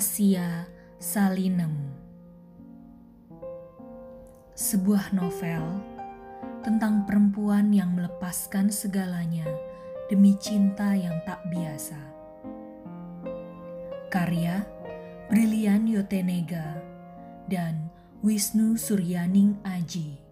Rahasia 0.00 0.64
Salinem 0.96 1.92
Sebuah 4.56 5.12
novel 5.12 5.60
tentang 6.64 7.04
perempuan 7.04 7.68
yang 7.68 7.92
melepaskan 7.92 8.72
segalanya 8.72 9.44
demi 10.08 10.40
cinta 10.40 10.96
yang 10.96 11.20
tak 11.28 11.44
biasa. 11.52 12.00
Karya 14.08 14.64
Brilian 15.28 15.84
Yotenega 15.84 16.80
dan 17.44 17.92
Wisnu 18.24 18.80
Suryaning 18.80 19.60
Aji. 19.68 20.29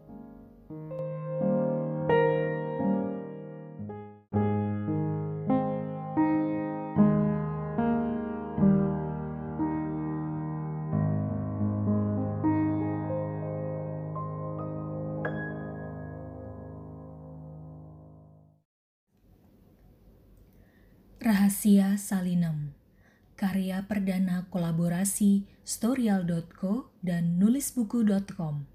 Kolaborasi 25.09 25.49
Storyal.co 25.65 26.93
dan 27.01 27.41
nulisbuku.com 27.41 28.69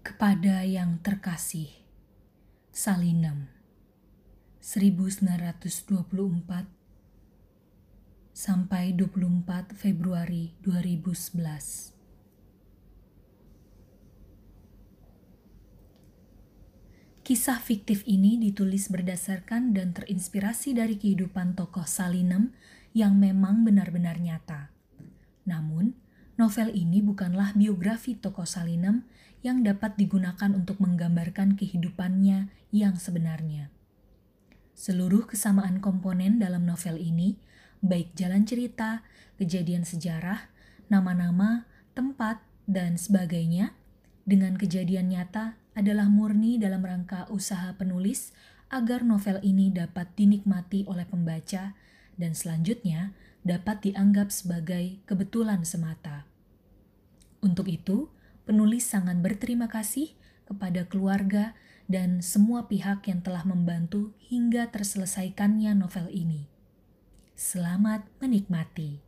Kepada 0.00 0.64
yang 0.64 0.96
terkasih 1.04 1.68
Salinem 2.72 3.52
1924 4.64 6.64
sampai 8.32 8.96
24 8.96 9.76
Februari 9.76 10.56
2011 10.64 12.01
Kisah 17.22 17.62
fiktif 17.62 18.02
ini 18.02 18.34
ditulis 18.34 18.90
berdasarkan 18.90 19.70
dan 19.78 19.94
terinspirasi 19.94 20.74
dari 20.74 20.98
kehidupan 20.98 21.54
tokoh 21.54 21.86
Salinem 21.86 22.50
yang 22.98 23.14
memang 23.14 23.62
benar-benar 23.62 24.18
nyata. 24.18 24.74
Namun, 25.46 25.94
novel 26.34 26.74
ini 26.74 26.98
bukanlah 26.98 27.54
biografi 27.54 28.18
tokoh 28.18 28.42
Salinem 28.42 29.06
yang 29.46 29.62
dapat 29.62 29.94
digunakan 29.94 30.50
untuk 30.50 30.82
menggambarkan 30.82 31.54
kehidupannya 31.54 32.50
yang 32.74 32.98
sebenarnya. 32.98 33.70
Seluruh 34.74 35.22
kesamaan 35.22 35.78
komponen 35.78 36.42
dalam 36.42 36.66
novel 36.66 36.98
ini, 36.98 37.38
baik 37.86 38.18
jalan 38.18 38.42
cerita, 38.42 39.06
kejadian 39.38 39.86
sejarah, 39.86 40.50
nama-nama, 40.90 41.70
tempat, 41.94 42.42
dan 42.66 42.98
sebagainya, 42.98 43.78
dengan 44.26 44.58
kejadian 44.58 45.14
nyata 45.14 45.61
adalah 45.72 46.08
murni 46.08 46.60
dalam 46.60 46.84
rangka 46.84 47.28
usaha 47.32 47.72
penulis 47.76 48.32
agar 48.72 49.04
novel 49.04 49.40
ini 49.44 49.68
dapat 49.68 50.12
dinikmati 50.16 50.88
oleh 50.88 51.04
pembaca 51.04 51.76
dan 52.16 52.32
selanjutnya 52.32 53.12
dapat 53.44 53.84
dianggap 53.84 54.32
sebagai 54.32 55.02
kebetulan 55.04 55.66
semata. 55.66 56.24
Untuk 57.42 57.66
itu, 57.68 58.08
penulis 58.46 58.86
sangat 58.86 59.18
berterima 59.18 59.66
kasih 59.66 60.14
kepada 60.46 60.86
keluarga 60.86 61.58
dan 61.90 62.22
semua 62.22 62.70
pihak 62.70 63.04
yang 63.10 63.20
telah 63.20 63.42
membantu 63.42 64.14
hingga 64.30 64.70
terselesaikannya 64.70 65.74
novel 65.74 66.06
ini. 66.08 66.46
Selamat 67.34 68.06
menikmati. 68.22 69.02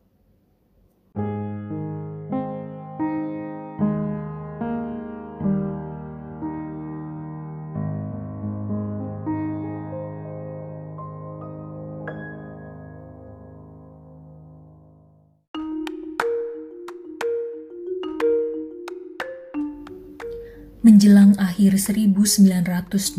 Menjelang 20.84 21.32
akhir 21.40 21.80
1923. 21.80 23.16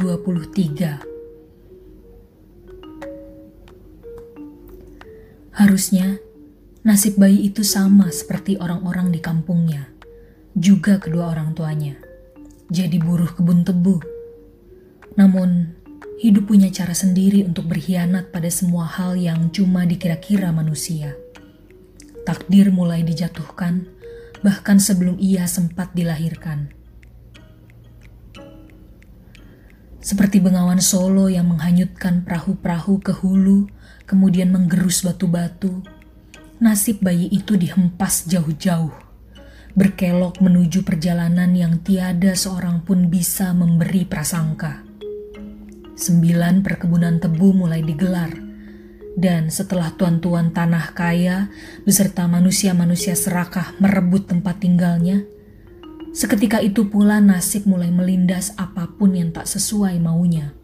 Harusnya 5.49 6.21
nasib 6.85 7.17
bayi 7.17 7.49
itu 7.49 7.65
sama 7.65 8.13
seperti 8.13 8.61
orang-orang 8.61 9.09
di 9.09 9.17
kampungnya, 9.17 9.89
juga 10.53 11.01
kedua 11.01 11.33
orang 11.33 11.57
tuanya. 11.57 11.97
Jadi 12.69 13.01
buruh 13.01 13.33
kebun 13.33 13.65
tebu. 13.65 13.97
Namun, 15.17 15.73
hidup 16.21 16.53
punya 16.53 16.69
cara 16.69 16.93
sendiri 16.93 17.49
untuk 17.49 17.65
berkhianat 17.65 18.29
pada 18.29 18.53
semua 18.53 18.85
hal 18.85 19.17
yang 19.17 19.49
cuma 19.49 19.89
dikira-kira 19.89 20.53
manusia. 20.53 21.17
Takdir 22.29 22.69
mulai 22.69 23.01
dijatuhkan, 23.01 23.89
bahkan 24.45 24.77
sebelum 24.77 25.17
ia 25.17 25.49
sempat 25.49 25.97
dilahirkan. 25.97 26.84
Seperti 30.05 30.37
bengawan 30.37 30.77
Solo 30.77 31.33
yang 31.33 31.49
menghanyutkan 31.49 32.21
perahu-perahu 32.21 33.01
ke 33.01 33.09
hulu, 33.09 33.65
kemudian 34.05 34.53
menggerus 34.53 35.01
batu-batu. 35.01 35.81
Nasib 36.61 37.01
bayi 37.01 37.25
itu 37.33 37.57
dihempas 37.57 38.29
jauh-jauh, 38.29 38.93
berkelok 39.73 40.45
menuju 40.45 40.85
perjalanan 40.85 41.49
yang 41.57 41.81
tiada 41.81 42.37
seorang 42.37 42.85
pun 42.85 43.09
bisa 43.09 43.49
memberi 43.57 44.05
prasangka. 44.05 44.85
Sembilan 45.97 46.61
perkebunan 46.61 47.17
tebu 47.17 47.65
mulai 47.65 47.81
digelar, 47.81 48.29
dan 49.17 49.49
setelah 49.49 49.89
tuan-tuan 49.97 50.53
tanah 50.53 50.93
kaya 50.93 51.49
beserta 51.81 52.29
manusia-manusia 52.29 53.17
serakah 53.17 53.73
merebut 53.81 54.29
tempat 54.29 54.61
tinggalnya, 54.61 55.25
Seketika 56.15 56.63
itu 56.63 56.87
pula 56.87 57.19
nasib 57.19 57.67
mulai 57.67 57.91
melindas 57.91 58.55
apa 58.55 58.87
pun 58.87 59.11
yang 59.11 59.35
tak 59.35 59.51
sesuai 59.51 59.99
maunya. 59.99 60.55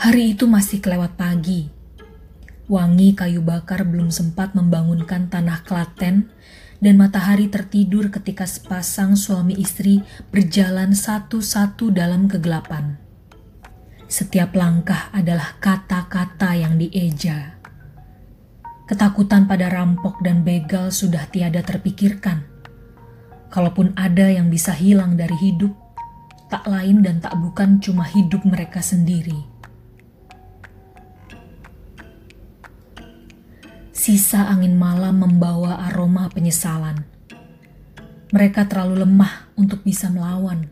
Hari 0.00 0.32
itu 0.32 0.48
masih 0.48 0.80
kelewat 0.80 1.20
pagi. 1.20 1.68
Wangi 2.64 3.12
kayu 3.12 3.44
bakar 3.44 3.84
belum 3.84 4.08
sempat 4.08 4.56
membangunkan 4.56 5.28
tanah 5.28 5.60
Klaten 5.68 6.32
dan 6.80 6.96
matahari 6.96 7.52
tertidur 7.52 8.08
ketika 8.08 8.48
sepasang 8.48 9.20
suami 9.20 9.60
istri 9.60 10.00
berjalan 10.32 10.96
satu-satu 10.96 11.92
dalam 11.92 12.24
kegelapan. 12.24 12.96
Setiap 14.08 14.56
langkah 14.56 15.12
adalah 15.12 15.60
kata-kata 15.60 16.56
yang 16.56 16.80
dieja. 16.80 17.59
Ketakutan 18.90 19.46
pada 19.46 19.70
rampok 19.70 20.18
dan 20.18 20.42
begal 20.42 20.90
sudah 20.90 21.22
tiada 21.30 21.62
terpikirkan. 21.62 22.42
Kalaupun 23.46 23.94
ada 23.94 24.26
yang 24.26 24.50
bisa 24.50 24.74
hilang 24.74 25.14
dari 25.14 25.38
hidup, 25.38 25.70
tak 26.50 26.66
lain 26.66 26.98
dan 26.98 27.22
tak 27.22 27.38
bukan 27.38 27.78
cuma 27.78 28.02
hidup 28.02 28.42
mereka 28.42 28.82
sendiri. 28.82 29.46
Sisa 33.94 34.50
angin 34.50 34.74
malam 34.74 35.22
membawa 35.22 35.86
aroma 35.86 36.26
penyesalan. 36.26 37.06
Mereka 38.34 38.66
terlalu 38.66 39.06
lemah 39.06 39.54
untuk 39.54 39.86
bisa 39.86 40.10
melawan. 40.10 40.66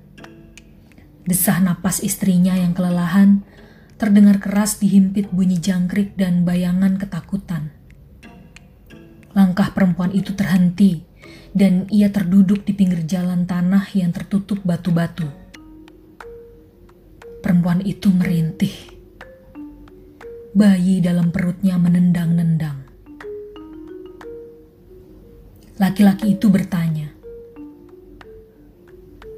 Desah 1.23 1.63
napas 1.63 2.03
istrinya 2.03 2.59
yang 2.59 2.75
kelelahan 2.75 3.47
terdengar 3.95 4.43
keras 4.43 4.83
dihimpit 4.83 5.31
bunyi 5.31 5.63
jangkrik 5.63 6.19
dan 6.19 6.43
bayangan 6.43 6.99
ketakutan. 6.99 7.78
Langkah 9.39 9.71
perempuan 9.71 10.11
itu 10.11 10.35
terhenti, 10.35 11.07
dan 11.55 11.87
ia 11.95 12.11
terduduk 12.11 12.67
di 12.67 12.75
pinggir 12.75 13.07
jalan 13.07 13.47
tanah 13.47 13.87
yang 13.95 14.11
tertutup 14.11 14.59
batu-batu. 14.67 15.31
Perempuan 17.39 17.79
itu 17.87 18.11
merintih. 18.11 18.75
Bayi 20.51 20.99
dalam 20.99 21.31
perutnya 21.31 21.79
menendang-nendang. 21.79 22.83
Laki-laki 25.79 26.35
itu 26.35 26.51
bertanya, 26.51 27.15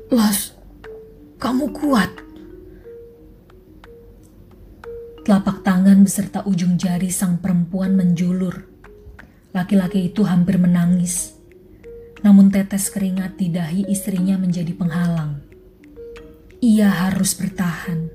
"Las, 0.09 0.57
kamu 1.37 1.77
kuat?" 1.77 2.09
Telapak 5.29 5.61
tangan 5.61 6.01
beserta 6.01 6.41
ujung 6.49 6.81
jari 6.81 7.13
sang 7.13 7.37
perempuan 7.37 7.93
menjulur 7.93 8.70
Laki-laki 9.51 10.15
itu 10.15 10.23
hampir 10.23 10.63
menangis, 10.63 11.35
namun 12.23 12.55
tetes 12.55 12.87
keringat 12.87 13.35
di 13.35 13.51
dahi 13.51 13.83
istrinya 13.91 14.39
menjadi 14.39 14.71
penghalang. 14.79 15.43
Ia 16.63 16.87
harus 16.87 17.35
bertahan. 17.35 18.13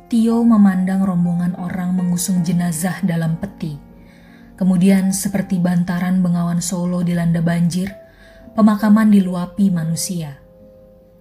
Tio 0.08 0.40
memandang 0.40 1.04
rombongan 1.04 1.60
orang 1.60 1.92
mengusung 1.92 2.40
jenazah 2.40 3.04
dalam 3.04 3.36
peti. 3.44 3.76
Kemudian 4.56 5.12
seperti 5.12 5.60
bantaran 5.60 6.24
Bengawan 6.24 6.64
Solo 6.64 7.04
dilanda 7.04 7.44
banjir, 7.44 7.92
pemakaman 8.56 9.12
diluapi 9.12 9.68
manusia. 9.68 10.40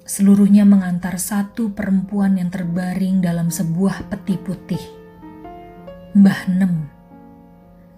Seluruhnya 0.07 0.63
mengantar 0.63 1.19
satu 1.19 1.75
perempuan 1.75 2.39
yang 2.39 2.47
terbaring 2.47 3.19
dalam 3.19 3.51
sebuah 3.51 4.07
peti 4.07 4.39
putih. 4.39 4.85
Mbah 6.15 6.47
Nem. 6.47 6.87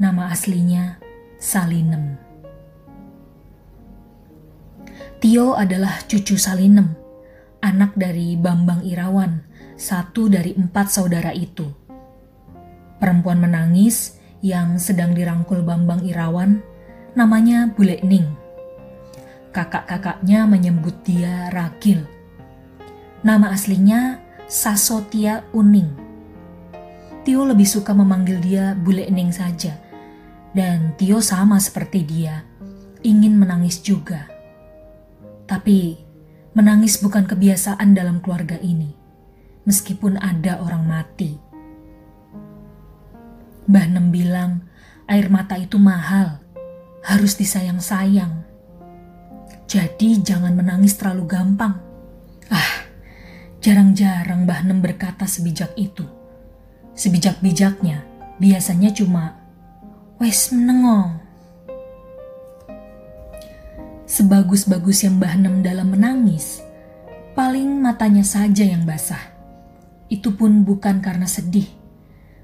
Nama 0.00 0.32
aslinya 0.32 0.96
Salinem. 1.37 2.17
Tio 5.20 5.52
adalah 5.52 6.00
cucu 6.08 6.40
Salinem, 6.40 6.96
anak 7.61 7.93
dari 7.93 8.40
Bambang 8.40 8.88
Irawan, 8.88 9.48
satu 9.79 10.27
dari 10.27 10.59
empat 10.59 10.91
saudara 10.91 11.31
itu. 11.31 11.71
Perempuan 12.99 13.39
menangis 13.39 14.19
yang 14.43 14.75
sedang 14.83 15.15
dirangkul 15.15 15.63
Bambang 15.63 16.03
Irawan, 16.03 16.59
namanya 17.15 17.71
Bule 17.71 18.03
Ning. 18.03 18.27
Kakak-kakaknya 19.55 20.51
menyebut 20.51 20.99
dia 21.07 21.47
Ragil. 21.55 22.03
Nama 23.23 23.55
aslinya 23.55 24.19
Sasotia 24.51 25.47
Uning. 25.55 25.95
Tio 27.23 27.47
lebih 27.47 27.67
suka 27.67 27.95
memanggil 27.95 28.43
dia 28.43 28.75
Bule 28.75 29.07
Ning 29.15 29.31
saja. 29.31 29.79
Dan 30.51 30.99
Tio 30.99 31.23
sama 31.23 31.63
seperti 31.63 32.03
dia, 32.03 32.43
ingin 33.07 33.39
menangis 33.39 33.79
juga. 33.79 34.27
Tapi 35.47 35.95
menangis 36.59 36.99
bukan 36.99 37.31
kebiasaan 37.31 37.95
dalam 37.95 38.19
keluarga 38.19 38.59
ini 38.59 38.98
meskipun 39.69 40.17
ada 40.17 40.65
orang 40.65 40.88
mati. 40.88 41.37
Mbah 43.69 43.87
Nem 43.93 44.09
bilang, 44.09 44.65
air 45.05 45.29
mata 45.29 45.61
itu 45.61 45.76
mahal, 45.76 46.41
harus 47.05 47.37
disayang-sayang. 47.37 48.49
Jadi 49.69 50.25
jangan 50.25 50.56
menangis 50.56 50.97
terlalu 50.97 51.29
gampang. 51.29 51.76
Ah, 52.49 52.88
jarang-jarang 53.61 54.49
Mbah 54.49 54.65
Nem 54.65 54.81
berkata 54.81 55.29
sebijak 55.29 55.76
itu. 55.76 56.09
Sebijak-bijaknya 56.97 58.09
biasanya 58.41 58.88
cuma, 58.97 59.37
wes 60.17 60.49
menengong. 60.49 61.21
Sebagus-bagus 64.09 65.05
yang 65.05 65.21
Mbah 65.21 65.37
Nem 65.37 65.61
dalam 65.61 65.93
menangis, 65.93 66.64
paling 67.37 67.85
matanya 67.85 68.25
saja 68.25 68.64
yang 68.64 68.88
basah. 68.88 69.38
Itu 70.09 70.33
pun 70.33 70.65
bukan 70.65 71.05
karena 71.05 71.29
sedih, 71.29 71.69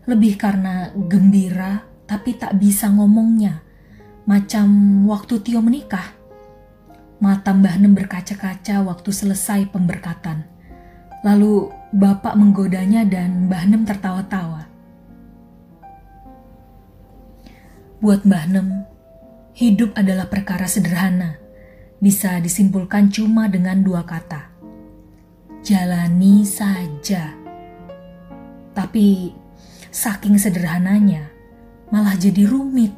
lebih 0.05 0.37
karena 0.37 0.93
gembira 0.95 1.89
tapi 2.05 2.37
tak 2.37 2.61
bisa 2.61 2.93
ngomongnya. 2.93 3.65
Macam 4.25 4.69
waktu 5.09 5.41
Tio 5.45 5.61
menikah. 5.61 6.17
Mata 7.21 7.57
Mbah 7.57 7.81
Nem 7.81 7.97
berkaca-kaca 7.97 8.85
waktu 8.85 9.11
selesai 9.13 9.69
pemberkatan. 9.73 10.45
Lalu 11.25 11.73
bapak 11.93 12.37
menggodanya 12.37 13.05
dan 13.09 13.49
Mbah 13.49 13.65
Nem 13.69 13.89
tertawa-tawa. 13.89 14.69
Buat 18.05 18.29
Mbah 18.29 18.45
Nem, 18.53 18.69
hidup 19.57 19.97
adalah 19.97 20.29
perkara 20.29 20.69
sederhana. 20.69 21.41
Bisa 21.97 22.37
disimpulkan 22.45 23.09
cuma 23.09 23.49
dengan 23.49 23.81
dua 23.81 24.05
kata. 24.05 24.53
Jalani 25.65 26.45
saja. 26.45 27.44
Tapi 28.95 29.35
saking 29.91 30.39
sederhananya, 30.39 31.27
malah 31.91 32.15
jadi 32.15 32.47
rumit. 32.47 32.95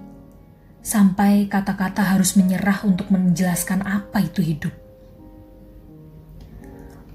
Sampai 0.84 1.48
kata-kata 1.48 2.04
harus 2.12 2.36
menyerah 2.36 2.84
untuk 2.84 3.08
menjelaskan 3.08 3.80
apa 3.80 4.20
itu 4.20 4.44
hidup. 4.44 4.76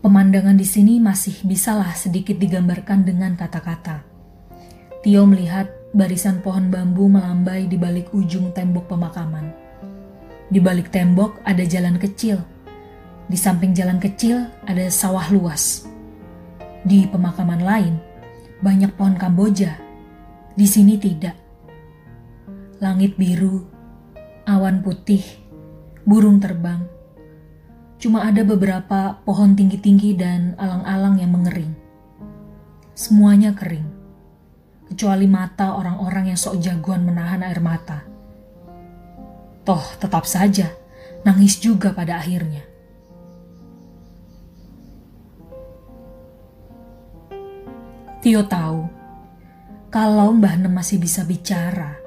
Pemandangan 0.01 0.57
di 0.57 0.65
sini 0.65 0.97
masih 0.97 1.45
bisalah 1.45 1.93
sedikit 1.93 2.41
digambarkan 2.41 3.05
dengan 3.05 3.37
kata-kata. 3.37 4.01
Tio 5.05 5.29
melihat 5.29 5.69
barisan 5.93 6.41
pohon 6.41 6.73
bambu 6.73 7.05
melambai 7.05 7.69
di 7.69 7.77
balik 7.77 8.09
ujung 8.17 8.49
tembok 8.49 8.89
pemakaman. 8.89 9.53
Di 10.49 10.57
balik 10.57 10.89
tembok 10.89 11.37
ada 11.45 11.61
jalan 11.69 12.01
kecil. 12.01 12.41
Di 13.29 13.37
samping 13.37 13.77
jalan 13.77 14.01
kecil 14.01 14.49
ada 14.65 14.89
sawah 14.89 15.29
luas. 15.29 15.85
Di 16.81 17.05
pemakaman 17.05 17.61
lain, 17.61 18.09
banyak 18.61 18.93
pohon 18.93 19.17
Kamboja. 19.17 19.73
Di 20.53 20.69
sini 20.69 20.95
tidak. 21.01 21.33
Langit 22.77 23.17
biru, 23.17 23.65
awan 24.45 24.85
putih, 24.85 25.21
burung 26.05 26.37
terbang. 26.37 26.85
Cuma 28.01 28.25
ada 28.25 28.41
beberapa 28.41 29.21
pohon 29.21 29.53
tinggi-tinggi 29.53 30.17
dan 30.17 30.57
alang-alang 30.57 31.21
yang 31.21 31.33
mengering. 31.33 31.73
Semuanya 32.97 33.53
kering. 33.53 33.85
Kecuali 34.89 35.25
mata 35.29 35.77
orang-orang 35.77 36.33
yang 36.33 36.39
sok 36.39 36.61
jagoan 36.61 37.05
menahan 37.05 37.45
air 37.45 37.61
mata. 37.61 38.05
Toh 39.61 39.85
tetap 40.01 40.25
saja, 40.25 40.73
nangis 41.21 41.61
juga 41.61 41.93
pada 41.93 42.17
akhirnya. 42.17 42.70
Tio 48.21 48.45
tahu, 48.45 48.85
kalau 49.89 50.29
Mbah 50.37 50.61
Nem 50.61 50.69
masih 50.69 51.01
bisa 51.01 51.25
bicara, 51.25 51.97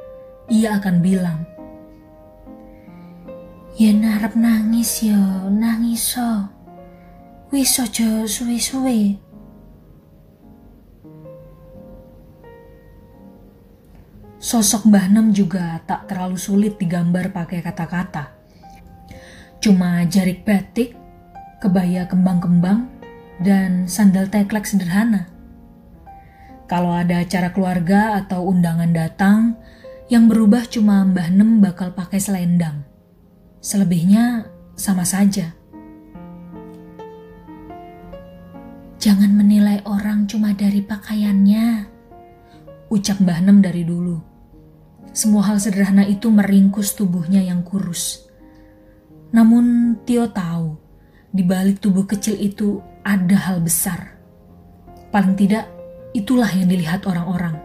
ia 0.46 0.78
akan 0.78 1.02
bilang, 1.02 1.42
Yen 3.74 4.06
arep 4.06 4.38
nangis 4.38 5.02
ya 5.02 5.18
nangis 5.50 6.14
so. 6.14 6.46
Wis 7.50 7.82
aja 7.82 8.22
suwe-suwe. 8.30 9.18
Sosok 14.38 14.86
Mbah 14.86 15.10
Nem 15.10 15.34
juga 15.34 15.82
tak 15.82 16.06
terlalu 16.06 16.38
sulit 16.38 16.78
digambar 16.78 17.34
pakai 17.34 17.58
kata-kata. 17.58 18.30
Cuma 19.58 20.06
jarik 20.06 20.46
batik, 20.46 20.94
kebaya 21.58 22.06
kembang-kembang, 22.06 22.86
dan 23.42 23.90
sandal 23.90 24.30
teklek 24.30 24.62
sederhana. 24.62 25.33
Kalau 26.64 26.96
ada 26.96 27.20
acara 27.20 27.52
keluarga 27.52 28.16
atau 28.24 28.48
undangan 28.48 28.88
datang, 28.88 29.60
yang 30.08 30.28
berubah 30.28 30.64
cuma 30.68 31.04
Mbah 31.04 31.28
Nem 31.32 31.60
bakal 31.60 31.92
pakai 31.92 32.20
selendang. 32.20 32.84
Selebihnya 33.60 34.48
sama 34.76 35.04
saja. 35.04 35.52
Jangan 38.96 39.36
menilai 39.36 39.84
orang 39.84 40.24
cuma 40.24 40.56
dari 40.56 40.80
pakaiannya, 40.80 41.84
ucap 42.88 43.20
Mbah 43.20 43.40
Nem 43.44 43.60
dari 43.60 43.84
dulu. 43.84 44.16
Semua 45.12 45.44
hal 45.52 45.60
sederhana 45.60 46.08
itu 46.08 46.32
meringkus 46.32 46.96
tubuhnya 46.96 47.44
yang 47.44 47.60
kurus. 47.60 48.24
Namun 49.36 49.98
Tio 50.08 50.32
tahu, 50.32 50.80
di 51.34 51.44
balik 51.44 51.82
tubuh 51.84 52.08
kecil 52.08 52.38
itu 52.38 52.80
ada 53.04 53.36
hal 53.36 53.60
besar. 53.60 54.14
Paling 55.12 55.36
tidak, 55.36 55.73
itulah 56.14 56.48
yang 56.48 56.70
dilihat 56.70 57.04
orang-orang. 57.04 57.58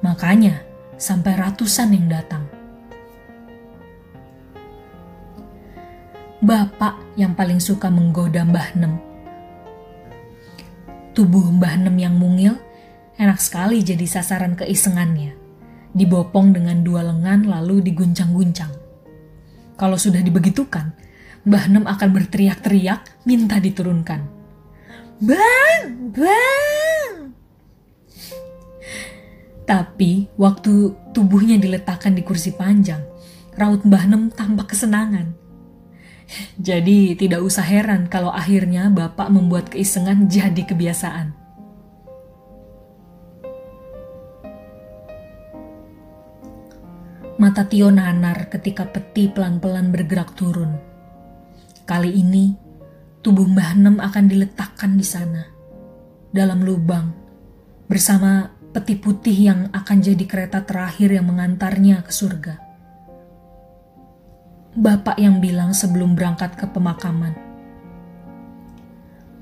Makanya, 0.00 0.62
sampai 0.96 1.36
ratusan 1.36 1.92
yang 1.92 2.08
datang. 2.08 2.56
bapak 6.46 7.18
yang 7.18 7.34
paling 7.34 7.58
suka 7.58 7.90
menggoda 7.90 8.46
Mbah 8.46 8.78
Nem. 8.78 8.94
Tubuh 11.10 11.50
Mbah 11.50 11.74
Nem 11.82 11.96
yang 11.98 12.14
mungil 12.14 12.54
enak 13.18 13.42
sekali 13.42 13.82
jadi 13.82 14.06
sasaran 14.06 14.54
keisengannya. 14.54 15.34
Dibopong 15.90 16.54
dengan 16.54 16.86
dua 16.86 17.02
lengan 17.02 17.50
lalu 17.50 17.82
diguncang-guncang. 17.82 18.70
Kalau 19.74 19.98
sudah 19.98 20.22
dibegitukan, 20.22 20.94
Mbah 21.48 21.66
Nem 21.66 21.84
akan 21.88 22.08
berteriak-teriak 22.14 23.26
minta 23.26 23.58
diturunkan. 23.58 24.22
Bang! 25.18 26.14
Bang! 26.14 27.05
Tapi 29.66 30.30
waktu 30.38 30.94
tubuhnya 31.10 31.58
diletakkan 31.58 32.14
di 32.14 32.22
kursi 32.22 32.54
panjang, 32.54 33.02
raut 33.58 33.82
Mbah 33.82 34.06
Nem 34.06 34.30
tampak 34.30 34.72
kesenangan 34.72 35.46
jadi 36.58 37.14
tidak 37.14 37.40
usah 37.42 37.62
heran 37.62 38.10
kalau 38.10 38.34
akhirnya 38.34 38.90
Bapak 38.90 39.30
membuat 39.30 39.70
keisengan 39.70 40.26
jadi 40.26 40.66
kebiasaan. 40.66 41.46
Mata 47.36 47.68
Tio 47.68 47.92
nanar 47.92 48.48
ketika 48.48 48.88
peti 48.88 49.28
pelan-pelan 49.28 49.92
bergerak 49.92 50.32
turun. 50.34 50.80
Kali 51.84 52.10
ini, 52.10 52.56
tubuh 53.20 53.44
Mbah 53.46 53.76
Nem 53.76 53.96
akan 54.00 54.24
diletakkan 54.26 54.96
di 54.96 55.04
sana, 55.04 55.44
dalam 56.32 56.64
lubang, 56.64 57.12
bersama 57.86 58.55
peti 58.76 59.00
putih 59.00 59.32
yang 59.32 59.60
akan 59.72 60.04
jadi 60.04 60.24
kereta 60.28 60.60
terakhir 60.68 61.08
yang 61.08 61.24
mengantarnya 61.24 62.04
ke 62.04 62.12
surga 62.12 62.66
bapak 64.76 65.16
yang 65.16 65.40
bilang 65.40 65.72
sebelum 65.72 66.12
berangkat 66.12 66.52
ke 66.60 66.68
pemakaman. 66.68 67.32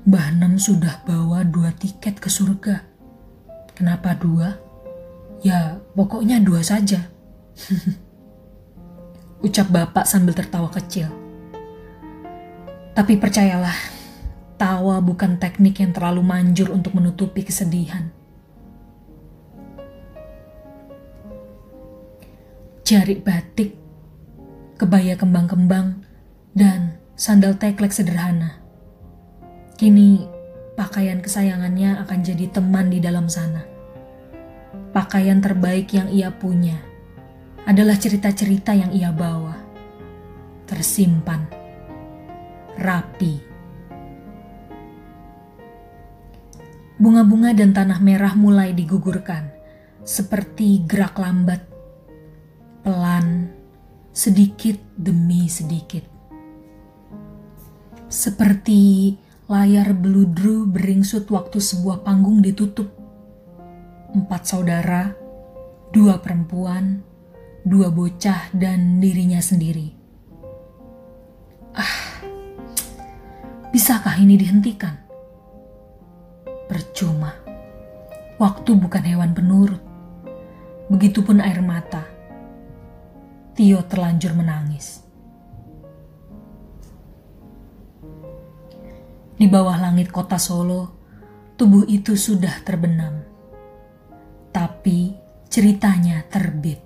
Mbah 0.07 0.31
Nem 0.39 0.55
sudah 0.55 1.03
bawa 1.03 1.43
dua 1.43 1.75
tiket 1.75 2.23
ke 2.23 2.31
surga. 2.31 2.87
Kenapa 3.75 4.15
dua? 4.15 4.55
Ya, 5.43 5.83
pokoknya 5.91 6.39
dua 6.39 6.63
saja. 6.63 7.11
Ucap 9.45 9.67
bapak 9.67 10.07
sambil 10.07 10.31
tertawa 10.31 10.71
kecil. 10.71 11.11
Tapi 12.95 13.19
percayalah, 13.19 13.75
tawa 14.55 15.03
bukan 15.03 15.35
teknik 15.35 15.83
yang 15.83 15.91
terlalu 15.91 16.23
manjur 16.23 16.71
untuk 16.71 16.95
menutupi 16.95 17.43
kesedihan. 17.43 18.07
Jari 22.85 23.17
batik 23.17 23.73
kebaya 24.77 25.17
kembang-kembang, 25.17 26.05
dan 26.53 27.01
sandal 27.17 27.57
teklek 27.57 27.89
sederhana. 27.89 28.61
Kini, 29.73 30.21
pakaian 30.77 31.17
kesayangannya 31.17 31.97
akan 32.05 32.19
jadi 32.21 32.45
teman 32.53 32.93
di 32.93 33.01
dalam 33.01 33.25
sana. 33.25 33.65
Pakaian 34.93 35.41
terbaik 35.41 35.97
yang 35.97 36.13
ia 36.13 36.29
punya 36.29 36.77
adalah 37.65 37.97
cerita-cerita 37.97 38.77
yang 38.77 38.93
ia 38.93 39.09
bawa. 39.09 39.57
Tersimpan. 40.69 41.41
Rapi. 42.77 43.33
Bunga-bunga 47.01 47.49
dan 47.57 47.73
tanah 47.73 47.97
merah 47.97 48.37
mulai 48.37 48.77
digugurkan, 48.77 49.49
seperti 50.05 50.85
gerak 50.85 51.17
lambat, 51.17 51.74
pelan, 52.85 53.49
sedikit 54.13 54.77
demi 54.93 55.49
sedikit. 55.49 56.05
Seperti 58.05 59.09
layar 59.49 59.97
beludru 59.97 60.69
beringsut 60.69 61.25
waktu 61.33 61.57
sebuah 61.57 62.05
panggung 62.05 62.45
ditutup. 62.45 62.93
Empat 64.13 64.45
saudara, 64.45 65.17
dua 65.89 66.21
perempuan, 66.21 67.01
dua 67.65 67.89
bocah, 67.89 68.53
dan 68.53 69.01
dirinya 69.01 69.41
sendiri. 69.41 69.89
Ah, 71.73 72.21
bisakah 73.73 74.13
ini 74.21 74.37
dihentikan? 74.37 74.93
Percuma. 76.69 77.33
Waktu 78.37 78.77
bukan 78.77 79.03
hewan 79.09 79.33
penurut. 79.33 79.81
Begitupun 80.85 81.41
air 81.41 81.65
mata 81.65 82.14
Tio 83.55 83.81
terlanjur 83.87 84.35
menangis. 84.35 84.99
Di 89.35 89.47
bawah 89.47 89.79
langit 89.79 90.11
kota 90.11 90.35
Solo, 90.35 90.91
tubuh 91.55 91.87
itu 91.87 92.19
sudah 92.19 92.61
terbenam. 92.67 93.23
Tapi 94.51 95.15
ceritanya 95.47 96.23
terbit. 96.27 96.84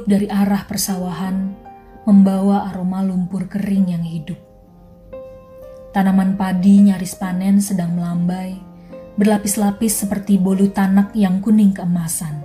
Bertiup 0.00 0.08
dari 0.08 0.28
arah 0.32 0.64
persawahan, 0.64 1.52
membawa 2.08 2.72
aroma 2.72 3.04
lumpur 3.04 3.44
kering 3.52 3.92
yang 3.92 4.04
hidup. 4.04 4.40
Tanaman 5.92 6.40
padi 6.40 6.88
nyaris 6.88 7.18
panen 7.20 7.60
sedang 7.60 7.92
melambai, 7.92 8.56
berlapis-lapis 9.20 10.00
seperti 10.06 10.40
bolu 10.40 10.72
tanak 10.72 11.12
yang 11.12 11.44
kuning 11.44 11.76
keemasan. 11.76 12.40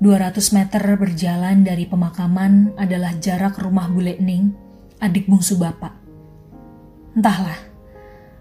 200 0.00 0.56
meter 0.56 0.82
berjalan 0.96 1.64
dari 1.64 1.84
pemakaman 1.84 2.72
adalah 2.80 3.12
jarak 3.20 3.60
rumah 3.60 3.88
Bule 3.92 4.16
Ning, 4.20 4.56
adik 5.00 5.28
bungsu 5.28 5.60
bapak. 5.60 5.92
Entahlah, 7.16 7.58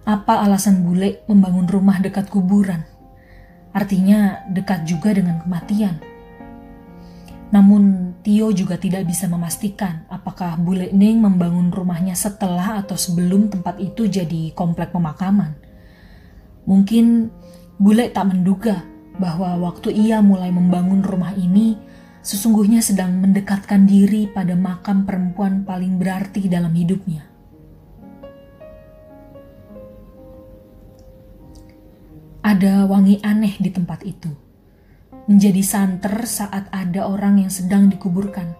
apa 0.08 0.39
alasan 0.39 0.88
Bule 0.88 1.24
membangun 1.27 1.68
rumah 1.68 2.00
dekat 2.00 2.32
kuburan 2.32 2.88
artinya 3.75 4.39
dekat 4.56 4.88
juga 4.88 5.12
dengan 5.12 5.44
kematian. 5.44 6.14
Namun 7.54 8.16
Tio 8.25 8.50
juga 8.50 8.75
tidak 8.82 9.06
bisa 9.06 9.30
memastikan 9.30 10.10
apakah 10.10 10.58
Bule 10.58 10.90
Ning 10.90 11.22
membangun 11.22 11.70
rumahnya 11.70 12.18
setelah 12.18 12.82
atau 12.82 12.98
sebelum 12.98 13.54
tempat 13.54 13.78
itu 13.78 14.10
jadi 14.10 14.50
komplek 14.58 14.90
pemakaman. 14.90 15.54
Mungkin 16.66 17.30
Bule 17.78 18.10
tak 18.10 18.34
menduga 18.34 18.82
bahwa 19.20 19.56
waktu 19.70 19.94
ia 19.94 20.24
mulai 20.24 20.50
membangun 20.50 21.04
rumah 21.06 21.36
ini, 21.36 21.78
sesungguhnya 22.25 22.82
sedang 22.82 23.20
mendekatkan 23.22 23.86
diri 23.86 24.25
pada 24.32 24.58
makam 24.58 25.06
perempuan 25.06 25.68
paling 25.68 26.00
berarti 26.02 26.48
dalam 26.50 26.74
hidupnya. 26.74 27.28
Ada 32.46 32.86
wangi 32.86 33.20
aneh 33.25 33.58
di 33.58 33.70
tempat 33.74 34.06
itu. 34.06 34.45
Menjadi 35.25 35.62
santer 35.65 36.29
saat 36.29 36.70
ada 36.70 37.10
orang 37.10 37.41
yang 37.41 37.50
sedang 37.50 37.89
dikuburkan. 37.89 38.53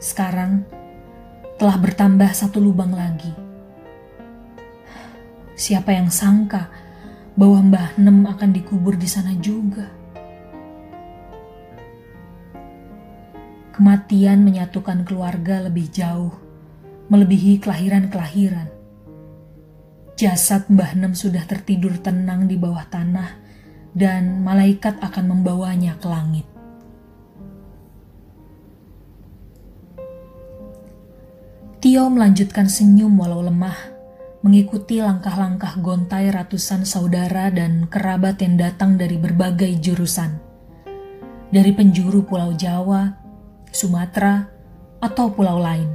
Sekarang 0.00 0.64
telah 1.60 1.76
bertambah 1.76 2.32
satu 2.32 2.64
lubang 2.64 2.96
lagi. 2.96 3.32
Siapa 5.54 5.92
yang 5.92 6.08
sangka 6.08 6.72
bahwa 7.36 7.60
Mbah 7.60 7.88
Nem 8.00 8.24
akan 8.24 8.50
dikubur 8.56 8.96
di 8.96 9.06
sana 9.06 9.36
juga? 9.36 9.86
Kematian 13.76 14.40
menyatukan 14.42 15.04
keluarga 15.04 15.60
lebih 15.60 15.92
jauh, 15.92 16.32
melebihi 17.12 17.60
kelahiran-kelahiran. 17.60 18.72
Jasad 20.16 20.72
Mbah 20.72 20.96
Nem 20.96 21.12
sudah 21.12 21.44
tertidur 21.44 22.00
tenang 22.00 22.48
di 22.48 22.56
bawah 22.56 22.86
tanah 22.88 23.43
dan 23.94 24.42
malaikat 24.42 24.98
akan 24.98 25.38
membawanya 25.38 25.94
ke 26.02 26.06
langit. 26.10 26.46
Tio 31.78 32.10
melanjutkan 32.10 32.66
senyum 32.66 33.14
walau 33.14 33.44
lemah, 33.44 33.76
mengikuti 34.42 34.98
langkah-langkah 34.98 35.78
gontai 35.78 36.32
ratusan 36.34 36.82
saudara 36.82 37.54
dan 37.54 37.86
kerabat 37.86 38.42
yang 38.42 38.58
datang 38.58 38.98
dari 38.98 39.14
berbagai 39.14 39.70
jurusan. 39.78 40.42
Dari 41.54 41.70
penjuru 41.70 42.26
Pulau 42.26 42.50
Jawa, 42.56 43.14
Sumatera, 43.70 44.48
atau 44.98 45.28
pulau 45.30 45.60
lain. 45.60 45.92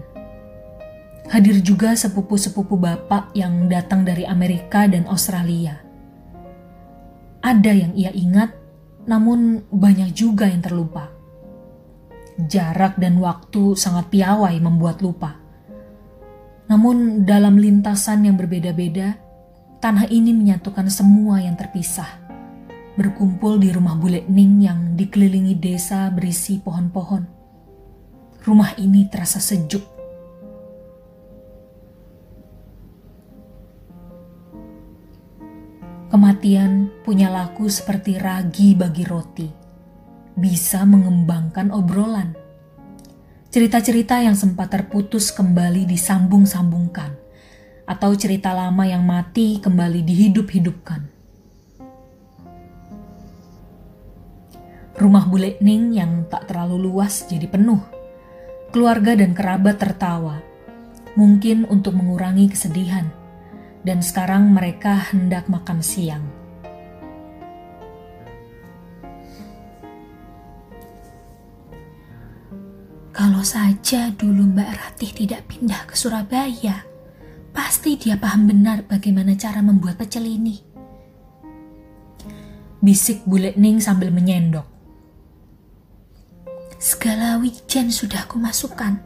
Hadir 1.34 1.58
juga 1.66 1.98
sepupu-sepupu 1.98 2.78
bapak 2.78 3.34
yang 3.34 3.66
datang 3.66 4.06
dari 4.06 4.30
Amerika 4.30 4.86
dan 4.86 5.10
Australia 5.10 5.89
ada 7.40 7.72
yang 7.72 7.96
ia 7.96 8.12
ingat, 8.12 8.52
namun 9.08 9.64
banyak 9.72 10.12
juga 10.12 10.48
yang 10.48 10.60
terlupa. 10.60 11.08
Jarak 12.40 12.96
dan 13.00 13.20
waktu 13.20 13.76
sangat 13.76 14.12
piawai 14.12 14.56
membuat 14.64 15.04
lupa. 15.04 15.36
Namun 16.72 17.28
dalam 17.28 17.60
lintasan 17.60 18.24
yang 18.24 18.40
berbeda-beda, 18.40 19.18
tanah 19.84 20.08
ini 20.08 20.32
menyatukan 20.32 20.88
semua 20.88 21.44
yang 21.44 21.60
terpisah. 21.60 22.08
Berkumpul 22.96 23.60
di 23.60 23.72
rumah 23.72 23.96
Bule 23.96 24.28
Ning 24.28 24.64
yang 24.64 24.80
dikelilingi 24.96 25.56
desa 25.60 26.08
berisi 26.12 26.60
pohon-pohon. 26.60 27.24
Rumah 28.44 28.80
ini 28.80 29.08
terasa 29.12 29.40
sejuk 29.44 29.99
Kematian 36.10 36.90
punya 37.06 37.30
laku 37.30 37.70
seperti 37.70 38.18
ragi 38.18 38.74
bagi 38.74 39.06
roti, 39.06 39.46
bisa 40.34 40.82
mengembangkan 40.82 41.70
obrolan. 41.70 42.34
Cerita-cerita 43.54 44.18
yang 44.18 44.34
sempat 44.34 44.74
terputus 44.74 45.30
kembali 45.30 45.86
disambung-sambungkan, 45.86 47.14
atau 47.86 48.18
cerita 48.18 48.58
lama 48.58 48.90
yang 48.90 49.06
mati 49.06 49.62
kembali 49.62 50.02
dihidup-hidupkan. 50.02 51.06
Rumah 54.98 55.26
Bule 55.30 55.62
Ning 55.62 55.94
yang 55.94 56.26
tak 56.26 56.50
terlalu 56.50 56.90
luas 56.90 57.30
jadi 57.30 57.46
penuh. 57.46 57.86
Keluarga 58.74 59.14
dan 59.14 59.38
kerabat 59.38 59.78
tertawa, 59.78 60.42
mungkin 61.14 61.70
untuk 61.70 61.94
mengurangi 61.94 62.50
kesedihan 62.50 63.19
dan 63.90 64.06
sekarang 64.06 64.54
mereka 64.54 65.10
hendak 65.10 65.50
makan 65.50 65.82
siang. 65.82 66.22
Kalau 73.10 73.42
saja 73.42 74.14
dulu 74.14 74.46
Mbak 74.54 74.70
Ratih 74.78 75.12
tidak 75.18 75.50
pindah 75.50 75.90
ke 75.90 75.98
Surabaya, 75.98 76.86
pasti 77.50 77.98
dia 77.98 78.14
paham 78.14 78.46
benar 78.46 78.86
bagaimana 78.86 79.34
cara 79.34 79.66
membuat 79.66 79.98
pecel 79.98 80.30
ini. 80.30 80.62
Bisik 82.86 83.26
Bule 83.26 83.58
Ning 83.58 83.82
sambil 83.82 84.14
menyendok. 84.14 84.70
Segala 86.78 87.42
wijen 87.42 87.90
sudah 87.90 88.30
aku 88.30 88.38
masukkan, 88.38 89.02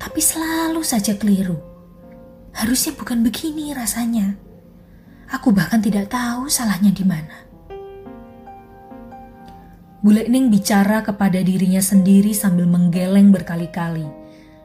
tapi 0.00 0.24
selalu 0.24 0.80
saja 0.80 1.12
keliru. 1.12 1.73
Harusnya 2.54 2.94
bukan 2.94 3.26
begini 3.26 3.74
rasanya. 3.74 4.38
Aku 5.28 5.50
bahkan 5.50 5.82
tidak 5.82 6.14
tahu 6.14 6.46
salahnya 6.46 6.94
di 6.94 7.02
mana. 7.02 7.36
Bule 10.04 10.28
Ning 10.28 10.52
bicara 10.52 11.00
kepada 11.00 11.40
dirinya 11.40 11.80
sendiri 11.80 12.36
sambil 12.36 12.68
menggeleng 12.68 13.32
berkali-kali. 13.32 14.06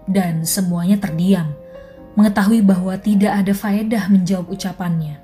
Dan 0.10 0.44
semuanya 0.44 0.98
terdiam, 1.00 1.54
mengetahui 2.18 2.66
bahwa 2.66 2.98
tidak 3.00 3.34
ada 3.40 3.54
faedah 3.56 4.10
menjawab 4.12 4.52
ucapannya. 4.52 5.22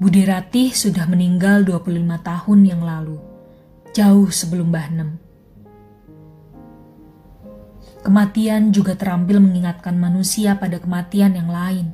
Budi 0.00 0.24
Ratih 0.26 0.74
sudah 0.74 1.08
meninggal 1.08 1.64
25 1.64 2.20
tahun 2.20 2.60
yang 2.64 2.82
lalu, 2.82 3.20
jauh 3.92 4.28
sebelum 4.32 4.68
Mbah 4.72 4.88
Nem. 4.92 5.29
Kematian 8.00 8.72
juga 8.72 8.96
terampil 8.96 9.44
mengingatkan 9.44 9.92
manusia 10.00 10.56
pada 10.56 10.80
kematian 10.80 11.36
yang 11.36 11.52
lain. 11.52 11.92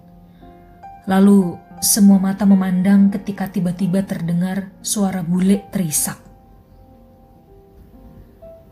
Lalu 1.11 1.59
semua 1.83 2.17
mata 2.23 2.47
memandang 2.47 3.11
ketika 3.11 3.51
tiba-tiba 3.51 4.07
terdengar 4.07 4.71
suara 4.81 5.21
bule 5.27 5.67
terisak. 5.75 6.17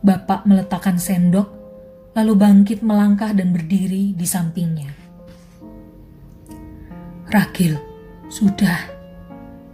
Bapak 0.05 0.47
meletakkan 0.47 1.01
sendok, 1.01 1.49
lalu 2.15 2.33
bangkit 2.39 2.85
melangkah 2.87 3.35
dan 3.35 3.51
berdiri 3.51 4.15
di 4.15 4.27
sampingnya. 4.29 4.91
Rakil, 7.29 7.75
sudah. 8.31 8.95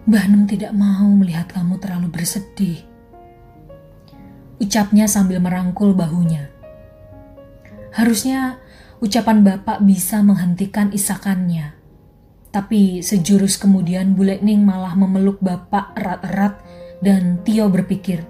Mbah 0.09 0.27
Nem 0.33 0.49
tidak 0.49 0.73
mau 0.73 1.07
melihat 1.13 1.51
kamu 1.53 1.77
terlalu 1.77 2.09
bersedih. 2.09 2.81
Ucapnya 4.57 5.05
sambil 5.05 5.43
merangkul 5.45 5.93
bahunya. 5.93 6.60
Harusnya 7.91 8.63
ucapan 9.03 9.43
bapak 9.43 9.83
bisa 9.83 10.23
menghentikan 10.23 10.95
isakannya. 10.95 11.75
Tapi 12.51 13.03
sejurus 13.03 13.59
kemudian 13.59 14.19
Bule 14.19 14.43
Ning 14.43 14.67
malah 14.67 14.99
memeluk 14.99 15.39
bapak 15.39 15.95
erat-erat 15.95 16.59
dan 16.99 17.39
Tio 17.47 17.71
berpikir, 17.71 18.27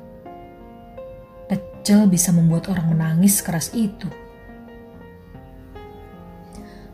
pecel 1.49 2.07
bisa 2.07 2.31
membuat 2.31 2.69
orang 2.69 2.93
menangis 2.93 3.41
keras 3.41 3.73
itu. 3.73 4.07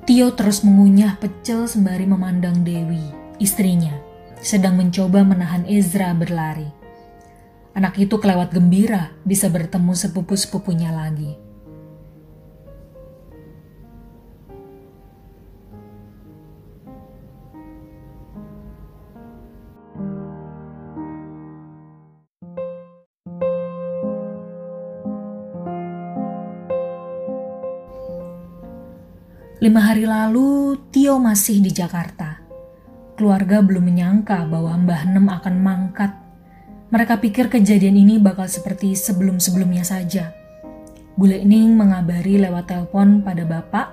Tio 0.07 0.31
terus 0.39 0.63
mengunyah 0.63 1.19
pecel 1.19 1.67
sembari 1.67 2.07
memandang 2.07 2.63
Dewi, 2.63 3.03
istrinya, 3.43 3.93
sedang 4.39 4.79
mencoba 4.79 5.27
menahan 5.27 5.67
Ezra 5.67 6.15
berlari. 6.15 6.71
Anak 7.75 7.99
itu 7.99 8.17
kelewat 8.17 8.55
gembira 8.55 9.11
bisa 9.27 9.51
bertemu 9.51 9.93
sepupu-sepupunya 9.93 10.95
lagi. 10.95 11.46
Lima 29.67 29.83
hari 29.83 30.07
lalu, 30.07 30.79
Tio 30.95 31.19
masih 31.19 31.59
di 31.59 31.75
Jakarta. 31.75 32.39
Keluarga 33.19 33.59
belum 33.67 33.83
menyangka 33.83 34.47
bahwa 34.47 34.79
Mbah 34.79 35.11
Nem 35.11 35.27
akan 35.27 35.55
mangkat. 35.59 36.15
Mereka 36.95 37.19
pikir 37.19 37.51
kejadian 37.51 37.99
ini 37.99 38.23
bakal 38.23 38.47
seperti 38.47 38.95
sebelum-sebelumnya 38.95 39.83
saja. 39.83 40.31
Bule 41.19 41.43
Ning 41.43 41.75
mengabari 41.75 42.39
lewat 42.39 42.71
telepon 42.71 43.27
pada 43.27 43.43
bapak 43.43 43.91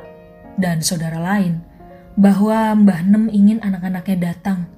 dan 0.61 0.85
saudara 0.85 1.17
lain 1.17 1.65
bahwa 2.21 2.77
Mbah 2.77 3.01
Nem 3.09 3.33
ingin 3.33 3.57
anak-anaknya 3.65 4.29
datang. 4.29 4.69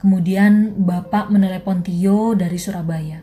Kemudian 0.00 0.72
bapak 0.88 1.28
menelepon 1.28 1.84
Tio 1.84 2.32
dari 2.32 2.56
Surabaya. 2.56 3.20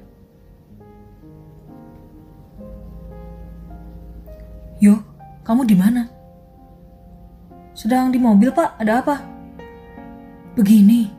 Yo, 4.78 5.02
kamu 5.42 5.66
di 5.66 5.74
mana? 5.74 6.17
Sedang 7.78 8.10
di 8.10 8.18
mobil, 8.18 8.50
Pak. 8.50 8.82
Ada 8.82 9.06
apa? 9.06 9.22
Begini. 10.58 11.14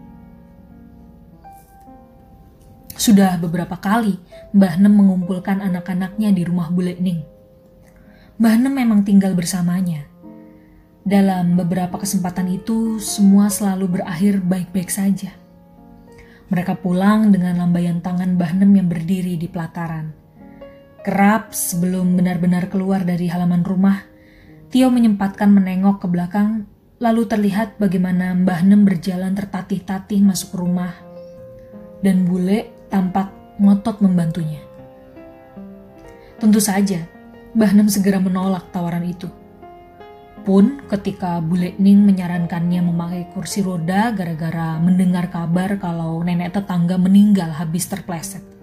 Sudah 2.98 3.38
beberapa 3.38 3.78
kali 3.78 4.18
Mbah 4.50 4.74
Nem 4.82 4.90
mengumpulkan 4.90 5.62
anak-anaknya 5.62 6.34
di 6.34 6.42
rumah 6.42 6.66
Bule 6.66 6.98
Ning. 6.98 7.22
Mbah 8.42 8.58
Nem 8.58 8.74
memang 8.74 9.06
tinggal 9.06 9.38
bersamanya. 9.38 10.02
Dalam 11.06 11.54
beberapa 11.54 11.94
kesempatan 11.94 12.50
itu, 12.50 12.98
semua 12.98 13.46
selalu 13.54 14.02
berakhir 14.02 14.42
baik-baik 14.42 14.90
saja. 14.90 15.30
Mereka 16.50 16.82
pulang 16.82 17.30
dengan 17.30 17.54
lambaian 17.62 18.02
tangan 18.02 18.34
Bahnem 18.34 18.82
yang 18.82 18.90
berdiri 18.90 19.38
di 19.38 19.46
pelataran. 19.46 20.10
Kerap 21.06 21.54
sebelum 21.54 22.18
benar-benar 22.18 22.66
keluar 22.66 23.06
dari 23.06 23.30
halaman 23.30 23.62
rumah, 23.62 24.02
Tio 24.68 24.92
menyempatkan 24.92 25.48
menengok 25.48 26.04
ke 26.04 26.06
belakang, 26.12 26.68
lalu 27.00 27.24
terlihat 27.24 27.80
bagaimana 27.80 28.36
Mbah 28.36 28.68
Nem 28.68 28.84
berjalan 28.84 29.32
tertatih-tatih 29.32 30.20
masuk 30.20 30.60
rumah, 30.60 30.92
dan 32.04 32.28
bule 32.28 32.68
tampak 32.92 33.32
ngotot 33.56 34.04
membantunya. 34.04 34.60
Tentu 36.36 36.60
saja, 36.60 37.08
Mbah 37.56 37.72
Nem 37.72 37.88
segera 37.88 38.20
menolak 38.20 38.68
tawaran 38.68 39.08
itu. 39.08 39.32
Pun 40.44 40.84
ketika 40.84 41.40
Bule 41.40 41.72
Ning 41.80 42.04
menyarankannya 42.04 42.84
memakai 42.84 43.24
kursi 43.32 43.64
roda 43.64 44.12
gara-gara 44.12 44.76
mendengar 44.80 45.32
kabar 45.32 45.80
kalau 45.80 46.20
nenek 46.20 46.52
tetangga 46.52 47.00
meninggal 47.00 47.56
habis 47.56 47.88
terpleset. 47.88 48.57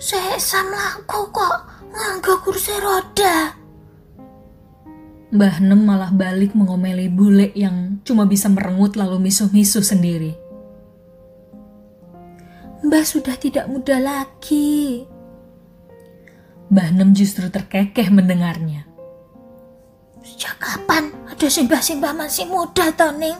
Sesam 0.00 0.72
laku 0.72 1.28
kok 1.28 1.56
nganggo 1.92 2.40
kursi 2.40 2.72
roda. 2.80 3.52
Mbah 5.28 5.60
Nem 5.60 5.84
malah 5.84 6.08
balik 6.08 6.56
mengomeli 6.56 7.12
bule 7.12 7.52
yang 7.52 8.00
cuma 8.00 8.24
bisa 8.24 8.48
merengut 8.48 8.96
lalu 8.96 9.28
misuh-misuh 9.28 9.84
sendiri. 9.84 10.32
Mbah 12.80 13.04
sudah 13.04 13.36
tidak 13.36 13.68
muda 13.68 14.00
lagi. 14.00 15.04
Mbah 16.72 16.96
Nem 16.96 17.12
justru 17.12 17.52
terkekeh 17.52 18.08
mendengarnya. 18.08 18.88
Sejak 20.24 20.56
kapan 20.64 21.12
ada 21.28 21.44
simbah-simbah 21.44 22.16
masih 22.16 22.48
muda, 22.48 22.88
Toning? 22.96 23.36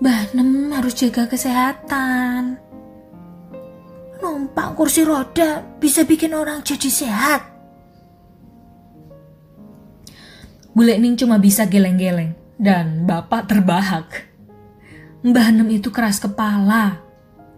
Mbah 0.00 0.32
Nem 0.32 0.72
harus 0.72 0.96
jaga 0.96 1.28
kesehatan. 1.28 2.71
Numpak 4.22 4.78
kursi 4.78 5.02
roda 5.02 5.66
bisa 5.82 6.06
bikin 6.06 6.32
orang 6.32 6.62
jadi 6.62 6.88
sehat. 6.88 7.42
Bule 10.72 10.96
Ning 10.96 11.18
cuma 11.18 11.36
bisa 11.36 11.66
geleng-geleng 11.68 12.32
dan 12.56 13.04
bapak 13.04 13.50
terbahak. 13.50 14.30
Mbah 15.26 15.48
Nem 15.52 15.68
itu 15.74 15.90
keras 15.90 16.22
kepala, 16.22 17.02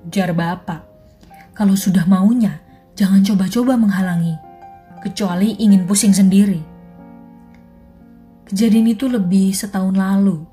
jar 0.08 0.34
bapak. 0.34 0.82
Kalau 1.54 1.78
sudah 1.78 2.02
maunya, 2.08 2.64
Jangan 2.94 3.26
coba-coba 3.26 3.74
menghalangi, 3.74 4.38
kecuali 5.02 5.58
ingin 5.58 5.82
pusing 5.82 6.14
sendiri. 6.14 6.62
Kejadian 8.46 8.94
itu 8.94 9.10
lebih 9.10 9.50
setahun 9.50 9.98
lalu, 9.98 10.46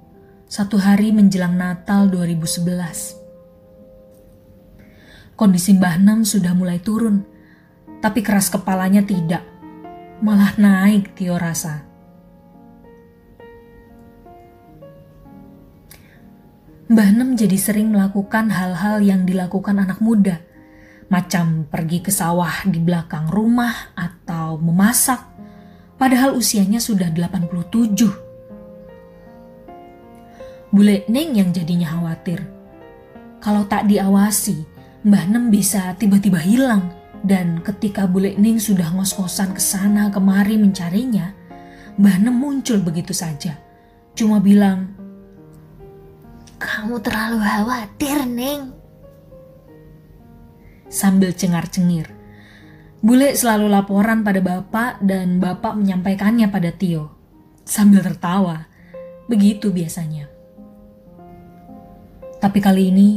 satu 0.50 0.82
hari 0.82 1.14
menjelang 1.14 1.54
Natal 1.54 2.10
2011. 2.10 3.21
Kondisi 5.42 5.74
Mbah 5.74 5.98
Nam 5.98 6.22
sudah 6.22 6.54
mulai 6.54 6.78
turun, 6.78 7.26
tapi 7.98 8.22
keras 8.22 8.54
kepalanya 8.54 9.02
tidak, 9.02 9.42
malah 10.22 10.54
naik 10.62 11.18
Tio 11.18 11.42
rasa. 11.42 11.82
Mbah 16.94 17.10
Nem 17.10 17.34
jadi 17.34 17.58
sering 17.58 17.90
melakukan 17.90 18.54
hal-hal 18.54 19.02
yang 19.02 19.26
dilakukan 19.26 19.82
anak 19.82 19.98
muda– 19.98 20.46
macam 21.12 21.68
pergi 21.68 22.00
ke 22.00 22.08
sawah 22.08 22.64
di 22.64 22.80
belakang 22.80 23.28
rumah 23.28 23.92
atau 24.00 24.56
memasak, 24.56 25.20
padahal 26.00 26.40
usianya 26.40 26.80
sudah 26.80 27.12
87. 27.12 27.52
Bule 30.72 31.04
Neng 31.12 31.36
yang 31.36 31.52
jadinya 31.52 32.00
khawatir. 32.00 32.48
Kalau 33.44 33.68
tak 33.68 33.92
diawasi, 33.92 34.64
Mbah 35.02 35.26
Nem 35.30 35.50
bisa 35.50 35.98
tiba-tiba 35.98 36.38
hilang 36.38 36.94
dan 37.26 37.62
ketika 37.66 38.06
Bule 38.06 38.38
Neng 38.38 38.62
sudah 38.62 38.94
ngos-ngosan 38.94 39.58
ke 39.58 39.62
sana 39.62 40.14
kemari 40.14 40.62
mencarinya, 40.62 41.34
Mbah 41.98 42.18
Nem 42.22 42.36
muncul 42.38 42.82
begitu 42.82 43.14
saja. 43.14 43.58
Cuma 44.14 44.38
bilang, 44.38 44.94
Kamu 46.62 47.02
terlalu 47.02 47.42
khawatir, 47.42 48.30
Neng 48.30 48.82
sambil 50.92 51.32
cengar-cengir. 51.32 52.12
Bule 53.02 53.34
selalu 53.34 53.72
laporan 53.72 54.22
pada 54.22 54.44
bapak 54.44 55.02
dan 55.02 55.42
bapak 55.42 55.74
menyampaikannya 55.74 56.52
pada 56.54 56.70
Tio. 56.70 57.10
Sambil 57.66 58.06
tertawa. 58.06 58.70
Begitu 59.26 59.74
biasanya. 59.74 60.30
Tapi 62.38 62.60
kali 62.62 62.94
ini, 62.94 63.10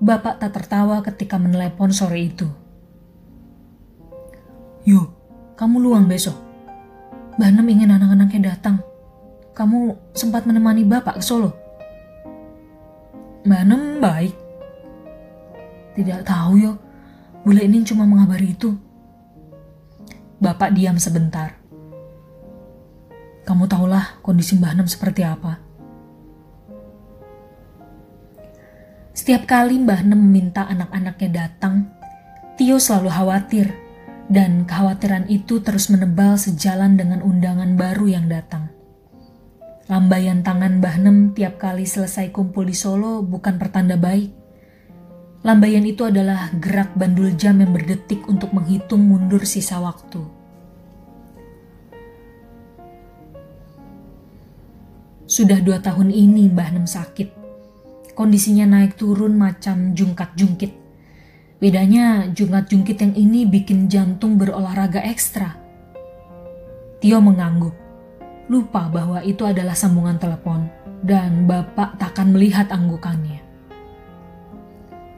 bapak 0.00 0.40
tak 0.40 0.56
tertawa 0.56 1.04
ketika 1.04 1.36
menelepon 1.36 1.92
sore 1.92 2.24
itu. 2.24 2.48
Yo, 4.88 5.12
kamu 5.60 5.76
luang 5.76 6.08
besok. 6.08 6.34
Mbak 7.36 7.50
Nem 7.52 7.68
ingin 7.68 7.92
anak-anaknya 7.92 8.56
datang. 8.56 8.80
Kamu 9.52 9.92
sempat 10.16 10.48
menemani 10.48 10.88
bapak 10.88 11.20
ke 11.20 11.24
Solo. 11.24 11.52
Mbak 13.44 13.62
Nem 13.68 13.82
baik. 14.00 14.34
Tidak 16.00 16.24
tahu 16.24 16.52
yo, 16.56 16.72
Bule 17.40 17.64
ini 17.64 17.80
cuma 17.84 18.04
mengabari 18.04 18.52
itu. 18.52 18.76
Bapak 20.40 20.76
diam 20.76 21.00
sebentar. 21.00 21.56
Kamu 23.48 23.64
tahulah 23.64 24.20
kondisi 24.20 24.60
Mbah 24.60 24.76
Nem 24.76 24.88
seperti 24.88 25.24
apa. 25.24 25.69
Setiap 29.20 29.44
kali 29.44 29.76
Mbah 29.76 30.00
Nem 30.08 30.16
meminta 30.16 30.64
anak-anaknya 30.64 31.44
datang, 31.44 31.92
Tio 32.56 32.80
selalu 32.80 33.12
khawatir, 33.12 33.68
dan 34.32 34.64
kekhawatiran 34.64 35.28
itu 35.28 35.60
terus 35.60 35.92
menebal 35.92 36.40
sejalan 36.40 36.96
dengan 36.96 37.20
undangan 37.20 37.76
baru 37.76 38.16
yang 38.16 38.32
datang. 38.32 38.72
Lambaian 39.92 40.40
tangan 40.40 40.80
Mbah 40.80 40.96
Nem 41.04 41.36
tiap 41.36 41.60
kali 41.60 41.84
selesai 41.84 42.32
kumpul 42.32 42.64
di 42.64 42.72
Solo 42.72 43.20
bukan 43.20 43.60
pertanda 43.60 44.00
baik. 44.00 44.32
Lambaian 45.44 45.84
itu 45.84 46.08
adalah 46.08 46.48
gerak 46.56 46.96
bandul 46.96 47.36
jam 47.36 47.60
yang 47.60 47.76
berdetik 47.76 48.24
untuk 48.24 48.56
menghitung 48.56 49.04
mundur 49.04 49.44
sisa 49.44 49.84
waktu. 49.84 50.24
Sudah 55.28 55.60
dua 55.60 55.76
tahun 55.84 56.08
ini 56.08 56.48
Mbah 56.56 56.72
Nem 56.72 56.88
sakit. 56.88 57.39
Kondisinya 58.14 58.66
naik 58.66 58.98
turun 58.98 59.38
macam 59.38 59.94
jungkat-jungkit. 59.94 60.72
Bedanya 61.60 62.24
jungkat-jungkit 62.32 62.96
yang 63.00 63.14
ini 63.14 63.44
bikin 63.44 63.86
jantung 63.86 64.40
berolahraga 64.40 65.04
ekstra. 65.04 65.60
Tio 67.00 67.20
mengangguk, 67.20 67.72
lupa 68.48 68.88
bahwa 68.88 69.20
itu 69.24 69.44
adalah 69.44 69.76
sambungan 69.76 70.16
telepon, 70.16 70.68
dan 71.04 71.44
bapak 71.44 71.96
takkan 72.00 72.32
melihat 72.32 72.68
anggukannya. 72.72 73.40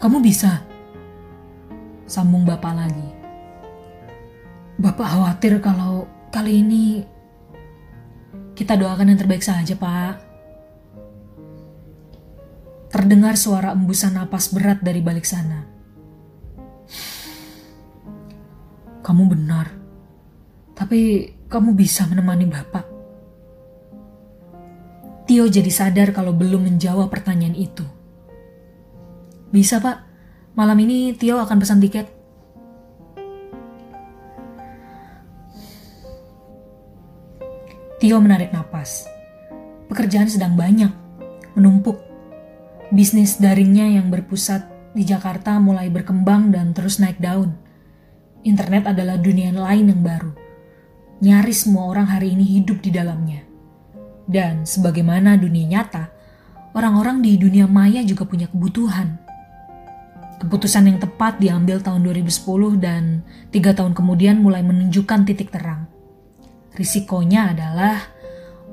Kamu 0.02 0.18
bisa. 0.18 0.62
Sambung 2.10 2.42
bapak 2.42 2.74
lagi. 2.74 3.08
Bapak 4.82 5.06
khawatir 5.14 5.62
kalau 5.62 6.10
kali 6.34 6.58
ini 6.58 7.06
kita 8.58 8.74
doakan 8.74 9.14
yang 9.14 9.20
terbaik 9.22 9.46
saja, 9.46 9.78
Pak. 9.78 10.31
Terdengar 12.92 13.40
suara 13.40 13.72
embusan 13.72 14.20
napas 14.20 14.52
berat 14.52 14.84
dari 14.84 15.00
balik 15.00 15.24
sana. 15.24 15.64
Kamu 19.00 19.24
benar, 19.32 19.72
tapi 20.76 21.32
kamu 21.48 21.72
bisa 21.72 22.04
menemani 22.04 22.44
Bapak. 22.46 22.92
Tio 25.24 25.48
jadi 25.48 25.72
sadar 25.72 26.12
kalau 26.12 26.36
belum 26.36 26.68
menjawab 26.68 27.08
pertanyaan 27.08 27.56
itu. 27.56 27.88
Bisa 29.48 29.80
pak, 29.80 30.04
malam 30.52 30.76
ini 30.84 31.16
Tio 31.16 31.40
akan 31.40 31.56
pesan 31.56 31.80
tiket. 31.80 32.04
Tio 37.96 38.20
menarik 38.20 38.52
napas. 38.52 39.08
Pekerjaan 39.88 40.28
sedang 40.28 40.52
banyak, 40.52 40.92
menumpuk. 41.56 42.11
Bisnis 42.92 43.40
daringnya 43.40 43.88
yang 43.88 44.12
berpusat 44.12 44.68
di 44.92 45.08
Jakarta 45.08 45.56
mulai 45.56 45.88
berkembang 45.88 46.52
dan 46.52 46.76
terus 46.76 47.00
naik 47.00 47.16
daun. 47.16 47.56
Internet 48.44 48.92
adalah 48.92 49.16
dunia 49.16 49.48
lain 49.48 49.88
yang 49.88 50.02
baru. 50.04 50.32
Nyaris 51.24 51.64
semua 51.64 51.88
orang 51.88 52.12
hari 52.12 52.36
ini 52.36 52.60
hidup 52.60 52.84
di 52.84 52.92
dalamnya. 52.92 53.40
Dan 54.28 54.68
sebagaimana 54.68 55.40
dunia 55.40 55.80
nyata, 55.80 56.12
orang-orang 56.76 57.24
di 57.24 57.40
dunia 57.40 57.64
maya 57.64 58.04
juga 58.04 58.28
punya 58.28 58.50
kebutuhan 58.52 59.22
Keputusan 60.42 60.90
yang 60.90 60.98
tepat 60.98 61.38
diambil 61.38 61.78
tahun 61.78 62.02
2010 62.02 62.82
dan 62.82 63.22
tiga 63.54 63.78
tahun 63.78 63.94
kemudian 63.94 64.42
mulai 64.42 64.66
menunjukkan 64.66 65.22
titik 65.22 65.54
terang. 65.54 65.86
Risikonya 66.74 67.54
adalah 67.54 68.10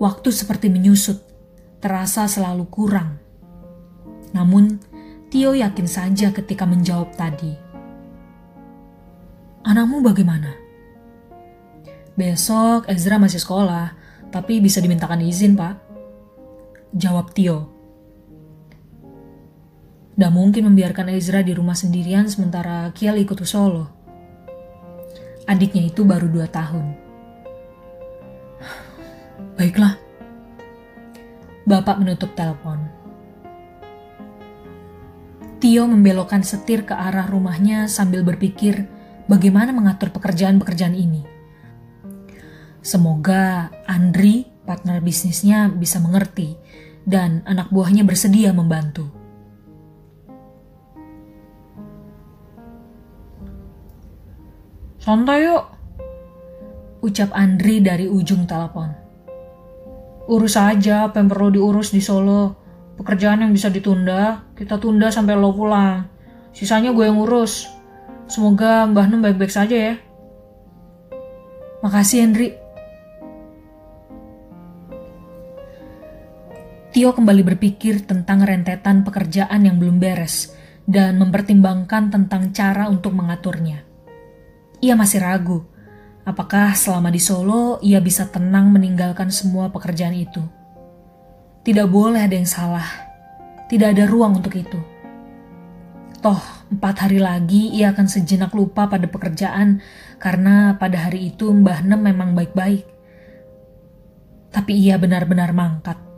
waktu 0.02 0.34
seperti 0.34 0.74
menyusut, 0.74 1.22
terasa 1.78 2.26
selalu 2.26 2.66
kurang. 2.74 3.19
Namun, 4.34 4.82
Tio 5.30 5.54
yakin 5.54 5.86
saja 5.86 6.34
ketika 6.34 6.66
menjawab 6.66 7.14
tadi. 7.14 7.54
Anakmu 9.62 10.02
bagaimana? 10.02 10.58
Besok 12.18 12.90
Ezra 12.90 13.22
masih 13.22 13.38
sekolah, 13.38 13.94
tapi 14.34 14.58
bisa 14.58 14.82
dimintakan 14.82 15.22
izin, 15.22 15.54
Pak. 15.54 15.78
Jawab 16.98 17.30
Tio. 17.38 17.70
Tidak 20.18 20.34
mungkin 20.34 20.74
membiarkan 20.74 21.14
Ezra 21.14 21.46
di 21.46 21.54
rumah 21.54 21.78
sendirian 21.78 22.26
sementara 22.26 22.90
Kiel 22.92 23.22
ikut 23.22 23.40
Solo. 23.46 23.86
Adiknya 25.46 25.88
itu 25.88 26.02
baru 26.02 26.26
dua 26.26 26.50
tahun. 26.50 26.86
Baiklah. 29.62 29.96
Bapak 31.70 32.02
menutup 32.02 32.34
telepon. 32.34 32.89
Tio 35.60 35.84
membelokkan 35.92 36.40
setir 36.40 36.88
ke 36.88 36.96
arah 36.96 37.28
rumahnya 37.28 37.92
sambil 37.92 38.24
berpikir 38.24 38.88
bagaimana 39.28 39.76
mengatur 39.76 40.08
pekerjaan-pekerjaan 40.16 40.96
ini. 40.96 41.28
Semoga 42.80 43.68
Andri, 43.84 44.48
partner 44.64 45.04
bisnisnya, 45.04 45.68
bisa 45.68 46.00
mengerti 46.00 46.56
dan 47.04 47.44
anak 47.44 47.76
buahnya 47.76 48.08
bersedia 48.08 48.56
membantu. 48.56 49.12
Santai 55.04 55.44
yuk, 55.44 55.64
ucap 57.04 57.36
Andri 57.36 57.84
dari 57.84 58.08
ujung 58.08 58.48
telepon. 58.48 58.96
Urus 60.32 60.56
aja 60.56 61.12
apa 61.12 61.20
yang 61.20 61.28
perlu 61.28 61.52
diurus 61.52 61.92
di 61.92 62.00
Solo. 62.00 62.69
Pekerjaan 63.00 63.48
yang 63.48 63.56
bisa 63.56 63.72
ditunda, 63.72 64.44
kita 64.60 64.76
tunda 64.76 65.08
sampai 65.08 65.40
lo 65.40 65.56
pulang. 65.56 66.04
Sisanya 66.52 66.92
gue 66.92 67.08
yang 67.08 67.16
urus. 67.24 67.72
Semoga 68.28 68.84
Mbah 68.92 69.08
Nem 69.08 69.24
baik-baik 69.24 69.50
saja 69.50 69.72
ya. 69.72 69.96
Makasih 71.80 72.28
Henry. 72.28 72.52
Tio 76.92 77.16
kembali 77.16 77.56
berpikir 77.56 78.04
tentang 78.04 78.44
rentetan 78.44 79.08
pekerjaan 79.08 79.64
yang 79.64 79.80
belum 79.80 80.04
beres 80.04 80.52
dan 80.84 81.16
mempertimbangkan 81.24 82.12
tentang 82.12 82.52
cara 82.52 82.92
untuk 82.92 83.16
mengaturnya. 83.16 83.88
Ia 84.84 85.00
masih 85.00 85.24
ragu, 85.24 85.64
apakah 86.28 86.76
selama 86.76 87.14
di 87.16 87.22
Solo 87.24 87.80
ia 87.80 88.04
bisa 88.04 88.28
tenang 88.28 88.76
meninggalkan 88.76 89.32
semua 89.32 89.72
pekerjaan 89.72 90.18
itu. 90.20 90.59
Tidak 91.70 91.86
boleh 91.86 92.26
ada 92.26 92.34
yang 92.34 92.50
salah. 92.50 92.90
Tidak 93.70 93.94
ada 93.94 94.10
ruang 94.10 94.42
untuk 94.42 94.58
itu. 94.58 94.82
Toh, 96.18 96.42
empat 96.74 97.06
hari 97.06 97.22
lagi 97.22 97.70
ia 97.70 97.94
akan 97.94 98.10
sejenak 98.10 98.58
lupa 98.58 98.90
pada 98.90 99.06
pekerjaan 99.06 99.78
karena 100.18 100.82
pada 100.82 101.06
hari 101.06 101.30
itu 101.30 101.54
Mbah 101.54 101.86
Nem 101.86 102.02
memang 102.02 102.34
baik-baik. 102.34 102.90
Tapi 104.50 104.82
ia 104.82 104.98
benar-benar 104.98 105.54
mangkat. 105.54 106.09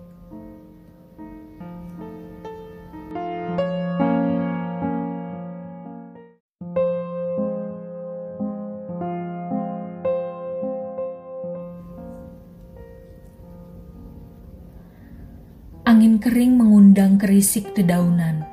Kering 16.22 16.54
mengundang 16.54 17.18
kerisik 17.18 17.74
dedaunan. 17.74 18.46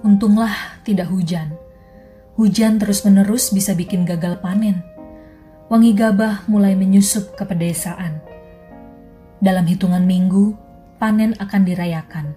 Untunglah 0.00 0.80
tidak 0.88 1.12
hujan. 1.12 1.52
Hujan 2.40 2.80
terus-menerus 2.80 3.52
bisa 3.52 3.76
bikin 3.76 4.08
gagal 4.08 4.40
panen. 4.40 4.80
Wangi 5.68 5.92
gabah 5.92 6.48
mulai 6.48 6.72
menyusup 6.72 7.36
ke 7.36 7.44
pedesaan. 7.44 8.24
Dalam 9.44 9.68
hitungan 9.68 10.00
minggu, 10.08 10.56
panen 10.96 11.36
akan 11.36 11.62
dirayakan. 11.68 12.32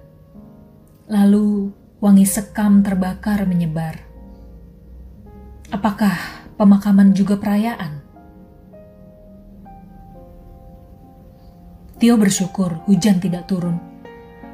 Lalu, 1.08 1.72
wangi 2.04 2.28
sekam 2.28 2.84
terbakar 2.84 3.48
menyebar. 3.48 3.96
Apakah 5.72 6.20
pemakaman 6.60 7.16
juga 7.16 7.40
perayaan? 7.40 8.04
Tio 12.04 12.20
bersyukur 12.20 12.84
hujan 12.84 13.24
tidak 13.24 13.48
turun 13.48 13.93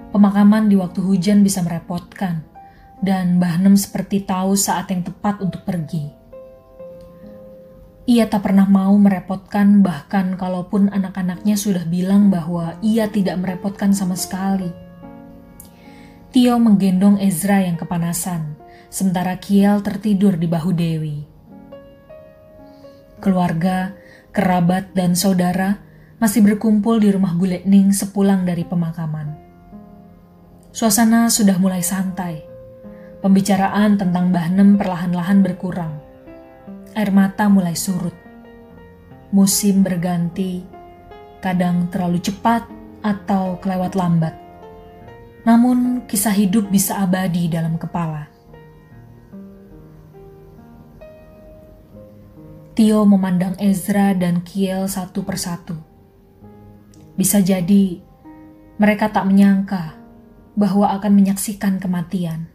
Pemakaman 0.10 0.68
di 0.68 0.76
waktu 0.76 1.06
hujan 1.06 1.46
bisa 1.46 1.62
merepotkan, 1.62 2.42
dan 3.00 3.38
Mbah 3.38 3.62
Nem 3.62 3.78
seperti 3.78 4.26
tahu 4.26 4.58
saat 4.58 4.90
yang 4.90 5.06
tepat 5.06 5.38
untuk 5.40 5.62
pergi. 5.64 6.10
Ia 8.10 8.26
tak 8.26 8.50
pernah 8.50 8.66
mau 8.66 8.98
merepotkan 8.98 9.86
bahkan 9.86 10.34
kalaupun 10.34 10.90
anak-anaknya 10.90 11.54
sudah 11.54 11.86
bilang 11.86 12.34
bahwa 12.34 12.74
ia 12.82 13.06
tidak 13.06 13.38
merepotkan 13.38 13.94
sama 13.94 14.18
sekali. 14.18 14.74
Tio 16.34 16.58
menggendong 16.58 17.22
Ezra 17.22 17.62
yang 17.62 17.78
kepanasan, 17.78 18.58
sementara 18.90 19.38
Kiel 19.38 19.86
tertidur 19.86 20.42
di 20.42 20.50
bahu 20.50 20.74
Dewi. 20.74 21.18
Keluarga, 23.22 23.94
kerabat, 24.34 24.90
dan 24.98 25.14
saudara 25.14 25.78
masih 26.18 26.42
berkumpul 26.42 26.98
di 26.98 27.14
rumah 27.14 27.38
Buletning 27.38 27.94
sepulang 27.94 28.42
dari 28.42 28.66
pemakaman. 28.66 29.39
Suasana 30.80 31.28
sudah 31.28 31.60
mulai 31.60 31.84
santai. 31.84 32.40
Pembicaraan 33.20 34.00
tentang 34.00 34.32
Mbah 34.32 34.48
Nem 34.48 34.80
perlahan-lahan 34.80 35.44
berkurang. 35.44 36.00
Air 36.96 37.12
mata 37.12 37.52
mulai 37.52 37.76
surut. 37.76 38.16
Musim 39.36 39.84
berganti, 39.84 40.64
kadang 41.44 41.92
terlalu 41.92 42.24
cepat 42.24 42.64
atau 43.04 43.60
kelewat 43.60 43.92
lambat. 43.92 44.32
Namun 45.44 46.08
kisah 46.08 46.32
hidup 46.32 46.72
bisa 46.72 46.96
abadi 47.04 47.52
dalam 47.52 47.76
kepala. 47.76 48.32
Tio 52.72 53.04
memandang 53.04 53.60
Ezra 53.60 54.16
dan 54.16 54.48
Kiel 54.48 54.88
satu 54.88 55.28
persatu. 55.28 55.76
Bisa 57.20 57.44
jadi 57.44 58.00
mereka 58.80 59.12
tak 59.12 59.28
menyangka 59.28 59.99
bahwa 60.54 60.90
akan 60.96 61.12
menyaksikan 61.14 61.78
kematian. 61.78 62.50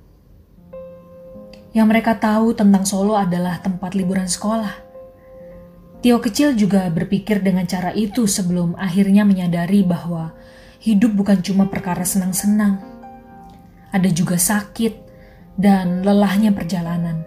Yang 1.74 1.86
mereka 1.90 2.14
tahu 2.18 2.54
tentang 2.54 2.86
Solo 2.86 3.18
adalah 3.18 3.58
tempat 3.58 3.98
liburan 3.98 4.30
sekolah. 4.30 4.78
Tio 5.98 6.20
kecil 6.20 6.54
juga 6.54 6.86
berpikir 6.92 7.42
dengan 7.42 7.66
cara 7.66 7.90
itu 7.90 8.28
sebelum 8.30 8.78
akhirnya 8.78 9.26
menyadari 9.26 9.82
bahwa 9.82 10.36
hidup 10.84 11.16
bukan 11.16 11.40
cuma 11.40 11.66
perkara 11.66 12.04
senang-senang. 12.04 12.78
Ada 13.90 14.12
juga 14.12 14.36
sakit 14.36 14.94
dan 15.56 16.04
lelahnya 16.04 16.52
perjalanan. 16.52 17.24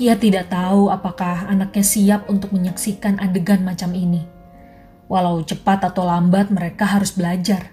Ia 0.00 0.16
tidak 0.16 0.48
tahu 0.48 0.88
apakah 0.88 1.50
anaknya 1.50 1.84
siap 1.84 2.30
untuk 2.32 2.56
menyaksikan 2.56 3.20
adegan 3.20 3.60
macam 3.60 3.92
ini. 3.92 4.24
Walau 5.10 5.44
cepat 5.44 5.84
atau 5.92 6.08
lambat 6.08 6.48
mereka 6.48 6.88
harus 6.88 7.12
belajar. 7.12 7.71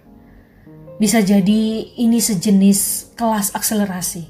Bisa 1.00 1.24
jadi 1.24 1.96
ini 1.96 2.20
sejenis 2.20 3.16
kelas 3.16 3.56
akselerasi. 3.56 4.28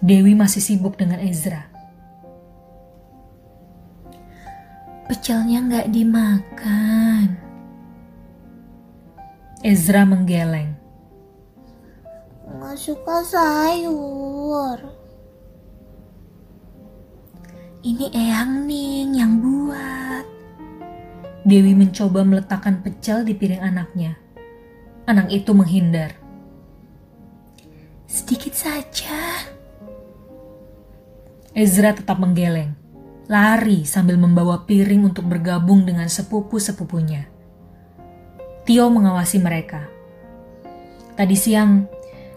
Dewi 0.00 0.32
masih 0.32 0.64
sibuk 0.64 0.96
dengan 0.96 1.20
Ezra. 1.20 1.68
Pecelnya 5.04 5.60
nggak 5.60 5.86
dimakan. 5.92 7.36
Ezra 9.60 10.08
menggeleng. 10.08 10.72
Nggak 12.48 12.76
suka 12.80 13.20
sayur. 13.28 14.80
Ini 17.84 18.06
Eyang 18.16 18.64
Ning 18.64 19.12
yang 19.12 19.44
buat. 19.44 20.24
Dewi 21.44 21.76
mencoba 21.76 22.24
meletakkan 22.24 22.80
pecel 22.80 23.28
di 23.28 23.36
piring 23.36 23.60
anaknya. 23.60 24.16
Anak 25.08 25.32
itu 25.32 25.56
menghindar. 25.56 26.12
Sedikit 28.04 28.52
saja. 28.52 29.40
Ezra 31.56 31.96
tetap 31.96 32.20
menggeleng, 32.20 32.76
lari 33.24 33.88
sambil 33.88 34.20
membawa 34.20 34.68
piring 34.68 35.08
untuk 35.08 35.24
bergabung 35.24 35.88
dengan 35.88 36.12
sepupu-sepupunya. 36.12 37.24
Tio 38.68 38.92
mengawasi 38.92 39.40
mereka. 39.40 39.88
Tadi 41.16 41.36
siang, 41.40 41.88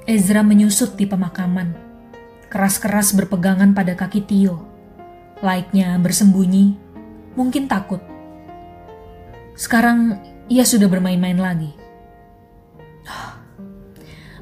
Ezra 0.07 0.39
menyusut 0.39 0.95
di 0.95 1.03
pemakaman, 1.03 1.75
keras-keras 2.47 3.12
berpegangan 3.19 3.75
pada 3.75 3.99
kaki 3.99 4.23
Tio. 4.23 4.63
Laiknya 5.43 5.99
bersembunyi, 5.99 6.79
mungkin 7.36 7.67
takut. 7.67 7.99
Sekarang 9.60 10.23
ia 10.47 10.63
sudah 10.63 10.88
bermain-main 10.88 11.36
lagi. 11.36 11.80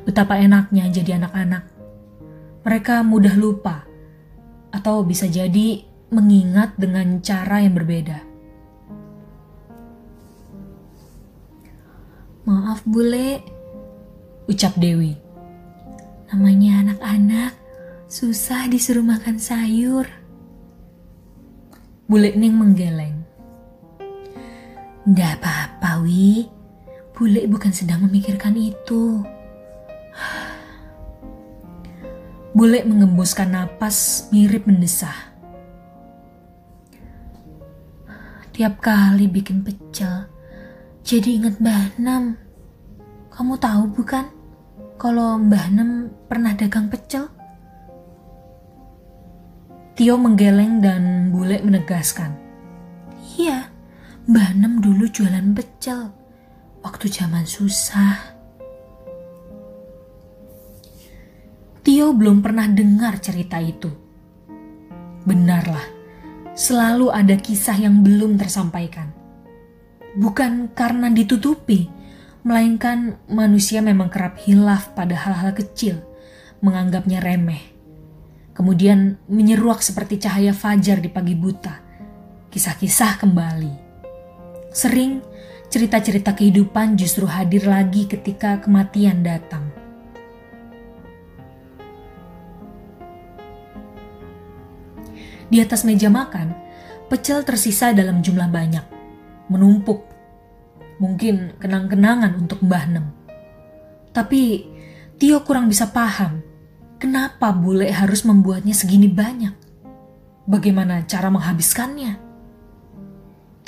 Betapa 0.04 0.39
enaknya 0.41 0.89
jadi 0.89 1.22
anak-anak. 1.22 1.63
Mereka 2.65 3.06
mudah 3.06 3.36
lupa, 3.39 3.89
atau 4.69 5.02
bisa 5.02 5.26
jadi 5.26 5.86
mengingat 6.10 6.78
dengan 6.78 7.22
cara 7.22 7.62
yang 7.62 7.78
berbeda. 7.78 8.19
Maaf 12.50 12.82
bule, 12.86 13.45
ucap 14.50 14.74
Dewi. 14.82 15.13
Namanya 16.34 16.82
anak-anak, 16.86 17.54
susah 18.10 18.65
disuruh 18.69 19.06
makan 19.06 19.38
sayur. 19.38 20.10
Bule 22.10 22.34
Ning 22.34 22.58
menggeleng. 22.58 23.22
Nggak 25.06 25.41
apa-apa, 25.41 26.02
Wi. 26.02 26.59
Bule 27.20 27.44
bukan 27.52 27.76
sedang 27.76 28.08
memikirkan 28.08 28.56
itu. 28.56 29.20
Bule 32.56 32.80
mengembuskan 32.88 33.52
napas 33.52 34.32
mirip 34.32 34.64
mendesah. 34.64 35.28
Tiap 38.56 38.80
kali 38.80 39.28
bikin 39.28 39.68
pecel, 39.68 40.32
jadi 41.04 41.44
ingat 41.44 41.60
Mbah 41.60 42.00
Nam. 42.00 42.40
Kamu 43.36 43.60
tahu 43.60 44.00
bukan? 44.00 44.24
Kalau 44.96 45.36
Mbah 45.44 45.76
Nem 45.76 46.08
pernah 46.24 46.56
dagang 46.56 46.88
pecel? 46.88 47.28
Tio 50.00 50.16
menggeleng 50.16 50.80
dan 50.80 51.36
bule 51.36 51.60
menegaskan. 51.60 52.32
Iya, 53.36 53.68
Mbah 54.24 54.56
Nem 54.56 54.80
dulu 54.80 55.04
jualan 55.12 55.52
pecel. 55.52 56.19
Waktu 56.80 57.06
zaman 57.12 57.44
susah. 57.44 58.39
Tio 61.84 62.15
belum 62.15 62.39
pernah 62.39 62.68
dengar 62.72 63.20
cerita 63.20 63.60
itu. 63.60 63.92
Benarlah, 65.28 65.84
selalu 66.56 67.12
ada 67.12 67.36
kisah 67.36 67.76
yang 67.76 68.00
belum 68.00 68.39
tersampaikan. 68.39 69.12
Bukan 70.15 70.72
karena 70.72 71.12
ditutupi, 71.12 71.92
melainkan 72.48 73.20
manusia 73.28 73.84
memang 73.84 74.08
kerap 74.08 74.39
hilaf 74.39 74.96
pada 74.96 75.13
hal-hal 75.13 75.52
kecil, 75.52 76.00
menganggapnya 76.63 77.20
remeh. 77.20 77.62
Kemudian 78.56 79.20
menyeruak 79.32 79.80
seperti 79.80 80.20
cahaya 80.20 80.52
fajar 80.52 81.00
di 81.00 81.08
pagi 81.08 81.36
buta. 81.36 81.80
Kisah-kisah 82.52 83.20
kembali. 83.24 83.74
Sering 84.76 85.24
cerita-cerita 85.70 86.34
kehidupan 86.34 86.98
justru 86.98 87.30
hadir 87.30 87.70
lagi 87.70 88.10
ketika 88.10 88.58
kematian 88.58 89.22
datang. 89.22 89.70
Di 95.50 95.58
atas 95.62 95.82
meja 95.82 96.14
makan, 96.14 96.54
pecel 97.10 97.42
tersisa 97.42 97.90
dalam 97.94 98.22
jumlah 98.22 98.50
banyak, 98.50 98.86
menumpuk. 99.50 100.06
Mungkin 101.02 101.58
kenang-kenangan 101.58 102.38
untuk 102.38 102.62
Mbah 102.62 102.86
Nem. 102.90 103.06
Tapi 104.14 104.68
Tio 105.20 105.42
kurang 105.44 105.68
bisa 105.68 105.90
paham 105.90 106.40
kenapa 107.00 107.52
bule 107.56 107.90
harus 107.90 108.28
membuatnya 108.28 108.76
segini 108.76 109.08
banyak. 109.08 109.56
Bagaimana 110.46 111.06
cara 111.08 111.32
menghabiskannya? 111.34 112.29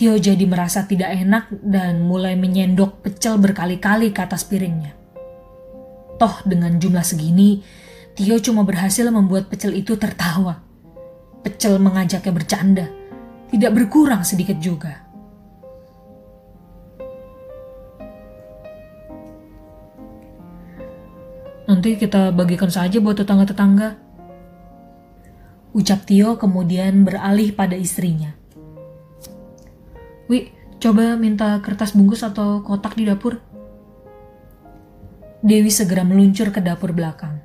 Tio 0.01 0.17
jadi 0.17 0.49
merasa 0.49 0.89
tidak 0.89 1.13
enak 1.13 1.61
dan 1.61 2.01
mulai 2.01 2.33
menyendok 2.33 3.05
pecel 3.05 3.37
berkali-kali 3.37 4.09
ke 4.09 4.25
atas 4.25 4.41
piringnya. 4.49 4.97
Toh 6.17 6.41
dengan 6.41 6.81
jumlah 6.81 7.05
segini, 7.05 7.61
Tio 8.17 8.41
cuma 8.41 8.65
berhasil 8.65 9.05
membuat 9.13 9.45
pecel 9.53 9.77
itu 9.77 9.93
tertawa 10.01 10.71
Pecel 11.45 11.77
mengajaknya 11.77 12.33
bercanda, 12.33 12.85
tidak 13.53 13.77
berkurang 13.77 14.25
sedikit 14.25 14.57
juga. 14.57 15.05
Nanti 21.69 21.93
kita 22.01 22.33
bagikan 22.33 22.73
saja 22.73 22.97
buat 22.97 23.21
tetangga-tetangga. 23.21 24.01
Ucap 25.77 26.09
Tio 26.09 26.41
kemudian 26.41 27.05
beralih 27.05 27.53
pada 27.53 27.77
istrinya. 27.77 28.40
Coba 30.81 31.13
minta 31.13 31.61
kertas 31.61 31.93
bungkus 31.93 32.25
atau 32.25 32.65
kotak 32.65 32.97
di 32.97 33.05
dapur. 33.05 33.37
Dewi 35.45 35.69
segera 35.69 36.01
meluncur 36.01 36.49
ke 36.49 36.57
dapur 36.57 36.89
belakang. 36.89 37.37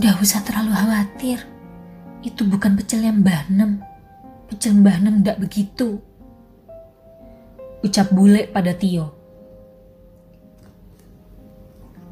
Gak 0.00 0.16
usah 0.24 0.40
terlalu 0.40 0.72
khawatir. 0.72 1.44
Itu 2.24 2.48
bukan 2.48 2.80
pecel 2.80 3.04
yang 3.04 3.20
Mbah. 3.20 3.52
Pecel 4.48 4.80
Mbah 4.80 4.96
Nem 5.04 5.20
begitu. 5.20 6.00
Ucap 7.84 8.08
bule 8.08 8.48
pada 8.48 8.72
Tio. 8.72 9.12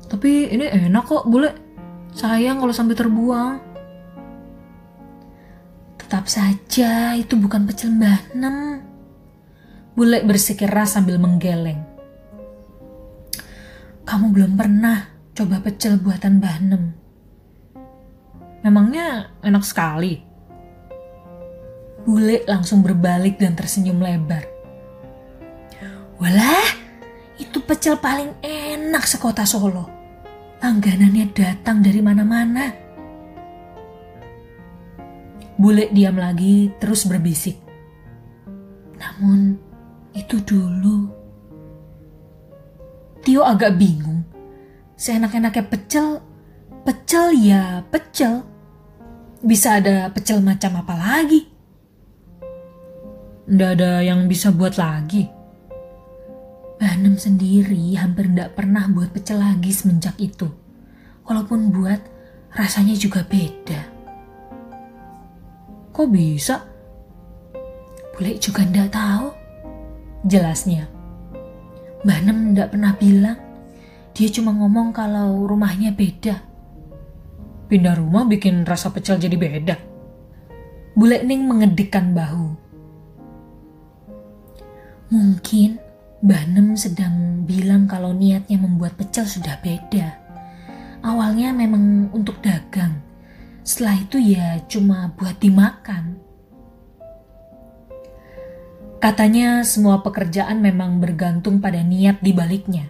Tapi 0.04 0.52
ini 0.52 0.68
enak 0.68 1.08
kok 1.08 1.24
bule. 1.32 1.48
Sayang 2.12 2.60
kalau 2.60 2.76
sampai 2.76 2.92
terbuang. 2.92 3.71
Tetap 6.12 6.28
saja 6.28 7.16
itu 7.16 7.40
bukan 7.40 7.64
pecel 7.64 7.88
Mbah 7.88 8.36
Nem. 8.36 8.84
Bule 9.96 10.20
bersikeras 10.28 10.92
sambil 10.92 11.16
menggeleng. 11.16 11.80
Kamu 14.04 14.28
belum 14.28 14.52
pernah 14.52 15.08
coba 15.32 15.64
pecel 15.64 15.96
buatan 15.96 16.36
Mbah 16.36 16.56
Nem. 16.68 16.84
Memangnya 18.60 19.32
enak 19.40 19.64
sekali? 19.64 20.20
Bule 22.04 22.44
langsung 22.44 22.84
berbalik 22.84 23.40
dan 23.40 23.56
tersenyum 23.56 23.96
lebar. 23.96 24.44
Walah, 26.20 26.76
itu 27.40 27.56
pecel 27.64 27.96
paling 27.96 28.36
enak 28.44 29.08
sekota 29.08 29.48
Solo. 29.48 29.88
Langganannya 30.60 31.32
datang 31.32 31.80
dari 31.80 32.04
mana-mana. 32.04 32.81
Bule 35.62 35.94
diam 35.94 36.18
lagi 36.18 36.74
terus 36.82 37.06
berbisik. 37.06 37.54
Namun, 38.98 39.54
itu 40.10 40.42
dulu. 40.42 41.06
Tio 43.22 43.46
agak 43.46 43.78
bingung. 43.78 44.26
Seenak-enaknya 44.98 45.62
pecel, 45.70 46.18
pecel 46.82 47.30
ya 47.38 47.86
pecel. 47.94 48.42
Bisa 49.38 49.78
ada 49.78 50.10
pecel 50.10 50.42
macam 50.42 50.82
apa 50.82 50.98
lagi? 50.98 51.46
Nggak 53.46 53.70
ada 53.78 54.02
yang 54.02 54.26
bisa 54.26 54.50
buat 54.50 54.74
lagi. 54.74 55.30
Banem 56.82 57.14
sendiri 57.14 57.94
hampir 57.94 58.26
nggak 58.26 58.58
pernah 58.58 58.90
buat 58.90 59.14
pecel 59.14 59.38
lagi 59.38 59.70
semenjak 59.70 60.18
itu. 60.18 60.50
Walaupun 61.22 61.70
buat, 61.70 62.02
rasanya 62.50 62.98
juga 62.98 63.22
beda. 63.22 63.91
Kok 65.92 66.08
bisa? 66.08 66.64
Boleh 68.16 68.40
juga 68.40 68.64
ndak 68.64 68.96
tahu. 68.96 69.28
Jelasnya. 70.24 70.88
Banem 72.00 72.56
ndak 72.56 72.72
pernah 72.72 72.96
bilang. 72.96 73.36
Dia 74.12 74.28
cuma 74.28 74.56
ngomong 74.56 74.92
kalau 74.92 75.44
rumahnya 75.44 75.92
beda. 75.92 76.40
Pindah 77.68 77.96
rumah 77.96 78.28
bikin 78.28 78.64
rasa 78.64 78.92
pecel 78.92 79.20
jadi 79.20 79.36
beda. 79.36 79.76
Bule 80.92 81.24
Ning 81.24 81.48
mengedikkan 81.48 82.12
bahu. 82.12 82.48
Mungkin 85.12 85.80
Banem 86.22 86.78
sedang 86.78 87.42
bilang 87.44 87.90
kalau 87.90 88.14
niatnya 88.14 88.54
membuat 88.54 88.94
pecel 88.94 89.26
sudah 89.26 89.58
beda. 89.58 90.14
Awalnya 91.02 91.50
memang 91.50 92.14
untuk 92.14 92.38
dagang. 92.38 93.11
Setelah 93.62 93.94
itu 94.02 94.18
ya 94.18 94.58
cuma 94.66 95.14
buat 95.14 95.38
dimakan. 95.38 96.18
Katanya 99.02 99.66
semua 99.66 99.98
pekerjaan 100.02 100.62
memang 100.62 101.02
bergantung 101.02 101.58
pada 101.58 101.82
niat 101.82 102.22
di 102.22 102.30
baliknya. 102.30 102.86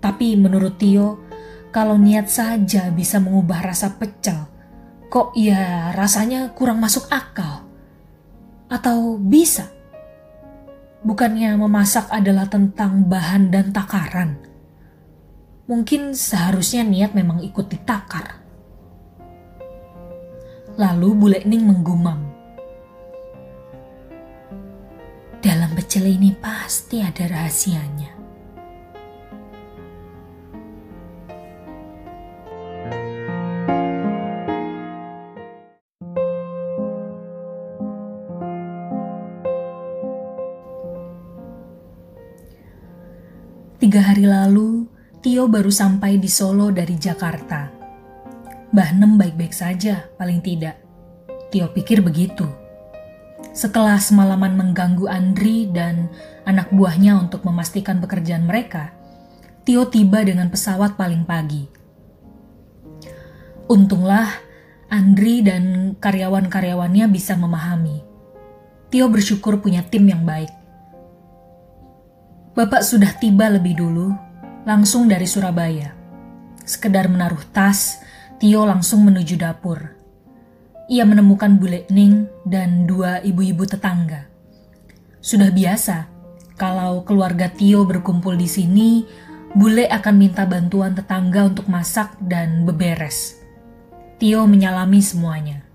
Tapi 0.00 0.36
menurut 0.40 0.80
Tio, 0.80 1.20
kalau 1.68 2.00
niat 2.00 2.32
saja 2.32 2.88
bisa 2.88 3.20
mengubah 3.20 3.60
rasa 3.60 3.92
pecel, 4.00 4.48
kok 5.12 5.36
ya 5.36 5.92
rasanya 5.92 6.52
kurang 6.56 6.80
masuk 6.80 7.08
akal? 7.12 7.68
Atau 8.72 9.20
bisa? 9.20 9.68
Bukannya 11.04 11.60
memasak 11.60 12.08
adalah 12.08 12.48
tentang 12.48 13.04
bahan 13.04 13.52
dan 13.52 13.68
takaran. 13.72 14.40
Mungkin 15.68 16.16
seharusnya 16.16 16.88
niat 16.88 17.12
memang 17.12 17.44
ikut 17.44 17.68
ditakar. 17.68 18.37
Lalu 20.78 21.08
Bule 21.18 21.42
Ning 21.42 21.66
menggumam. 21.66 22.38
dalam 25.38 25.70
pecel 25.72 26.04
ini 26.10 26.34
pasti 26.34 26.98
ada 26.98 27.24
rahasianya. 27.30 28.10
Tiga 43.78 44.04
hari 44.04 44.26
lalu, 44.26 44.90
Tio 45.22 45.48
baru 45.48 45.70
sampai 45.70 46.18
di 46.18 46.28
Solo 46.28 46.68
dari 46.74 46.98
Jakarta. 46.98 47.77
Mbah 48.68 48.90
Nem 48.92 49.16
baik-baik 49.16 49.56
saja, 49.56 50.12
paling 50.20 50.44
tidak. 50.44 50.76
Tio 51.48 51.72
pikir 51.72 52.04
begitu. 52.04 52.44
Setelah 53.56 53.96
semalaman 53.96 54.60
mengganggu 54.60 55.08
Andri 55.08 55.64
dan 55.72 56.12
anak 56.44 56.68
buahnya 56.68 57.16
untuk 57.16 57.48
memastikan 57.48 57.96
pekerjaan 58.04 58.44
mereka, 58.44 58.92
Tio 59.64 59.88
tiba 59.88 60.20
dengan 60.20 60.52
pesawat 60.52 61.00
paling 61.00 61.24
pagi. 61.24 61.64
Untunglah, 63.72 64.28
Andri 64.92 65.40
dan 65.40 65.96
karyawan-karyawannya 65.96 67.08
bisa 67.08 67.36
memahami. 67.40 68.04
Tio 68.92 69.08
bersyukur 69.08 69.60
punya 69.64 69.84
tim 69.84 70.08
yang 70.08 70.28
baik. 70.28 70.52
Bapak 72.52 72.84
sudah 72.84 73.12
tiba 73.16 73.48
lebih 73.48 73.80
dulu, 73.80 74.12
langsung 74.68 75.08
dari 75.08 75.24
Surabaya. 75.24 75.92
Sekedar 76.64 77.08
menaruh 77.08 77.44
tas, 77.52 78.00
Tio 78.38 78.62
langsung 78.62 79.02
menuju 79.02 79.34
dapur. 79.34 79.98
Ia 80.86 81.02
menemukan 81.02 81.58
Bule 81.58 81.90
Ning 81.90 82.30
dan 82.46 82.86
dua 82.86 83.18
ibu-ibu 83.18 83.66
tetangga. 83.66 84.30
Sudah 85.18 85.50
biasa, 85.50 86.06
kalau 86.54 87.02
keluarga 87.02 87.50
Tio 87.50 87.82
berkumpul 87.82 88.38
di 88.38 88.46
sini, 88.46 89.02
Bule 89.58 89.90
akan 89.90 90.14
minta 90.14 90.46
bantuan 90.46 90.94
tetangga 90.94 91.50
untuk 91.50 91.66
masak 91.66 92.14
dan 92.22 92.62
beberes. 92.62 93.42
Tio 94.22 94.46
menyalami 94.46 95.02
semuanya. 95.02 95.66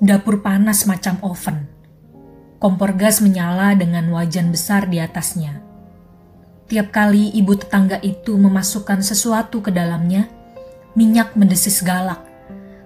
Dapur 0.00 0.40
panas 0.40 0.88
macam 0.88 1.20
oven 1.20 1.68
Kompor 2.56 2.96
gas 2.96 3.20
menyala 3.20 3.76
dengan 3.76 4.08
wajan 4.16 4.50
besar 4.50 4.88
di 4.88 4.98
atasnya. 4.98 5.67
Tiap 6.68 6.92
kali 6.92 7.32
ibu 7.32 7.56
tetangga 7.56 7.96
itu 8.04 8.36
memasukkan 8.36 9.00
sesuatu 9.00 9.64
ke 9.64 9.72
dalamnya, 9.72 10.28
minyak 10.92 11.32
mendesis 11.32 11.80
galak. 11.80 12.20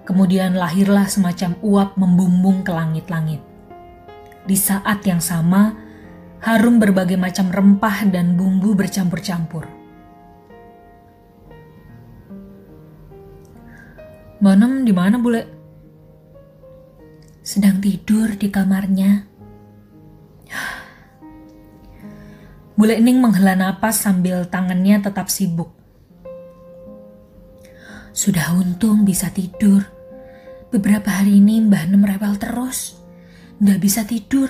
Kemudian 0.07 0.55
lahirlah 0.55 1.03
semacam 1.11 1.59
uap 1.59 1.99
membumbung 1.99 2.63
ke 2.63 2.71
langit-langit. 2.71 3.43
Di 4.47 4.55
saat 4.55 5.03
yang 5.03 5.19
sama, 5.19 5.75
harum 6.39 6.79
berbagai 6.79 7.19
macam 7.19 7.51
rempah 7.51 8.07
dan 8.07 8.39
bumbu 8.39 8.71
bercampur-campur. 8.71 9.67
Manem 14.39 14.87
di 14.87 14.95
mana, 14.95 15.19
Bule? 15.19 15.43
Sedang 17.43 17.83
tidur 17.83 18.39
di 18.39 18.47
kamarnya. 18.47 19.27
Bule 22.73 22.97
Ening 22.97 23.21
menghela 23.21 23.53
napas 23.53 24.01
sambil 24.01 24.49
tangannya 24.49 24.97
tetap 24.97 25.29
sibuk. 25.29 25.69
Sudah 28.13 28.57
untung 28.57 29.05
bisa 29.05 29.29
tidur. 29.29 29.85
Beberapa 30.73 31.21
hari 31.21 31.37
ini 31.37 31.61
Mbah 31.61 31.85
Nem 31.85 32.01
rewel 32.01 32.33
terus. 32.41 32.97
Nggak 33.61 33.79
bisa 33.81 34.01
tidur. 34.09 34.49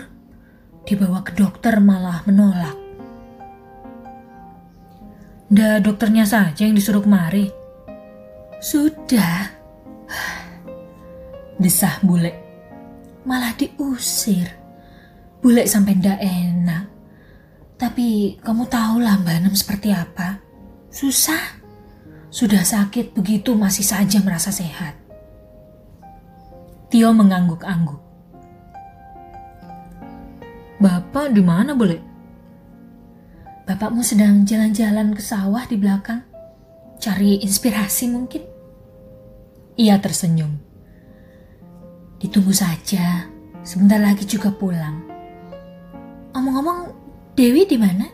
Dibawa 0.87 1.19
ke 1.23 1.35
dokter 1.35 1.83
malah 1.83 2.23
menolak. 2.23 2.79
Nggak 5.51 5.83
dokternya 5.83 6.23
saja 6.23 6.63
yang 6.63 6.79
disuruh 6.79 7.03
kemari. 7.03 7.51
Sudah. 8.63 9.51
Desah 11.59 11.99
bule. 11.99 12.31
Malah 13.27 13.51
diusir. 13.59 14.47
Bule 15.43 15.67
sampai 15.67 15.99
ndak 15.99 16.19
enak. 16.23 16.92
Tapi 17.83 18.39
kamu 18.39 18.71
tahulah 18.71 19.19
Mbak 19.19 19.37
Nem 19.43 19.55
seperti 19.59 19.91
apa. 19.91 20.39
Susah. 20.87 21.59
Sudah 22.31 22.63
sakit 22.63 23.11
begitu 23.11 23.59
masih 23.59 23.83
saja 23.83 24.23
merasa 24.23 24.55
sehat. 24.55 24.95
Tio 26.87 27.11
mengangguk-angguk. 27.11 27.99
Bapak 30.79 31.35
di 31.35 31.43
mana 31.43 31.75
boleh? 31.75 31.99
Bapakmu 33.67 33.99
sedang 33.99 34.47
jalan-jalan 34.47 35.11
ke 35.11 35.19
sawah 35.19 35.67
di 35.67 35.75
belakang. 35.75 36.23
Cari 37.03 37.43
inspirasi 37.43 38.07
mungkin. 38.07 38.47
Ia 39.75 39.99
tersenyum. 39.99 40.55
Ditunggu 42.15 42.55
saja. 42.55 43.27
Sebentar 43.59 43.99
lagi 43.99 44.23
juga 44.23 44.55
pulang. 44.55 45.03
Omong-omong, 46.31 47.02
Dewi 47.33 47.65
di 47.65 47.81
mana? 47.81 48.05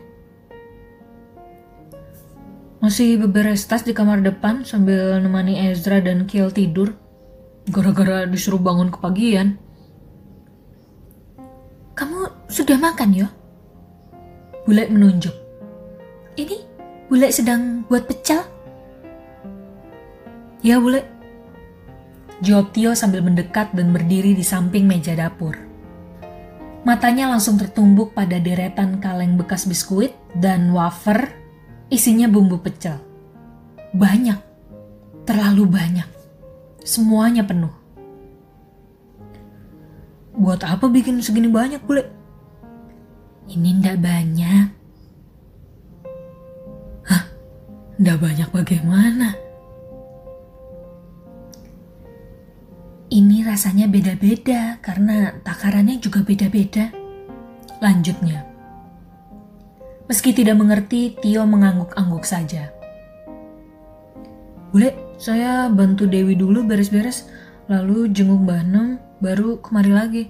Masih 2.80 3.20
beberes 3.20 3.68
tas 3.68 3.84
di 3.84 3.92
kamar 3.92 4.24
depan 4.24 4.64
sambil 4.64 5.20
nemani 5.20 5.60
Ezra 5.60 6.00
dan 6.00 6.24
Kiel 6.24 6.56
tidur. 6.56 6.96
Gara-gara 7.68 8.24
disuruh 8.24 8.64
bangun 8.64 8.88
kepagian. 8.88 9.60
Kamu 12.00 12.48
sudah 12.48 12.80
makan 12.80 13.12
ya? 13.12 13.28
Bule 14.64 14.88
menunjuk. 14.88 15.36
Ini 16.40 16.58
Bule 17.12 17.28
sedang 17.36 17.84
buat 17.92 18.08
pecel? 18.08 18.40
Ya 20.64 20.80
Bule. 20.80 21.04
Jawab 22.40 22.72
Tio 22.72 22.96
sambil 22.96 23.20
mendekat 23.20 23.76
dan 23.76 23.92
berdiri 23.92 24.32
di 24.32 24.48
samping 24.48 24.88
meja 24.88 25.12
dapur. 25.12 25.69
Matanya 26.88 27.28
langsung 27.28 27.60
tertumbuk 27.60 28.16
pada 28.16 28.40
deretan 28.40 29.04
kaleng 29.04 29.36
bekas 29.36 29.68
biskuit 29.68 30.16
dan 30.32 30.72
wafer 30.72 31.28
isinya 31.92 32.32
bumbu 32.32 32.56
pecel. 32.64 32.96
Banyak, 33.92 34.40
terlalu 35.28 35.68
banyak. 35.68 36.08
Semuanya 36.80 37.44
penuh. 37.44 37.74
Buat 40.40 40.64
apa 40.64 40.88
bikin 40.88 41.20
segini 41.20 41.52
banyak, 41.52 41.84
Bule? 41.84 42.08
Ini 43.50 43.82
ndak 43.84 43.98
banyak. 44.00 44.68
Hah? 47.12 47.24
Ndak 48.00 48.18
banyak 48.24 48.50
bagaimana? 48.56 49.49
Rasanya 53.60 53.92
beda-beda 53.92 54.80
karena 54.80 55.36
takarannya 55.44 56.00
juga 56.00 56.24
beda-beda. 56.24 56.96
Lanjutnya. 57.84 58.48
Meski 60.08 60.32
tidak 60.32 60.56
mengerti, 60.56 61.20
Tio 61.20 61.44
mengangguk-angguk 61.44 62.24
saja. 62.24 62.72
Bule, 64.72 64.96
saya 65.20 65.68
bantu 65.68 66.08
Dewi 66.08 66.40
dulu 66.40 66.64
beres-beres, 66.64 67.28
lalu 67.68 68.08
jenguk 68.16 68.48
Nem, 68.48 68.96
baru 69.20 69.60
kemari 69.60 69.92
lagi. 69.92 70.24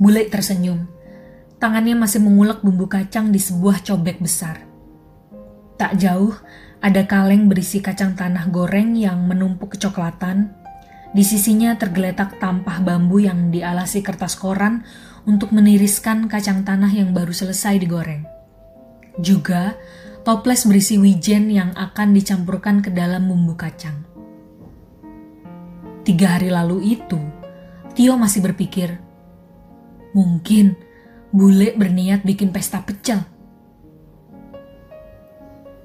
Bule 0.00 0.24
tersenyum. 0.24 0.88
Tangannya 1.60 2.00
masih 2.00 2.24
mengulek 2.24 2.64
bumbu 2.64 2.88
kacang 2.88 3.28
di 3.28 3.36
sebuah 3.36 3.84
cobek 3.84 4.24
besar. 4.24 4.56
Tak 5.76 6.00
jauh, 6.00 6.32
ada 6.80 7.04
kaleng 7.04 7.44
berisi 7.44 7.84
kacang 7.84 8.16
tanah 8.16 8.48
goreng 8.48 8.96
yang 8.96 9.28
menumpuk 9.28 9.76
kecoklatan 9.76 10.59
di 11.10 11.26
sisinya 11.26 11.74
tergeletak 11.74 12.38
tampah 12.38 12.78
bambu 12.82 13.18
yang 13.18 13.50
dialasi 13.50 13.98
kertas 14.00 14.38
koran 14.38 14.86
untuk 15.26 15.50
meniriskan 15.50 16.30
kacang 16.30 16.62
tanah 16.62 16.90
yang 16.90 17.10
baru 17.10 17.34
selesai 17.34 17.82
digoreng. 17.82 18.22
Juga 19.18 19.74
toples 20.22 20.62
berisi 20.70 20.96
wijen 21.02 21.50
yang 21.50 21.74
akan 21.74 22.14
dicampurkan 22.14 22.78
ke 22.78 22.94
dalam 22.94 23.26
bumbu 23.26 23.58
kacang. 23.58 24.06
Tiga 26.06 26.38
hari 26.38 26.48
lalu 26.48 26.96
itu, 26.96 27.18
Tio 27.92 28.14
masih 28.14 28.40
berpikir, 28.46 29.02
mungkin 30.14 30.78
bule 31.34 31.74
berniat 31.74 32.22
bikin 32.22 32.54
pesta 32.54 32.80
pecel. 32.86 33.20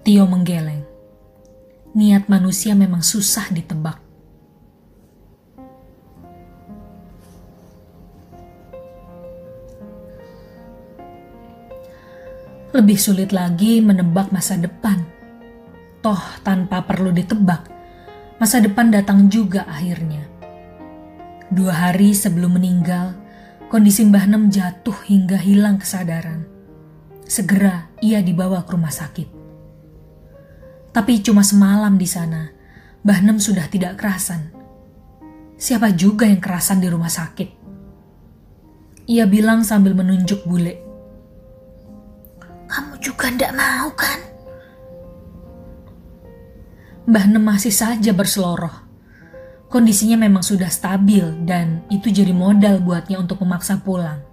Tio 0.06 0.24
menggeleng. 0.30 0.86
Niat 1.98 2.30
manusia 2.30 2.78
memang 2.78 3.02
susah 3.02 3.50
ditebak. 3.50 4.05
Lebih 12.76 13.00
sulit 13.00 13.32
lagi 13.32 13.80
menebak 13.80 14.36
masa 14.36 14.60
depan. 14.60 15.00
Toh 16.04 16.20
tanpa 16.44 16.84
perlu 16.84 17.08
ditebak, 17.16 17.72
masa 18.36 18.60
depan 18.60 18.92
datang 18.92 19.32
juga 19.32 19.64
akhirnya. 19.64 20.28
Dua 21.48 21.72
hari 21.72 22.12
sebelum 22.12 22.60
meninggal, 22.60 23.16
kondisi 23.72 24.04
Mbah 24.04 24.28
Nem 24.28 24.52
jatuh 24.52 25.08
hingga 25.08 25.40
hilang 25.40 25.80
kesadaran. 25.80 26.44
Segera 27.24 27.88
ia 28.04 28.20
dibawa 28.20 28.68
ke 28.68 28.76
rumah 28.76 28.92
sakit. 28.92 29.30
Tapi 30.92 31.24
cuma 31.24 31.48
semalam 31.48 31.96
di 31.96 32.12
sana, 32.12 32.52
Mbah 33.08 33.20
Nem 33.24 33.40
sudah 33.40 33.72
tidak 33.72 34.04
kerasan. 34.04 34.52
Siapa 35.56 35.96
juga 35.96 36.28
yang 36.28 36.44
kerasan 36.44 36.84
di 36.84 36.92
rumah 36.92 37.08
sakit? 37.08 37.50
Ia 39.08 39.24
bilang 39.32 39.64
sambil 39.64 39.96
menunjuk 39.96 40.44
bule. 40.44 40.85
Juga 43.06 43.30
ndak 43.30 43.54
mau 43.54 43.94
kan? 43.94 44.18
Mbah 47.06 47.26
Nem 47.30 47.46
masih 47.46 47.70
saja 47.70 48.10
berseloroh. 48.18 48.74
Kondisinya 49.70 50.26
memang 50.26 50.42
sudah 50.42 50.74
stabil 50.74 51.22
dan 51.46 51.86
itu 51.94 52.10
jadi 52.10 52.34
modal 52.34 52.82
buatnya 52.82 53.22
untuk 53.22 53.46
memaksa 53.46 53.78
pulang. 53.78 54.26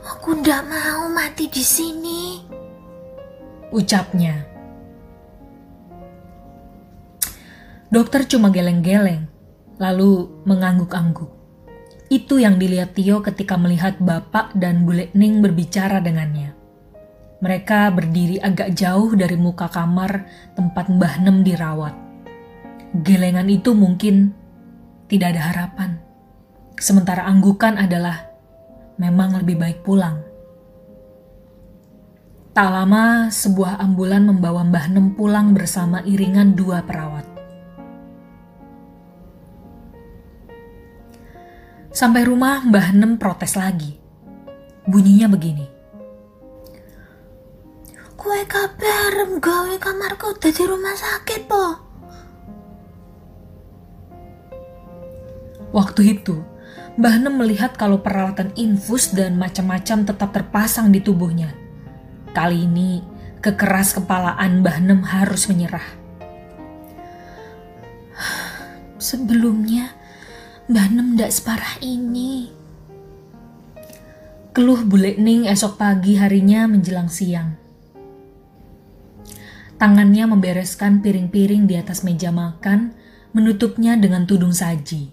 Aku 0.00 0.40
ndak 0.40 0.64
mau 0.64 1.12
mati 1.12 1.44
di 1.44 1.60
sini. 1.60 2.40
Ucapnya. 3.68 4.40
Dokter 7.92 8.24
cuma 8.24 8.48
geleng-geleng, 8.48 9.28
lalu 9.76 10.40
mengangguk-angguk. 10.48 11.39
Itu 12.10 12.42
yang 12.42 12.58
dilihat 12.58 12.98
Tio 12.98 13.22
ketika 13.22 13.54
melihat 13.54 13.96
Bapak 14.02 14.52
dan 14.58 14.82
Bule 14.82 15.14
Ning 15.14 15.38
berbicara 15.38 16.02
dengannya. 16.02 16.52
Mereka 17.40 17.94
berdiri 17.94 18.42
agak 18.42 18.74
jauh 18.74 19.14
dari 19.14 19.38
muka 19.38 19.70
kamar 19.70 20.26
tempat 20.58 20.90
Mbah 20.90 21.14
Nem 21.22 21.40
dirawat 21.46 22.10
gelengan 22.94 23.46
itu 23.46 23.70
mungkin 23.70 24.34
tidak 25.06 25.34
ada 25.36 25.42
harapan. 25.54 25.90
Sementara 26.80 27.26
anggukan 27.26 27.78
adalah 27.78 28.26
memang 28.98 29.38
lebih 29.42 29.60
baik 29.60 29.86
pulang. 29.86 30.26
Tak 32.50 32.66
lama, 32.66 33.30
sebuah 33.30 33.78
ambulan 33.78 34.26
membawa 34.26 34.66
Mbah 34.66 34.86
Nem 34.90 35.14
pulang 35.14 35.54
bersama 35.54 36.02
iringan 36.02 36.58
dua 36.58 36.82
perawat. 36.82 37.29
Sampai 41.90 42.22
rumah, 42.22 42.62
Mbah 42.62 42.94
Nem 42.94 43.18
protes 43.18 43.58
lagi. 43.58 43.98
Bunyinya 44.86 45.26
begini. 45.26 45.66
Kue 48.14 48.46
kabar 48.46 49.26
gawe 49.42 49.74
kamarku 49.82 50.38
udah 50.38 50.52
di 50.54 50.64
rumah 50.70 50.94
sakit, 50.94 51.50
po. 51.50 51.66
Waktu 55.74 56.18
itu, 56.18 56.38
Mbah 56.94 57.16
Nem 57.26 57.34
melihat 57.34 57.74
kalau 57.74 57.98
peralatan 57.98 58.54
infus 58.54 59.10
dan 59.10 59.34
macam-macam 59.34 60.06
tetap 60.06 60.30
terpasang 60.30 60.94
di 60.94 61.02
tubuhnya. 61.02 61.54
Kali 62.30 62.70
ini, 62.70 63.02
kekeras 63.42 63.98
kepalaan 63.98 64.62
Mbah 64.62 64.78
Nem 64.78 65.02
harus 65.02 65.50
menyerah. 65.50 65.86
Sebelumnya, 69.00 69.99
Mbah 70.70 70.86
Nem 70.94 71.18
tidak 71.18 71.34
separah 71.34 71.74
ini. 71.82 72.46
Keluh 74.54 74.86
Bule 74.86 75.18
Ning 75.18 75.50
esok 75.50 75.74
pagi 75.74 76.14
harinya 76.14 76.70
menjelang 76.70 77.10
siang. 77.10 77.58
Tangannya 79.82 80.30
membereskan 80.30 81.02
piring-piring 81.02 81.66
di 81.66 81.74
atas 81.74 82.06
meja 82.06 82.30
makan, 82.30 82.94
menutupnya 83.34 83.98
dengan 83.98 84.30
tudung 84.30 84.54
saji. 84.54 85.10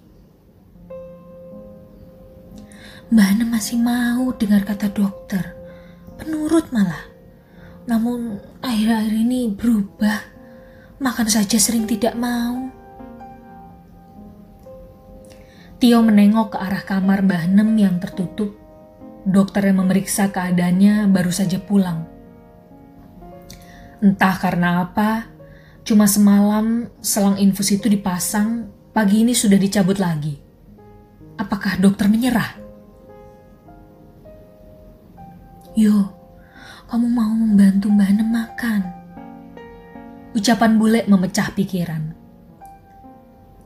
Mbak 3.10 3.26
Ana 3.26 3.46
masih 3.50 3.82
mau 3.82 4.30
dengar 4.38 4.62
kata 4.62 4.94
dokter. 4.94 5.58
Penurut 6.22 6.70
malah. 6.70 7.02
Namun 7.90 8.38
akhir-akhir 8.62 9.14
ini 9.26 9.50
berubah. 9.58 10.22
Makan 11.02 11.26
saja 11.26 11.58
sering 11.58 11.90
tidak 11.90 12.14
mau. 12.14 12.77
Tio 15.78 16.02
menengok 16.02 16.54
ke 16.54 16.58
arah 16.58 16.82
kamar 16.82 17.22
Mbah 17.22 17.54
Nem 17.54 17.78
yang 17.78 18.02
tertutup. 18.02 18.50
Dokter 19.30 19.70
yang 19.70 19.86
memeriksa 19.86 20.34
keadaannya 20.34 21.06
baru 21.14 21.30
saja 21.30 21.62
pulang. 21.62 22.02
Entah 24.02 24.42
karena 24.42 24.82
apa, 24.90 25.30
cuma 25.86 26.10
semalam 26.10 26.90
selang 26.98 27.38
infus 27.38 27.70
itu 27.70 27.94
dipasang, 27.94 28.74
pagi 28.90 29.22
ini 29.22 29.38
sudah 29.38 29.62
dicabut 29.62 30.02
lagi. 30.02 30.42
Apakah 31.38 31.78
dokter 31.78 32.10
menyerah? 32.10 32.58
Yo, 35.78 36.10
kamu 36.90 37.06
mau 37.06 37.30
membantu 37.38 37.94
Mbak 37.94 38.12
Nem 38.18 38.30
makan? 38.34 38.82
Ucapan 40.34 40.82
bule 40.82 41.06
memecah 41.06 41.54
pikiran. 41.54 42.18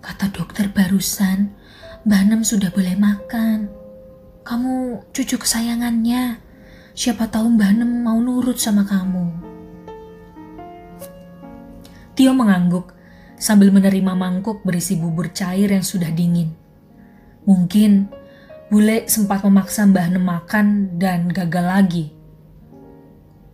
Kata 0.03 0.27
dokter 0.27 0.67
barusan, 0.67 1.60
Mbak 2.01 2.23
Nem 2.27 2.41
sudah 2.41 2.73
boleh 2.73 2.97
makan. 2.97 3.69
Kamu 4.41 5.05
cucu 5.13 5.37
kesayangannya. 5.37 6.41
Siapa 6.97 7.29
tahu 7.29 7.57
Mbak 7.57 7.71
Nem 7.77 7.91
mau 8.01 8.17
nurut 8.17 8.57
sama 8.57 8.83
kamu. 8.83 9.25
Tio 12.17 12.31
mengangguk 12.33 12.93
sambil 13.37 13.69
menerima 13.69 14.13
mangkuk 14.13 14.65
berisi 14.65 14.97
bubur 14.97 15.29
cair 15.29 15.69
yang 15.69 15.85
sudah 15.85 16.09
dingin. 16.09 16.53
Mungkin 17.45 18.21
Bule 18.71 19.03
sempat 19.03 19.43
memaksa 19.43 19.83
Mbah 19.83 20.15
Nem 20.15 20.23
makan 20.23 20.95
dan 20.95 21.27
gagal 21.27 21.65
lagi. 21.67 22.05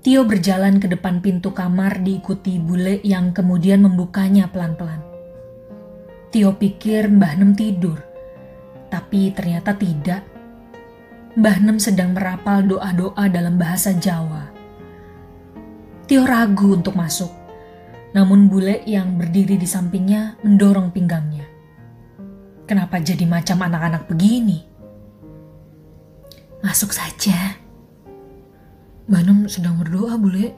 Tio 0.05 0.21
berjalan 0.29 0.77
ke 0.77 0.85
depan 0.85 1.25
pintu 1.25 1.57
kamar 1.57 2.05
diikuti 2.05 2.61
bule 2.61 3.01
yang 3.01 3.33
kemudian 3.33 3.81
membukanya 3.81 4.45
pelan-pelan. 4.53 5.01
Tio 6.29 6.53
pikir 6.53 7.09
Mbah 7.09 7.33
Nem 7.33 7.57
tidur, 7.57 7.97
tapi 8.87 9.31
ternyata 9.35 9.75
tidak. 9.75 10.23
Mbah 11.37 11.57
Nem 11.61 11.77
sedang 11.77 12.17
merapal 12.17 12.65
doa-doa 12.65 13.29
dalam 13.29 13.61
bahasa 13.61 13.93
Jawa. 13.93 14.49
Tio 16.07 16.23
ragu 16.23 16.73
untuk 16.73 16.95
masuk, 16.95 17.29
namun 18.15 18.47
bule 18.47 18.81
yang 18.87 19.19
berdiri 19.19 19.59
di 19.59 19.67
sampingnya 19.67 20.39
mendorong 20.41 20.89
pinggangnya. 20.89 21.45
Kenapa 22.67 22.99
jadi 22.99 23.23
macam 23.27 23.63
anak-anak 23.63 24.07
begini? 24.09 24.59
Masuk 26.63 26.91
saja. 26.91 27.55
Banem 29.07 29.47
sedang 29.47 29.79
berdoa, 29.79 30.19
Bule. 30.19 30.51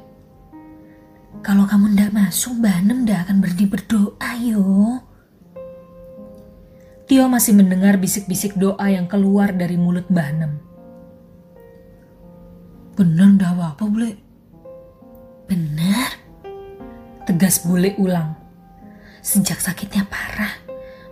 Kalau 1.45 1.69
kamu 1.69 1.93
ndak 1.93 2.11
masuk, 2.17 2.57
Banem 2.57 3.05
ndak 3.05 3.30
akan 3.30 3.38
berhenti 3.43 3.65
berdoa, 3.69 4.32
yo. 4.41 4.65
Tio 7.10 7.26
masih 7.26 7.57
mendengar 7.57 7.97
bisik-bisik 7.97 8.53
doa 8.53 8.86
yang 8.86 9.10
keluar 9.10 9.49
dari 9.49 9.82
mulut 9.82 10.05
Mbah 10.14 10.30
Nem. 10.30 10.53
Bener 12.93 13.34
ndak 13.34 13.49
apa-apa, 13.57 13.84
Bule? 13.89 14.14
Bener. 15.49 16.22
Tegas 17.26 17.66
Bule 17.66 17.97
ulang. 17.97 18.38
Sejak 19.26 19.57
sakitnya 19.57 20.05
parah, 20.05 20.53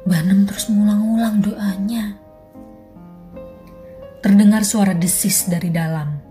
Mbah 0.06 0.22
Nem 0.22 0.45
terus 0.45 0.70
ngulang-ulang 0.70 1.41
doanya. 1.41 2.14
Terdengar 4.22 4.70
suara 4.70 4.93
desis 4.93 5.50
dari 5.50 5.74
dalam. 5.74 6.26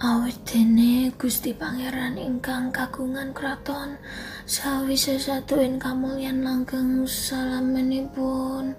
Awit 0.00 0.48
dene 0.48 1.12
Gusti 1.20 1.52
Pangeran 1.52 2.16
ingkang 2.16 2.72
kagungan 2.72 3.36
kraton 3.36 4.00
sawise 4.48 5.20
satuin 5.20 5.76
kamulyan 5.76 6.40
langgeng 6.40 7.04
salamenipun. 7.04 8.72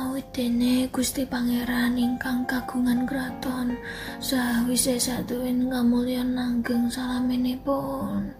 Awit 0.00 0.32
dene 0.32 0.88
Gusti 0.88 1.28
Pangeran 1.28 2.00
ingkang 2.00 2.48
kagungan 2.48 3.04
kraton 3.04 3.76
sawise 4.16 4.96
satuin 4.96 5.68
kamulyan 5.68 6.32
langgeng 6.32 6.88
salamenipun. 6.88 8.32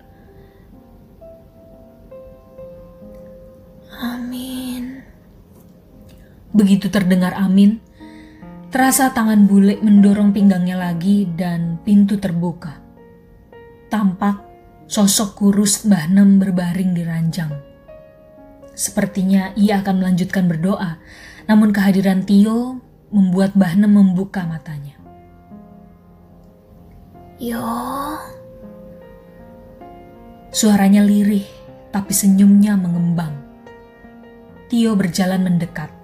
Amin. 3.92 5.04
Begitu 6.56 6.88
terdengar 6.88 7.36
amin, 7.36 7.84
terasa 8.66 9.14
tangan 9.14 9.46
bule 9.46 9.78
mendorong 9.78 10.34
pinggangnya 10.34 10.76
lagi 10.76 11.24
dan 11.38 11.78
pintu 11.86 12.18
terbuka. 12.18 12.82
Tampak 13.86 14.42
sosok 14.90 15.38
kurus 15.38 15.86
Mbah 15.86 16.06
Nem 16.10 16.38
berbaring 16.42 16.90
di 16.94 17.02
ranjang. 17.06 17.50
Sepertinya 18.76 19.56
ia 19.56 19.80
akan 19.80 20.04
melanjutkan 20.04 20.44
berdoa, 20.50 21.00
namun 21.48 21.72
kehadiran 21.72 22.28
Tio 22.28 22.82
membuat 23.08 23.56
Mbah 23.56 23.74
Nem 23.80 23.92
membuka 23.96 24.44
matanya. 24.44 24.98
Yo. 27.40 27.64
Suaranya 30.52 31.04
lirih, 31.04 31.44
tapi 31.92 32.12
senyumnya 32.12 32.76
mengembang. 32.76 33.32
Tio 34.68 34.92
berjalan 34.92 35.44
mendekat. 35.44 35.95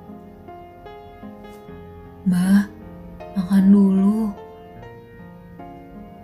Mbah, 2.22 2.70
makan 3.34 3.64
dulu. 3.74 4.30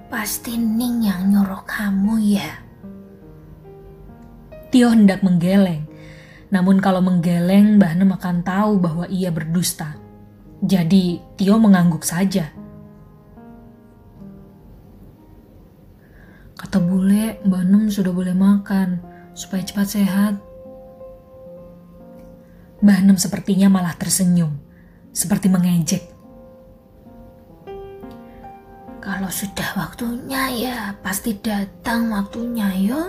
Pasti 0.07 0.55
Ning 0.55 1.03
yang 1.03 1.27
nyuruh 1.27 1.67
kamu 1.67 2.15
ya. 2.23 2.51
Tio 4.71 4.95
hendak 4.95 5.27
menggeleng, 5.27 5.91
namun 6.55 6.79
kalau 6.79 7.03
menggeleng 7.03 7.83
Mbah 7.83 7.99
Nem 7.99 8.15
akan 8.15 8.47
tahu 8.47 8.79
bahwa 8.79 9.11
ia 9.11 9.35
berdusta. 9.35 9.99
Jadi 10.63 11.19
Tio 11.35 11.59
mengangguk 11.59 12.07
saja. 12.07 12.55
Kata 16.55 16.79
bule, 16.79 17.43
Mbak 17.43 17.65
Nem 17.67 17.91
sudah 17.91 18.15
boleh 18.15 18.39
makan, 18.39 19.03
supaya 19.35 19.67
cepat 19.67 19.99
sehat. 19.99 20.35
Mbah 22.87 23.03
Nem 23.03 23.19
sepertinya 23.19 23.67
malah 23.67 23.99
tersenyum, 23.99 24.68
seperti 25.19 25.51
mengejek. 25.51 26.15
Kalau 29.03 29.27
sudah 29.27 29.75
waktunya 29.75 30.43
ya, 30.55 30.79
pasti 31.03 31.35
datang 31.35 32.15
waktunya 32.15 32.71
ya. 32.79 33.01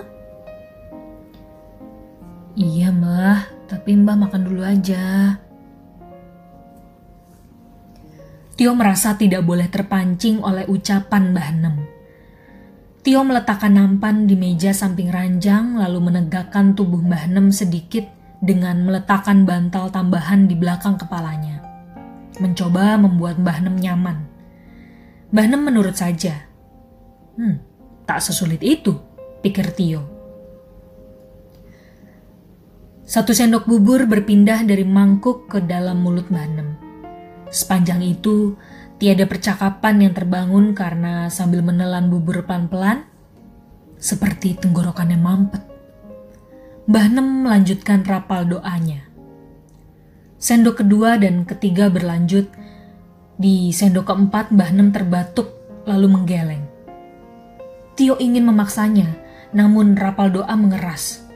Iya 2.58 2.90
mbah, 2.90 3.46
tapi 3.70 3.94
mbah 3.94 4.18
makan 4.18 4.42
dulu 4.42 4.66
aja. 4.66 5.38
Tio 8.58 8.76
merasa 8.76 9.16
tidak 9.16 9.46
boleh 9.46 9.72
terpancing 9.72 10.44
oleh 10.44 10.68
ucapan 10.68 11.32
Mbah 11.32 11.50
Nem. 11.64 11.76
Tio 13.00 13.24
meletakkan 13.24 13.72
nampan 13.72 14.28
di 14.28 14.36
meja 14.36 14.76
samping 14.76 15.08
ranjang 15.08 15.80
lalu 15.80 16.12
menegakkan 16.12 16.76
tubuh 16.76 17.00
Mbah 17.00 17.32
Nem 17.32 17.56
sedikit 17.56 18.04
dengan 18.44 18.84
meletakkan 18.84 19.48
bantal 19.48 19.88
tambahan 19.96 20.52
di 20.52 20.60
belakang 20.60 21.00
kepalanya. 21.00 21.59
Mencoba 22.40 22.96
membuat 22.96 23.36
Mbah 23.36 23.60
Nem 23.68 23.76
nyaman. 23.76 24.18
Mbah 25.36 25.46
Nem 25.52 25.62
menurut 25.62 25.96
saja. 26.00 26.48
Hmm, 27.36 27.60
tak 28.08 28.24
sesulit 28.24 28.64
itu, 28.64 28.96
pikir 29.44 29.76
Tio. 29.76 30.08
Satu 33.04 33.36
sendok 33.36 33.68
bubur 33.68 34.08
berpindah 34.08 34.64
dari 34.64 34.88
mangkuk 34.88 35.52
ke 35.52 35.60
dalam 35.66 36.00
mulut 36.00 36.32
Mbah 36.32 36.48
Nem. 36.48 36.70
Sepanjang 37.50 38.06
itu, 38.06 38.56
tiada 39.02 39.26
percakapan 39.26 40.08
yang 40.08 40.14
terbangun 40.14 40.78
karena 40.78 41.28
sambil 41.28 41.66
menelan 41.66 42.08
bubur 42.08 42.46
pelan-pelan, 42.46 43.04
seperti 43.98 44.56
tenggorokannya 44.56 45.20
mampet. 45.20 45.64
Mbah 46.86 47.06
Nem 47.10 47.50
melanjutkan 47.50 48.06
rapal 48.06 48.46
doanya. 48.46 49.09
Sendok 50.40 50.82
kedua 50.82 51.20
dan 51.20 51.44
ketiga 51.44 51.92
berlanjut. 51.92 52.48
Di 53.36 53.76
sendok 53.76 54.08
keempat 54.08 54.56
Mbah 54.56 54.72
Nem 54.72 54.90
terbatuk 54.96 55.52
lalu 55.84 56.08
menggeleng. 56.08 56.64
Tio 58.00 58.16
ingin 58.16 58.48
memaksanya, 58.48 59.12
namun 59.52 60.00
rapal 60.00 60.32
doa 60.32 60.56
mengeras. 60.56 61.28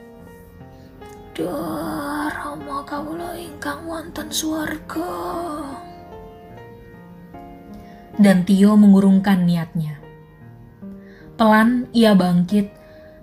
Duh, 1.36 2.32
Rama 2.32 2.88
kawula 2.88 3.36
ingkang 3.36 3.84
wonten 3.84 4.32
swarga 4.32 5.12
dan 8.18 8.46
Tio 8.46 8.78
mengurungkan 8.78 9.46
niatnya. 9.46 9.98
Pelan 11.34 11.90
ia 11.98 12.14
bangkit, 12.14 12.70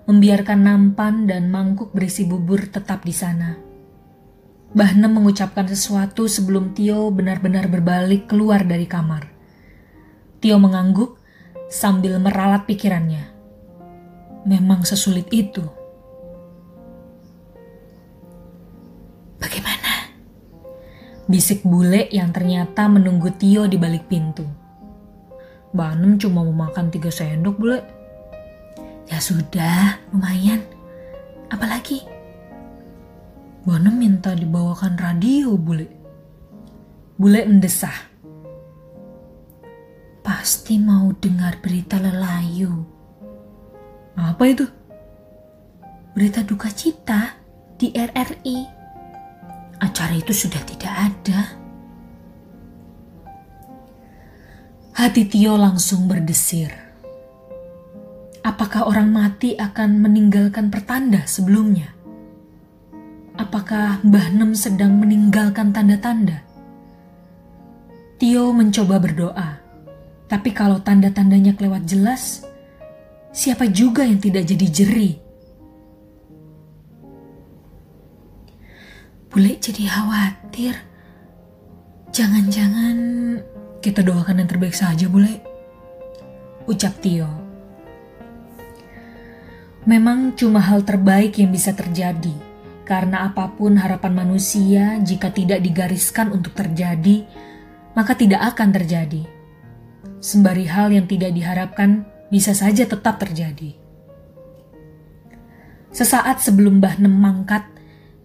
membiarkan 0.07 0.59
nampan 0.67 1.25
dan 1.25 1.47
mangkuk 1.47 1.95
berisi 1.95 2.27
bubur 2.27 2.67
tetap 2.67 3.07
di 3.07 3.15
sana. 3.15 3.70
Bahnem 4.71 5.11
mengucapkan 5.11 5.67
sesuatu 5.67 6.31
sebelum 6.31 6.71
Tio 6.71 7.11
benar-benar 7.11 7.67
berbalik 7.67 8.31
keluar 8.31 8.63
dari 8.63 8.87
kamar. 8.87 9.27
Tio 10.39 10.55
mengangguk 10.55 11.19
sambil 11.67 12.15
meralat 12.23 12.63
pikirannya. 12.63 13.27
Memang 14.47 14.87
sesulit 14.87 15.27
itu. 15.31 15.63
Bagaimana? 19.43 20.11
Bisik 21.27 21.67
bule 21.67 22.07
yang 22.07 22.31
ternyata 22.31 22.87
menunggu 22.87 23.27
Tio 23.35 23.67
di 23.67 23.75
balik 23.75 24.07
pintu. 24.07 24.47
Banem 25.71 26.19
cuma 26.19 26.43
mau 26.43 26.67
makan 26.67 26.91
tiga 26.91 27.11
sendok 27.11 27.55
bule. 27.59 27.79
Ya 29.11 29.19
sudah, 29.19 29.99
lumayan. 30.11 30.63
Apalagi? 31.51 32.10
Banem 33.61 33.93
minta 33.93 34.33
dibawakan 34.33 34.97
radio 34.97 35.53
bule. 35.53 35.85
Bule 37.13 37.45
mendesah. 37.45 37.93
Pasti 40.25 40.81
mau 40.81 41.13
dengar 41.13 41.61
berita 41.61 42.01
lelayu. 42.01 42.73
Apa 44.17 44.49
itu? 44.49 44.65
Berita 46.17 46.41
duka 46.41 46.73
cita 46.73 47.37
di 47.77 47.93
RRI. 47.93 48.57
Acara 49.77 50.17
itu 50.17 50.33
sudah 50.33 50.65
tidak 50.65 50.93
ada. 50.97 51.39
Hati 54.97 55.29
Tio 55.29 55.53
langsung 55.53 56.09
berdesir. 56.09 56.73
Apakah 58.41 58.89
orang 58.89 59.13
mati 59.13 59.53
akan 59.53 60.01
meninggalkan 60.01 60.73
pertanda 60.73 61.29
sebelumnya? 61.29 62.00
Apakah 63.39 64.03
Mbah 64.03 64.27
Nem 64.35 64.51
sedang 64.51 64.99
meninggalkan 64.99 65.71
tanda-tanda? 65.71 66.43
Tio 68.21 68.53
mencoba 68.53 69.01
berdoa, 69.01 69.57
tapi 70.29 70.53
kalau 70.53 70.77
tanda-tandanya 70.83 71.57
kelewat 71.57 71.87
jelas, 71.89 72.45
siapa 73.33 73.65
juga 73.71 74.05
yang 74.05 74.21
tidak 74.21 74.45
jadi 74.45 74.67
jeri? 74.69 75.11
Bule 79.31 79.55
jadi 79.57 79.87
khawatir. 79.87 80.75
Jangan-jangan 82.11 82.95
kita 83.79 84.03
doakan 84.03 84.43
yang 84.43 84.49
terbaik 84.51 84.75
saja, 84.75 85.07
bule. 85.07 85.39
Ucap 86.67 86.99
Tio. 86.99 87.31
Memang 89.87 90.37
cuma 90.37 90.61
hal 90.61 90.85
terbaik 90.85 91.41
yang 91.41 91.49
bisa 91.49 91.73
terjadi, 91.73 92.50
karena 92.91 93.31
apa 93.31 93.55
pun 93.55 93.79
harapan 93.79 94.11
manusia 94.11 94.99
jika 94.99 95.31
tidak 95.31 95.63
digariskan 95.63 96.27
untuk 96.35 96.51
terjadi, 96.51 97.23
maka 97.95 98.19
tidak 98.19 98.51
akan 98.51 98.75
terjadi. 98.75 99.23
Sembari 100.19 100.67
hal 100.67 100.91
yang 100.91 101.07
tidak 101.07 101.31
diharapkan 101.31 102.03
bisa 102.27 102.51
saja 102.51 102.83
tetap 102.83 103.15
terjadi. 103.15 103.79
Sesaat 105.95 106.43
sebelum 106.43 106.83
Mbah 106.83 106.99
Nem 106.99 107.15
mangkat, 107.15 107.63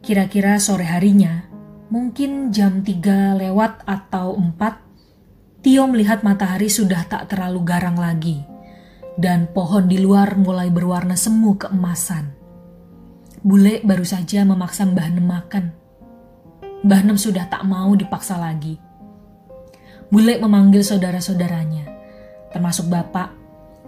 kira-kira 0.02 0.58
sore 0.58 0.90
harinya, 0.90 1.46
mungkin 1.86 2.50
jam 2.50 2.82
3 2.82 3.38
lewat 3.38 3.86
atau 3.86 4.34
4, 4.34 5.62
Tio 5.62 5.86
melihat 5.86 6.26
matahari 6.26 6.66
sudah 6.66 7.06
tak 7.06 7.30
terlalu 7.30 7.62
garang 7.62 7.98
lagi, 7.98 8.42
dan 9.14 9.46
pohon 9.46 9.86
di 9.86 10.02
luar 10.02 10.34
mulai 10.34 10.74
berwarna 10.74 11.14
semu 11.14 11.54
keemasan. 11.54 12.35
Bule 13.44 13.84
baru 13.84 14.04
saja 14.06 14.44
memaksa 14.44 14.88
Mbah 14.88 15.08
Nem 15.12 15.26
makan. 15.26 15.64
Mbah 16.84 17.02
Nem 17.04 17.18
sudah 17.18 17.48
tak 17.50 17.64
mau 17.68 17.92
dipaksa 17.92 18.40
lagi. 18.40 18.80
Bule 20.06 20.38
memanggil 20.38 20.86
saudara-saudaranya, 20.86 21.84
termasuk 22.54 22.86
bapak, 22.86 23.34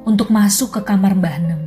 untuk 0.03 0.35
masuk 0.35 0.75
ke 0.77 0.81
kamar 0.83 1.15
Mbah 1.15 1.37
Nem. 1.41 1.63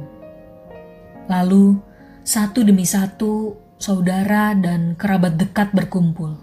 Lalu, 1.32 1.80
satu 2.22 2.68
demi 2.68 2.84
satu, 2.84 3.56
saudara 3.82 4.54
dan 4.54 4.94
kerabat 5.00 5.40
dekat 5.40 5.74
berkumpul. 5.74 6.38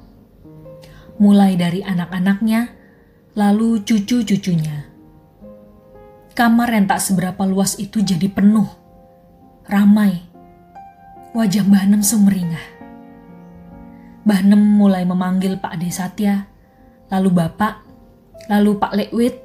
Mulai 1.21 1.59
dari 1.59 1.85
anak-anaknya, 1.85 2.73
lalu 3.37 3.83
cucu-cucunya. 3.87 4.89
Kamar 6.35 6.71
yang 6.71 6.87
tak 6.87 7.03
seberapa 7.03 7.43
luas 7.47 7.75
itu 7.83 7.99
jadi 7.99 8.31
penuh, 8.31 8.67
ramai. 9.67 10.28
Wajah 11.37 11.61
Mbah 11.69 11.85
Nem 11.93 12.01
sumringah. 12.01 12.67
Mbah 14.25 14.41
Nem 14.49 14.63
mulai 14.65 15.05
memanggil 15.05 15.61
Pak 15.61 15.77
Desatya, 15.77 16.49
lalu 17.13 17.29
Bapak, 17.29 17.85
lalu 18.49 18.81
Pak 18.81 18.97
Lekwit, 18.97 19.37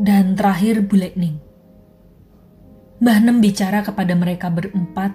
dan 0.00 0.32
terakhir 0.32 0.80
Bu 0.88 0.96
Lekning. 0.96 1.36
Mbah 3.04 3.20
Nem 3.20 3.36
bicara 3.44 3.84
kepada 3.84 4.16
mereka 4.16 4.48
berempat 4.48 5.12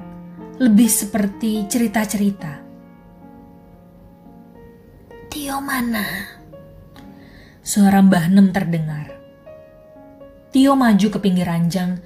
lebih 0.61 0.86
seperti 0.86 1.65
cerita-cerita. 1.65 2.61
Tio 5.34 5.57
mana? 5.57 6.05
Suara 7.65 7.97
Mbah 8.05 8.30
Nem 8.30 8.53
terdengar. 8.53 9.09
Tio 10.53 10.78
maju 10.78 11.07
ke 11.09 11.17
pinggir 11.17 11.49
ranjang, 11.49 11.97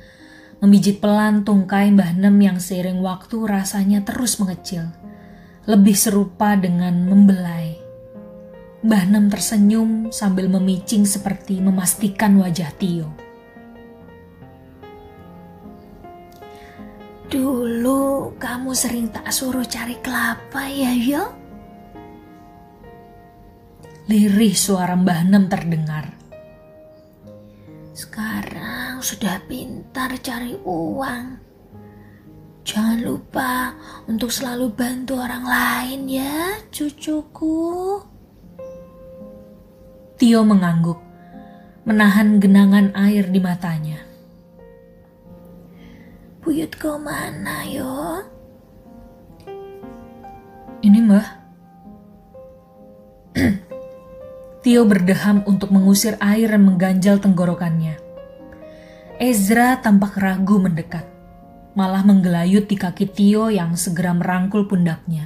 memijit 0.58 0.98
pelan 0.98 1.46
tungkai 1.46 1.94
Mbah 1.94 2.18
Nem 2.18 2.38
yang 2.42 2.58
seiring 2.58 3.02
waktu 3.06 3.38
rasanya 3.46 4.02
terus 4.02 4.42
mengecil, 4.42 4.90
lebih 5.70 5.94
serupa 5.94 6.58
dengan 6.58 7.06
membelai. 7.06 7.78
Mbah 8.82 9.04
Nem 9.10 9.30
tersenyum 9.30 10.10
sambil 10.10 10.50
memicing 10.50 11.06
seperti 11.06 11.62
memastikan 11.62 12.38
wajah 12.42 12.72
Tio. 12.78 13.10
Dulu 17.28 18.40
kamu 18.40 18.72
sering 18.72 19.12
tak 19.12 19.28
suruh 19.36 19.68
cari 19.68 20.00
kelapa 20.00 20.72
ya, 20.72 20.96
yo? 20.96 21.24
Lirih 24.08 24.56
suara 24.56 24.96
Mbah 24.96 25.22
Nem 25.28 25.52
terdengar. 25.52 26.16
Sekarang 27.92 28.87
sudah 29.02 29.42
pintar 29.46 30.16
cari 30.22 30.58
uang. 30.66 31.26
Jangan 32.68 33.00
lupa 33.00 33.72
untuk 34.12 34.28
selalu 34.28 34.74
bantu 34.76 35.16
orang 35.16 35.46
lain 35.48 36.02
ya, 36.12 36.60
cucuku. 36.68 38.04
Tio 40.20 40.42
mengangguk, 40.44 41.00
menahan 41.88 42.44
genangan 42.44 42.92
air 42.92 43.30
di 43.32 43.40
matanya. 43.40 44.04
Buyut 46.44 46.76
kau 46.76 47.00
mana 47.00 47.64
yo? 47.68 48.24
Ini 50.84 51.00
mbah. 51.08 51.28
Tio 54.68 54.82
berdeham 54.84 55.44
untuk 55.48 55.72
mengusir 55.72 56.20
air 56.20 56.52
yang 56.52 56.68
mengganjal 56.68 57.24
tenggorokannya. 57.24 58.07
Ezra 59.18 59.82
tampak 59.82 60.14
ragu 60.22 60.62
mendekat, 60.62 61.02
malah 61.74 62.06
menggelayut 62.06 62.70
di 62.70 62.78
kaki 62.78 63.10
Tio 63.10 63.50
yang 63.50 63.74
segera 63.74 64.14
merangkul 64.14 64.70
pundaknya. 64.70 65.26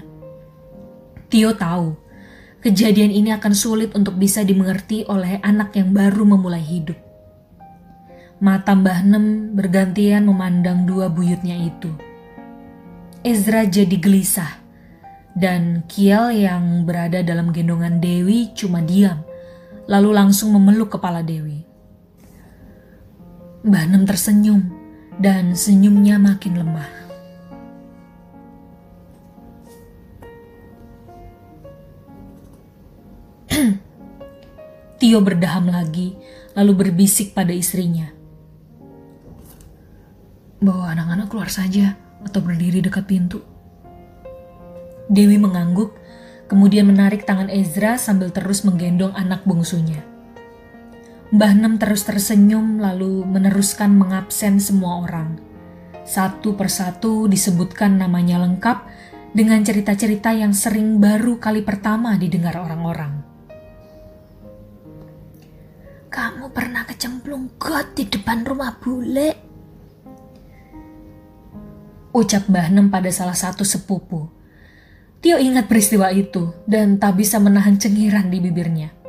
Tio 1.27 1.51
tahu, 1.51 1.99
kejadian 2.63 3.11
ini 3.11 3.35
akan 3.35 3.51
sulit 3.51 3.91
untuk 3.91 4.15
bisa 4.15 4.47
dimengerti 4.47 5.03
oleh 5.11 5.43
anak 5.43 5.75
yang 5.75 5.91
baru 5.91 6.23
memulai 6.23 6.63
hidup. 6.63 6.95
Mata 8.39 8.79
Mbah 8.79 9.03
Nem 9.03 9.51
bergantian 9.59 10.23
memandang 10.23 10.87
dua 10.87 11.11
buyutnya 11.11 11.59
itu. 11.59 11.91
Ezra 13.27 13.67
jadi 13.67 13.99
gelisah, 13.99 14.55
dan 15.35 15.83
Kiel 15.91 16.31
yang 16.31 16.87
berada 16.87 17.19
dalam 17.27 17.51
gendongan 17.51 17.99
Dewi 17.99 18.55
cuma 18.55 18.79
diam 18.79 19.19
lalu 19.91 20.15
langsung 20.15 20.55
memeluk 20.55 20.95
kepala 20.95 21.19
Dewi. 21.19 21.60
Mbah 23.61 23.85
Nem 23.85 24.09
tersenyum 24.09 24.73
dan 25.21 25.53
senyumnya 25.53 26.17
makin 26.17 26.65
lemah. 26.65 26.89
Tio 34.97 35.21
berdaham 35.21 35.69
lagi, 35.69 36.17
lalu 36.57 36.73
berbisik 36.73 37.37
pada 37.37 37.53
istrinya. 37.53 38.09
Bawa 40.57 40.97
anak-anak 40.97 41.29
keluar 41.29 41.53
saja 41.53 41.93
atau 42.25 42.41
berdiri 42.41 42.81
dekat 42.81 43.05
pintu. 43.05 43.45
Dewi 45.05 45.37
mengangguk 45.37 45.93
kemudian 46.49 46.89
menarik 46.89 47.29
tangan 47.29 47.53
Ezra 47.53 48.01
sambil 48.01 48.33
terus 48.33 48.65
menggendong 48.65 49.13
anak 49.13 49.45
bungsunya. 49.45 50.10
Mbah 51.31 51.55
Nem 51.55 51.79
terus 51.79 52.03
tersenyum 52.03 52.83
lalu 52.83 53.23
meneruskan 53.23 53.95
mengabsen 53.95 54.59
semua 54.59 55.07
orang. 55.07 55.39
Satu 56.03 56.59
persatu 56.59 57.31
disebutkan 57.31 57.95
namanya 57.95 58.35
lengkap 58.43 58.83
dengan 59.31 59.63
cerita-cerita 59.63 60.35
yang 60.35 60.51
sering 60.51 60.99
baru 60.99 61.39
kali 61.39 61.63
pertama 61.63 62.19
didengar 62.19 62.59
orang-orang. 62.59 63.23
Kamu 66.11 66.51
pernah 66.51 66.83
kecemplung 66.83 67.55
got 67.55 67.95
di 67.95 68.11
depan 68.11 68.43
rumah 68.43 68.75
bule? 68.75 69.31
Ucap 72.11 72.51
Mbah 72.51 72.67
Nem 72.75 72.91
pada 72.91 73.07
salah 73.07 73.39
satu 73.39 73.63
sepupu 73.63 74.27
Tio 75.21 75.37
ingat 75.39 75.69
peristiwa 75.69 76.11
itu 76.11 76.51
dan 76.67 76.99
tak 76.99 77.21
bisa 77.21 77.37
menahan 77.37 77.77
cengiran 77.77 78.27
di 78.27 78.41
bibirnya. 78.41 79.00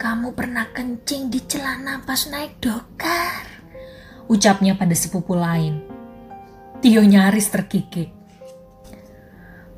Kamu 0.00 0.32
pernah 0.32 0.64
kencing 0.72 1.28
di 1.28 1.44
celana 1.44 2.00
pas 2.08 2.24
naik 2.32 2.56
dokar? 2.56 3.44
Ucapnya 4.32 4.72
pada 4.72 4.96
sepupu 4.96 5.36
lain. 5.36 5.84
Tio 6.80 7.04
nyaris 7.04 7.52
terkikik. 7.52 8.08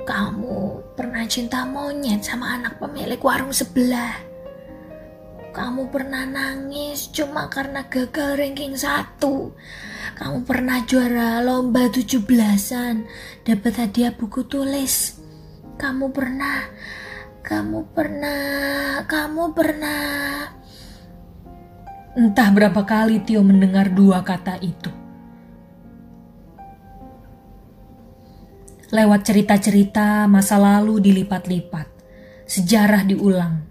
Kamu 0.06 0.94
pernah 0.94 1.26
cinta 1.26 1.66
monyet 1.66 2.22
sama 2.22 2.54
anak 2.54 2.78
pemilik 2.78 3.18
warung 3.18 3.50
sebelah? 3.50 4.14
Kamu 5.50 5.90
pernah 5.90 6.22
nangis 6.22 7.10
cuma 7.10 7.50
karena 7.50 7.82
gagal 7.90 8.38
ranking 8.38 8.78
satu 8.78 9.50
kamu 10.12 10.44
pernah 10.44 10.84
juara 10.84 11.40
lomba 11.40 11.88
tujuh 11.88 12.22
belasan, 12.22 13.08
dapat 13.48 13.80
hadiah 13.80 14.12
buku 14.12 14.44
tulis. 14.44 15.18
Kamu 15.80 16.12
pernah, 16.12 16.68
kamu 17.42 17.90
pernah, 17.90 19.02
kamu 19.10 19.44
pernah. 19.50 20.46
Entah 22.14 22.48
berapa 22.54 22.86
kali 22.86 23.26
Tio 23.26 23.42
mendengar 23.42 23.90
dua 23.90 24.22
kata 24.22 24.62
itu. 24.62 24.88
Lewat 28.94 29.26
cerita-cerita 29.26 30.30
masa 30.30 30.60
lalu 30.60 31.02
dilipat-lipat, 31.02 31.88
sejarah 32.46 33.02
diulang. 33.08 33.66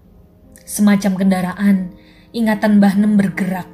Semacam 0.65 1.13
kendaraan, 1.15 1.93
ingatan 2.35 2.81
Mbah 2.81 2.95
Nem 2.97 3.13
bergerak, 3.15 3.69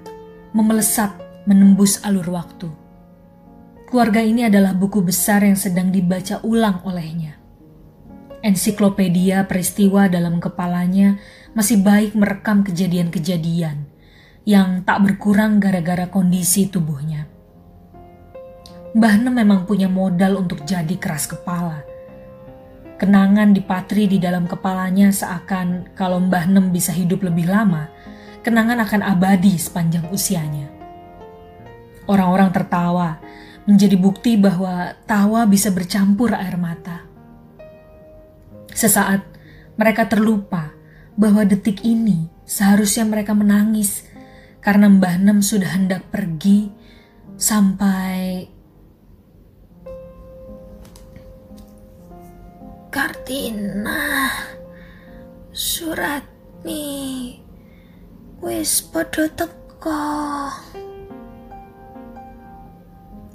memelesat 0.52 1.16
menembus 1.48 2.04
alur 2.04 2.28
waktu. 2.30 2.70
Keluarga 3.88 4.20
ini 4.20 4.44
adalah 4.44 4.76
buku 4.76 5.00
besar 5.00 5.48
yang 5.48 5.56
sedang 5.56 5.88
dibaca 5.88 6.44
ulang 6.44 6.84
olehnya. 6.84 7.47
Ensiklopedia 8.48 9.44
peristiwa 9.44 10.08
dalam 10.08 10.40
kepalanya 10.40 11.20
masih 11.52 11.84
baik 11.84 12.16
merekam 12.16 12.64
kejadian-kejadian 12.64 13.92
yang 14.48 14.88
tak 14.88 15.04
berkurang 15.04 15.60
gara-gara 15.60 16.08
kondisi 16.08 16.72
tubuhnya. 16.72 17.28
Mbah 18.96 19.20
Nem 19.20 19.36
memang 19.44 19.68
punya 19.68 19.92
modal 19.92 20.40
untuk 20.40 20.64
jadi 20.64 20.96
keras 20.96 21.28
kepala. 21.28 21.84
Kenangan 22.96 23.52
dipatri 23.52 24.08
di 24.08 24.16
dalam 24.16 24.48
kepalanya 24.48 25.12
seakan 25.12 25.92
kalau 25.92 26.24
Mbah 26.24 26.48
Nem 26.48 26.72
bisa 26.72 26.96
hidup 26.96 27.28
lebih 27.28 27.52
lama, 27.52 27.92
kenangan 28.48 28.80
akan 28.80 29.04
abadi 29.04 29.60
sepanjang 29.60 30.08
usianya. 30.08 30.72
Orang-orang 32.08 32.56
tertawa, 32.56 33.20
menjadi 33.68 34.00
bukti 34.00 34.40
bahwa 34.40 34.96
tawa 35.04 35.44
bisa 35.44 35.68
bercampur 35.68 36.32
air 36.32 36.56
mata. 36.56 37.17
Sesaat 38.78 39.26
mereka 39.74 40.06
terlupa 40.06 40.70
bahwa 41.18 41.42
detik 41.42 41.82
ini 41.82 42.30
seharusnya 42.46 43.10
mereka 43.10 43.34
menangis 43.34 44.06
karena 44.62 44.86
Mbah 44.86 45.18
Nem 45.18 45.42
sudah 45.42 45.74
hendak 45.74 46.06
pergi 46.14 46.70
sampai 47.42 48.46
Kartina 52.94 54.30
surat 55.50 56.22
nih 56.62 57.42
wis 58.46 58.86
podo 58.86 59.26
teko. 59.34 60.06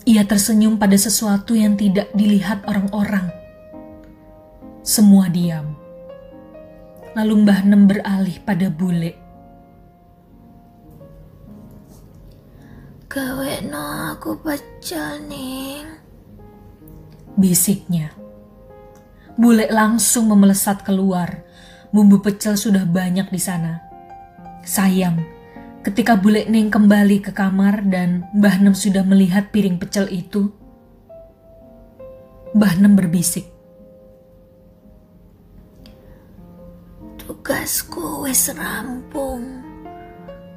Ia 0.06 0.22
tersenyum 0.22 0.78
pada 0.78 0.94
sesuatu 0.94 1.58
yang 1.58 1.74
tidak 1.74 2.14
dilihat 2.14 2.62
orang-orang. 2.70 3.41
Semua 4.82 5.30
diam. 5.30 5.78
Lalu 7.14 7.46
Mbah 7.46 7.60
Nem 7.62 7.86
beralih 7.86 8.42
pada 8.42 8.66
bule. 8.66 9.14
Gawe 13.06 13.52
no 13.70 14.10
aku 14.10 14.42
pecel 14.42 15.22
nih. 15.30 15.86
Bisiknya. 17.38 18.10
Bule 19.38 19.70
langsung 19.70 20.26
memelesat 20.26 20.82
keluar. 20.82 21.46
Bumbu 21.94 22.18
pecel 22.18 22.58
sudah 22.58 22.82
banyak 22.82 23.30
di 23.30 23.38
sana. 23.38 23.78
Sayang, 24.66 25.22
Ketika 25.86 26.18
bule 26.18 26.42
Neng 26.50 26.74
kembali 26.74 27.22
ke 27.22 27.30
kamar 27.30 27.86
dan 27.86 28.26
Mbah 28.34 28.58
Nem 28.62 28.74
sudah 28.74 29.06
melihat 29.06 29.54
piring 29.54 29.78
pecel 29.78 30.10
itu, 30.10 30.50
Mbah 32.54 32.78
Nem 32.82 32.98
berbisik. 32.98 33.51
Tugasku 37.42 38.22
wis 38.22 38.54
rampung. 38.54 39.66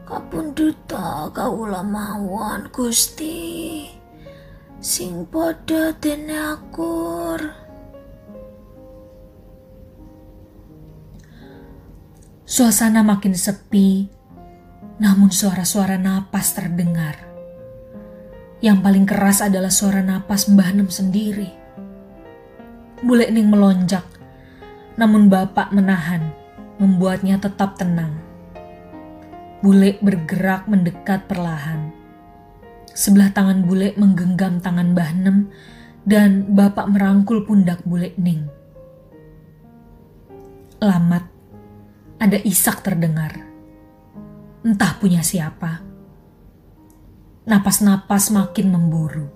Kapunduta 0.06 1.34
kawula 1.34 1.82
mawon 1.82 2.70
Gusti. 2.70 3.90
Sing 4.78 5.26
padha 5.26 5.98
dene 5.98 6.38
akur. 6.38 7.42
Suasana 12.46 13.02
makin 13.02 13.34
sepi, 13.34 14.06
namun 15.02 15.34
suara-suara 15.34 15.98
napas 15.98 16.54
terdengar. 16.54 17.18
Yang 18.62 18.78
paling 18.86 19.10
keras 19.10 19.42
adalah 19.42 19.74
suara 19.74 20.06
napas 20.06 20.54
Mbah 20.54 20.70
Nem 20.78 20.94
sendiri. 20.94 21.50
Bule 23.02 23.26
Ning 23.34 23.50
melonjak, 23.50 24.06
namun 25.02 25.34
bapak 25.34 25.74
menahan, 25.74 26.45
membuatnya 26.78 27.40
tetap 27.40 27.80
tenang. 27.80 28.20
Bule 29.64 29.98
bergerak 30.04 30.68
mendekat 30.68 31.26
perlahan. 31.26 31.90
Sebelah 32.96 33.32
tangan 33.32 33.64
bule 33.64 33.96
menggenggam 33.98 34.64
tangan 34.64 34.96
Mbah 34.96 35.12
Nem 35.20 35.38
dan 36.06 36.54
bapak 36.54 36.88
merangkul 36.92 37.44
pundak 37.44 37.84
bule 37.84 38.14
Ning. 38.16 38.48
Lamat 40.80 41.26
ada 42.20 42.38
isak 42.44 42.86
terdengar. 42.86 43.36
Entah 44.64 44.96
punya 44.98 45.22
siapa. 45.26 45.82
Napas-napas 47.46 48.34
makin 48.34 48.68
memburu. 48.74 49.28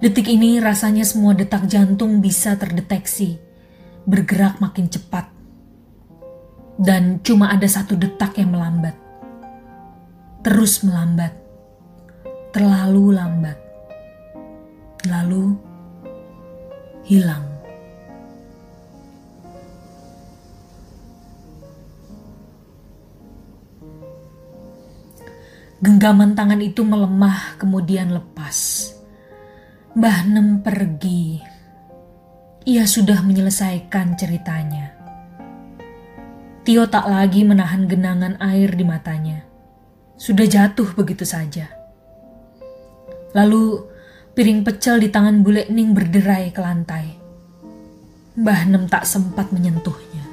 Detik 0.00 0.32
ini 0.32 0.60
rasanya 0.60 1.04
semua 1.04 1.36
detak 1.36 1.68
jantung 1.68 2.24
bisa 2.24 2.56
terdeteksi, 2.56 3.36
bergerak 4.08 4.56
makin 4.60 4.88
cepat. 4.88 5.39
Dan 6.80 7.20
cuma 7.20 7.52
ada 7.52 7.68
satu 7.68 7.92
detak 7.92 8.40
yang 8.40 8.56
melambat. 8.56 8.96
Terus 10.40 10.80
melambat. 10.80 11.36
Terlalu 12.56 13.12
lambat. 13.12 13.58
Lalu 15.04 15.60
hilang. 17.04 17.44
Genggaman 25.80 26.36
tangan 26.36 26.60
itu 26.60 26.84
melemah 26.84 27.56
kemudian 27.56 28.12
lepas. 28.12 28.88
Mbah 29.96 30.28
Nem 30.28 30.60
pergi. 30.64 31.40
Ia 32.68 32.84
sudah 32.84 33.24
menyelesaikan 33.24 34.16
ceritanya. 34.16 34.89
Tio 36.60 36.84
tak 36.86 37.08
lagi 37.08 37.42
menahan 37.42 37.88
genangan 37.88 38.36
air 38.38 38.70
di 38.76 38.84
matanya. 38.84 39.42
Sudah 40.20 40.44
jatuh 40.44 40.92
begitu 40.92 41.24
saja. 41.24 41.72
Lalu 43.32 43.80
piring 44.36 44.60
pecel 44.62 45.00
di 45.00 45.08
tangan 45.08 45.40
bule 45.40 45.66
Ning 45.72 45.96
berderai 45.96 46.52
ke 46.52 46.60
lantai. 46.60 47.06
Mbah 48.38 48.68
Nem 48.68 48.86
tak 48.86 49.08
sempat 49.08 49.50
menyentuhnya. 49.50 50.29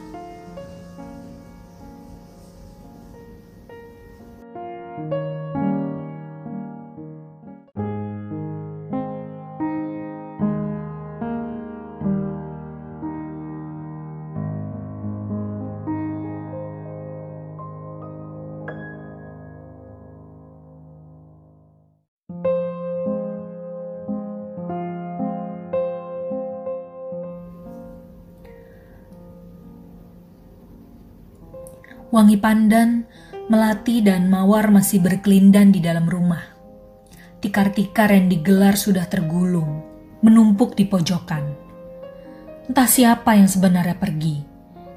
Wangi 32.18 32.41
pandan, 32.41 33.05
melati, 33.45 34.01
dan 34.01 34.26
mawar 34.26 34.74
masih 34.74 35.05
berkelindan 35.05 35.70
di 35.70 35.78
dalam 35.78 36.09
rumah. 36.09 36.41
Tikar-tikar 37.45 38.09
yang 38.09 38.26
digelar 38.26 38.74
sudah 38.74 39.05
tergulung, 39.05 39.86
menumpuk 40.26 40.74
di 40.74 40.89
pojokan. 40.89 41.45
Entah 42.65 42.89
siapa 42.89 43.38
yang 43.38 43.45
sebenarnya 43.45 44.01
pergi, 44.01 44.41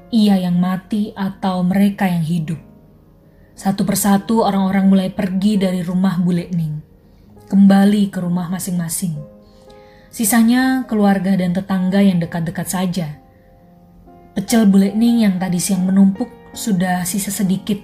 ia 0.09 0.33
yang 0.41 0.57
mati 0.57 1.13
atau 1.13 1.61
mereka 1.61 2.09
yang 2.09 2.25
hidup. 2.25 2.57
Satu 3.53 3.85
persatu 3.85 4.41
orang-orang 4.41 4.89
mulai 4.89 5.09
pergi 5.13 5.61
dari 5.61 5.85
rumah 5.85 6.17
Bule 6.17 6.49
Ning, 6.49 6.81
kembali 7.45 8.09
ke 8.09 8.17
rumah 8.17 8.49
masing-masing. 8.49 9.13
Sisanya 10.09 10.89
keluarga 10.89 11.37
dan 11.37 11.53
tetangga 11.53 12.01
yang 12.01 12.17
dekat-dekat 12.17 12.65
saja. 12.65 13.21
Pecel 14.33 14.65
Bule 14.65 14.89
Ning 14.97 15.21
yang 15.21 15.37
tadi 15.37 15.61
siang 15.61 15.85
menumpuk 15.85 16.40
sudah 16.51 17.07
sisa 17.07 17.31
sedikit 17.31 17.79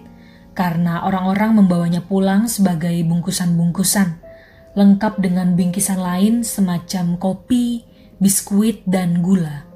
karena 0.57 1.05
orang-orang 1.05 1.61
membawanya 1.61 2.01
pulang 2.01 2.49
sebagai 2.49 2.97
bungkusan-bungkusan, 3.05 4.17
lengkap 4.73 5.21
dengan 5.21 5.53
bingkisan 5.53 6.01
lain 6.01 6.41
semacam 6.41 7.13
kopi, 7.21 7.85
biskuit, 8.17 8.81
dan 8.89 9.21
gula. 9.21 9.69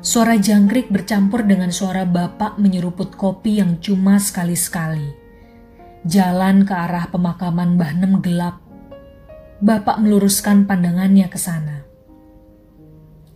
Suara 0.00 0.40
jangkrik 0.40 0.88
bercampur 0.88 1.44
dengan 1.44 1.68
suara 1.68 2.08
bapak 2.08 2.56
menyeruput 2.56 3.12
kopi 3.20 3.60
yang 3.60 3.82
cuma 3.84 4.16
sekali-sekali. 4.16 5.12
Jalan 6.06 6.64
ke 6.64 6.72
arah 6.72 7.10
pemakaman 7.12 7.76
Mbah 7.76 7.92
Nem 8.00 8.22
gelap. 8.24 8.62
Bapak 9.60 10.00
meluruskan 10.00 10.64
pandangannya 10.64 11.26
ke 11.26 11.36
sana. 11.36 11.84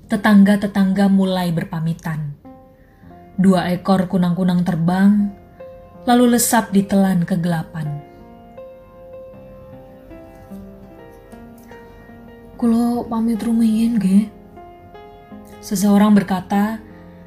Tetangga-tetangga 0.08 1.10
mulai 1.10 1.50
berpamitan. 1.50 2.39
Dua 3.38 3.70
ekor 3.70 4.08
kunang-kunang 4.10 4.66
terbang, 4.66 5.30
lalu 6.08 6.34
lesap 6.34 6.72
di 6.74 6.82
telan 6.82 7.22
kegelapan. 7.22 8.00
Kulo 12.60 13.08
pamit 13.08 13.40
rumiyin 13.40 13.96
ge. 13.96 14.28
Seseorang 15.60 16.12
berkata, 16.12 16.80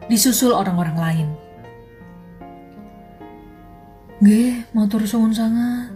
disusul 0.06 0.54
orang-orang 0.54 0.98
lain. 0.98 1.30
Ge, 4.24 4.64
motor 4.72 5.04
suwun 5.04 5.36
sangat. 5.36 5.92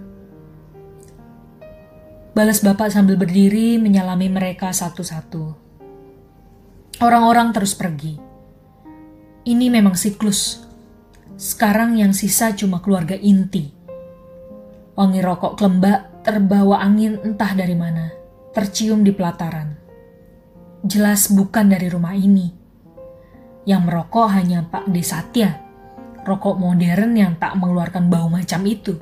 Balas 2.35 2.61
bapak 2.61 2.93
sambil 2.93 3.17
berdiri 3.17 3.81
menyalami 3.81 4.29
mereka 4.29 4.69
satu-satu. 4.69 5.57
Orang-orang 7.01 7.53
terus 7.53 7.73
pergi. 7.73 8.26
Ini 9.47 9.71
memang 9.71 9.95
siklus. 9.95 10.59
Sekarang 11.39 11.95
yang 11.95 12.11
sisa 12.11 12.51
cuma 12.51 12.83
keluarga 12.83 13.15
inti. 13.15 13.71
Wangi 14.91 15.23
rokok 15.23 15.55
kelembak 15.55 16.19
terbawa 16.27 16.83
angin 16.83 17.15
entah 17.23 17.55
dari 17.55 17.71
mana, 17.71 18.11
tercium 18.51 19.07
di 19.07 19.15
pelataran. 19.15 19.71
Jelas 20.83 21.31
bukan 21.31 21.71
dari 21.71 21.87
rumah 21.87 22.11
ini. 22.11 22.51
Yang 23.63 23.81
merokok 23.87 24.27
hanya 24.35 24.67
Pak 24.67 24.91
Desatya, 24.91 25.63
rokok 26.27 26.59
modern 26.59 27.15
yang 27.15 27.39
tak 27.39 27.55
mengeluarkan 27.55 28.11
bau 28.11 28.27
macam 28.27 28.67
itu. 28.67 28.99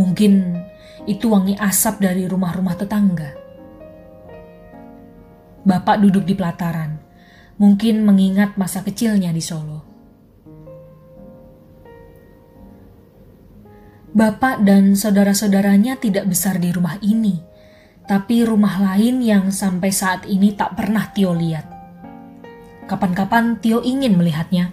Mungkin 0.00 0.56
itu 1.04 1.28
wangi 1.28 1.60
asap 1.60 2.00
dari 2.00 2.24
rumah-rumah 2.24 2.72
tetangga. 2.72 3.36
Bapak 5.60 6.00
duduk 6.00 6.24
di 6.24 6.32
pelataran, 6.32 7.05
mungkin 7.56 8.04
mengingat 8.04 8.60
masa 8.60 8.84
kecilnya 8.84 9.32
di 9.32 9.40
Solo. 9.40 9.80
Bapak 14.16 14.64
dan 14.64 14.96
saudara-saudaranya 14.96 16.00
tidak 16.00 16.24
besar 16.28 16.56
di 16.56 16.72
rumah 16.72 16.96
ini, 17.04 17.36
tapi 18.08 18.48
rumah 18.48 18.80
lain 18.80 19.20
yang 19.20 19.52
sampai 19.52 19.92
saat 19.92 20.24
ini 20.24 20.56
tak 20.56 20.72
pernah 20.72 21.12
Tio 21.12 21.36
lihat. 21.36 21.68
Kapan-kapan 22.88 23.60
Tio 23.60 23.84
ingin 23.84 24.16
melihatnya. 24.16 24.72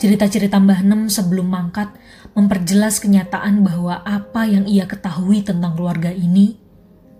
Cerita-cerita 0.00 0.60
Mbah 0.60 0.80
Nem 0.84 1.08
sebelum 1.12 1.48
mangkat 1.48 1.92
memperjelas 2.32 3.00
kenyataan 3.00 3.64
bahwa 3.64 4.00
apa 4.04 4.48
yang 4.48 4.64
ia 4.64 4.88
ketahui 4.88 5.44
tentang 5.44 5.76
keluarga 5.76 6.08
ini, 6.08 6.56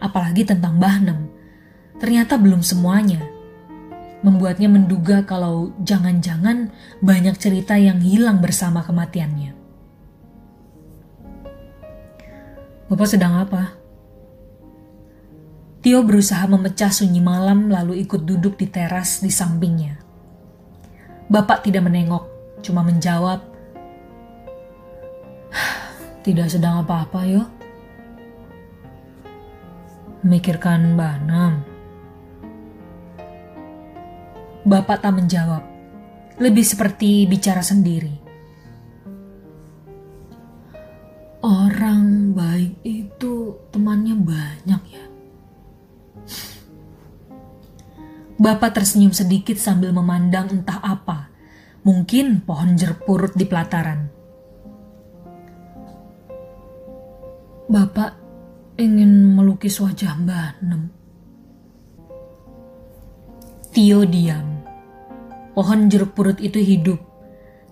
apalagi 0.00 0.48
tentang 0.48 0.80
Mbah 0.80 0.96
Nem, 1.04 1.20
ternyata 2.00 2.40
belum 2.40 2.64
semuanya 2.64 3.35
membuatnya 4.24 4.68
menduga 4.72 5.24
kalau 5.26 5.72
jangan-jangan 5.84 6.72
banyak 7.04 7.36
cerita 7.36 7.76
yang 7.76 8.00
hilang 8.00 8.40
bersama 8.40 8.80
kematiannya. 8.80 9.52
Bapak 12.86 13.08
sedang 13.10 13.34
apa? 13.34 13.74
Tio 15.82 16.02
berusaha 16.02 16.46
memecah 16.46 16.90
sunyi 16.90 17.18
malam 17.22 17.70
lalu 17.70 18.02
ikut 18.06 18.22
duduk 18.26 18.58
di 18.58 18.66
teras 18.70 19.22
di 19.22 19.30
sampingnya. 19.30 19.98
Bapak 21.26 21.66
tidak 21.66 21.86
menengok, 21.86 22.26
cuma 22.62 22.86
menjawab, 22.86 23.42
tidak 26.26 26.50
sedang 26.50 26.82
apa-apa 26.82 27.20
yo. 27.26 27.42
Memikirkan 30.26 30.98
Nam. 30.98 31.75
Bapak 34.66 34.98
tak 34.98 35.14
menjawab. 35.14 35.62
Lebih 36.42 36.66
seperti 36.66 37.22
bicara 37.30 37.62
sendiri. 37.62 38.18
Orang 41.46 42.34
baik 42.34 42.82
itu 42.82 43.54
temannya 43.70 44.18
banyak 44.18 44.82
ya. 44.90 45.06
Bapak 48.42 48.74
tersenyum 48.74 49.14
sedikit 49.14 49.54
sambil 49.54 49.94
memandang 49.94 50.50
entah 50.50 50.82
apa. 50.82 51.30
Mungkin 51.86 52.42
pohon 52.42 52.74
jeruk 52.74 53.06
purut 53.06 53.38
di 53.38 53.46
pelataran. 53.46 54.10
Bapak 57.70 58.18
ingin 58.82 59.30
melukis 59.30 59.78
wajah 59.78 60.18
Mbak 60.18 60.50
Nem. 60.66 60.82
Tio 63.70 64.02
diam. 64.02 64.55
Pohon 65.56 65.88
jeruk 65.88 66.12
purut 66.12 66.36
itu 66.36 66.60
hidup, 66.60 67.00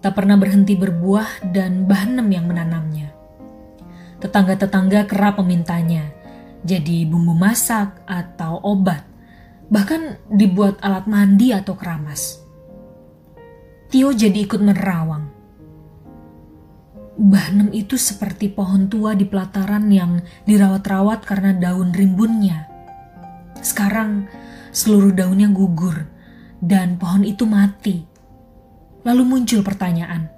tak 0.00 0.16
pernah 0.16 0.40
berhenti 0.40 0.72
berbuah 0.72 1.52
dan 1.52 1.84
Mbah 1.84 2.16
Nem 2.16 2.32
yang 2.32 2.48
menanamnya. 2.48 3.12
Tetangga-tetangga 4.24 5.04
kerap 5.04 5.36
memintanya, 5.44 6.08
jadi 6.64 7.04
bumbu 7.04 7.36
masak 7.36 8.00
atau 8.08 8.56
obat, 8.64 9.04
bahkan 9.68 10.16
dibuat 10.32 10.80
alat 10.80 11.04
mandi 11.04 11.52
atau 11.52 11.76
keramas. 11.76 12.40
Tio 13.92 14.16
jadi 14.16 14.48
ikut 14.48 14.64
menerawang. 14.64 15.28
Mbah 17.20 17.48
Nem 17.52 17.68
itu 17.76 18.00
seperti 18.00 18.48
pohon 18.48 18.88
tua 18.88 19.12
di 19.12 19.28
pelataran 19.28 19.92
yang 19.92 20.24
dirawat-rawat 20.48 21.20
karena 21.28 21.52
daun 21.52 21.92
rimbunnya. 21.92 22.64
Sekarang 23.60 24.24
seluruh 24.72 25.12
daunnya 25.12 25.52
gugur 25.52 26.13
dan 26.64 26.96
pohon 26.96 27.28
itu 27.28 27.44
mati. 27.44 28.00
Lalu 29.04 29.22
muncul 29.28 29.60
pertanyaan, 29.60 30.32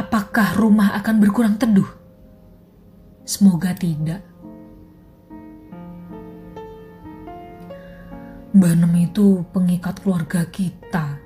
apakah 0.00 0.56
rumah 0.56 0.96
akan 0.96 1.20
berkurang 1.20 1.60
teduh? 1.60 1.88
Semoga 3.28 3.76
tidak. 3.76 4.24
Mbak 8.56 8.74
Nem 8.80 8.94
itu 9.04 9.44
pengikat 9.52 10.00
keluarga 10.00 10.48
kita. 10.48 11.20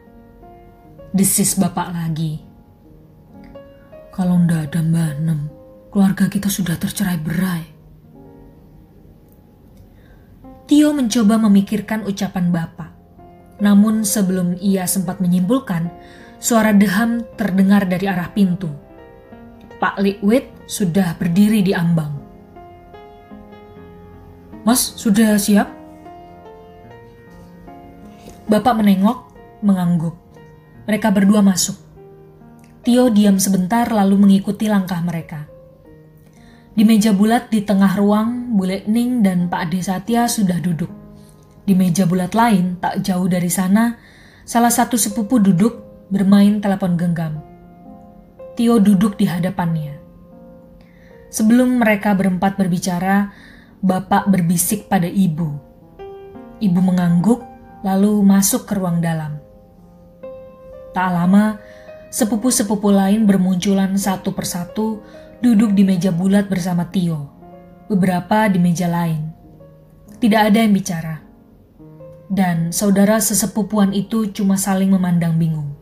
Desis 1.15 1.55
bapak 1.55 1.95
lagi. 1.95 2.43
Kalau 4.11 4.43
ndak 4.43 4.75
ada 4.75 4.83
Mbak 4.83 5.13
Nem, 5.23 5.41
keluarga 5.95 6.27
kita 6.27 6.51
sudah 6.51 6.75
tercerai 6.75 7.23
berai. 7.23 7.65
Tio 10.67 10.91
mencoba 10.91 11.39
memikirkan 11.39 12.03
ucapan 12.03 12.51
bapak. 12.51 12.92
Namun 13.63 14.03
sebelum 14.03 14.59
ia 14.59 14.91
sempat 14.91 15.23
menyimpulkan, 15.23 15.87
suara 16.43 16.75
deham 16.75 17.23
terdengar 17.39 17.87
dari 17.87 18.11
arah 18.11 18.35
pintu. 18.35 18.75
Pak 19.79 20.03
Liquid 20.03 20.51
sudah 20.67 21.15
berdiri 21.15 21.63
di 21.63 21.71
ambang. 21.71 22.11
Mas, 24.67 24.99
sudah 24.99 25.39
siap? 25.39 25.71
Bapak 28.51 28.75
menengok, 28.79 29.31
mengangguk. 29.63 30.19
Mereka 30.91 31.15
berdua 31.15 31.43
masuk. 31.43 31.79
Tio 32.83 33.11
diam 33.15 33.39
sebentar 33.39 33.87
lalu 33.91 34.19
mengikuti 34.19 34.67
langkah 34.67 34.99
mereka. 34.99 35.47
Di 36.75 36.83
meja 36.83 37.15
bulat 37.15 37.47
di 37.51 37.63
tengah 37.63 37.95
ruang, 37.95 38.59
Bule 38.59 38.83
Ning 38.91 39.23
dan 39.23 39.47
Pak 39.47 39.71
Ade 39.71 39.83
Satya 39.83 40.27
sudah 40.27 40.59
duduk. 40.59 41.02
Di 41.63 41.79
meja 41.79 42.11
bulat 42.11 42.35
lain, 42.35 42.75
tak 42.83 43.07
jauh 43.07 43.31
dari 43.31 43.47
sana, 43.47 43.95
salah 44.43 44.75
satu 44.75 44.99
sepupu 44.99 45.39
duduk 45.39 45.79
bermain 46.11 46.59
telepon 46.59 46.99
genggam. 46.99 47.39
Tio 48.59 48.83
duduk 48.83 49.15
di 49.15 49.31
hadapannya. 49.31 49.95
Sebelum 51.31 51.79
mereka 51.79 52.19
berempat 52.19 52.59
berbicara, 52.59 53.31
bapak 53.79 54.27
berbisik 54.27 54.91
pada 54.91 55.07
ibu. 55.07 55.55
Ibu 56.59 56.81
mengangguk, 56.83 57.47
lalu 57.87 58.21
masuk 58.27 58.67
ke 58.67 58.75
ruang 58.75 58.99
dalam. 58.99 59.39
Tak 60.91 61.09
lama, 61.15 61.63
sepupu-sepupu 62.11 62.91
lain 62.91 63.23
bermunculan 63.23 63.95
satu 63.95 64.35
persatu 64.35 64.99
duduk 65.39 65.79
di 65.79 65.87
meja 65.87 66.11
bulat 66.11 66.51
bersama 66.51 66.91
Tio. 66.91 67.31
Beberapa 67.87 68.51
di 68.51 68.59
meja 68.59 68.91
lain. 68.91 69.31
Tidak 70.19 70.41
ada 70.43 70.59
yang 70.59 70.75
bicara 70.75 71.22
dan 72.33 72.73
saudara 72.73 73.21
sesepupuan 73.21 73.93
itu 73.93 74.33
cuma 74.33 74.57
saling 74.57 74.89
memandang 74.89 75.37
bingung. 75.37 75.77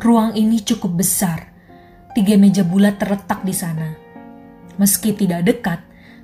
Ruang 0.00 0.32
ini 0.32 0.64
cukup 0.64 0.96
besar. 0.96 1.52
Tiga 2.16 2.40
meja 2.40 2.64
bulat 2.64 2.96
terletak 2.96 3.44
di 3.44 3.52
sana. 3.52 3.92
Meski 4.80 5.12
tidak 5.12 5.44
dekat, 5.44 5.80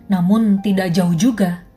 namun 0.09 0.65
tidak 0.65 0.97
jauh 0.97 1.13
juga. 1.13 1.69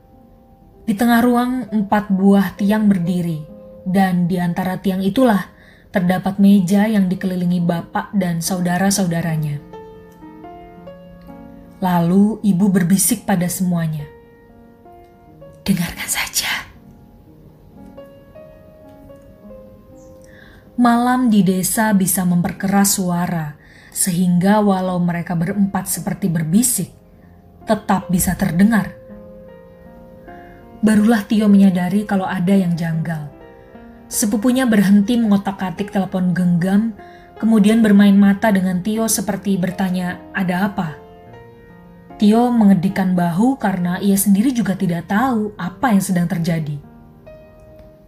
Di 0.87 0.95
tengah 0.95 1.19
ruang 1.19 1.67
empat 1.67 2.09
buah 2.09 2.55
tiang 2.55 2.87
berdiri, 2.87 3.43
dan 3.83 4.31
di 4.31 4.39
antara 4.39 4.79
tiang 4.79 5.03
itulah 5.03 5.51
terdapat 5.91 6.39
meja 6.39 6.87
yang 6.87 7.11
dikelilingi 7.11 7.59
bapak 7.63 8.15
dan 8.15 8.39
saudara-saudaranya. 8.39 9.59
Lalu 11.83 12.39
ibu 12.47 12.65
berbisik 12.71 13.27
pada 13.27 13.45
semuanya. 13.51 14.20
Dengarkan 15.61 16.09
saja. 16.09 16.71
Malam 20.81 21.29
di 21.29 21.45
desa 21.45 21.93
bisa 21.93 22.25
memperkeras 22.25 22.97
suara, 22.97 23.53
sehingga 23.93 24.63
walau 24.65 24.97
mereka 24.97 25.37
berempat 25.37 25.85
seperti 25.85 26.33
berbisik, 26.33 26.89
tetap 27.69 28.09
bisa 28.09 28.33
terdengar. 28.33 28.97
Barulah 30.81 31.21
Tio 31.29 31.45
menyadari 31.45 32.09
kalau 32.09 32.25
ada 32.25 32.57
yang 32.57 32.73
janggal. 32.73 33.29
Sepupunya 34.09 34.65
berhenti 34.65 35.13
mengotak-atik 35.21 35.93
telepon 35.93 36.33
genggam, 36.33 36.97
kemudian 37.37 37.85
bermain 37.85 38.17
mata 38.17 38.49
dengan 38.49 38.81
Tio 38.81 39.05
seperti 39.05 39.61
bertanya, 39.61 40.17
"Ada 40.33 40.73
apa?" 40.73 41.00
Tio 42.21 42.53
mengedikan 42.53 43.17
bahu 43.17 43.57
karena 43.57 43.97
ia 43.97 44.13
sendiri 44.13 44.53
juga 44.53 44.77
tidak 44.77 45.09
tahu 45.09 45.57
apa 45.57 45.89
yang 45.89 46.05
sedang 46.05 46.29
terjadi. 46.29 46.77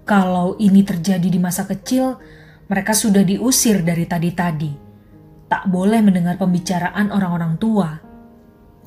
Kalau 0.06 0.54
ini 0.62 0.86
terjadi 0.86 1.34
di 1.34 1.42
masa 1.42 1.66
kecil, 1.66 2.22
mereka 2.70 2.94
sudah 2.94 3.26
diusir 3.26 3.82
dari 3.82 4.06
tadi-tadi. 4.06 4.70
Tak 5.50 5.66
boleh 5.66 6.06
mendengar 6.06 6.38
pembicaraan 6.38 7.10
orang-orang 7.10 7.58
tua. 7.58 7.90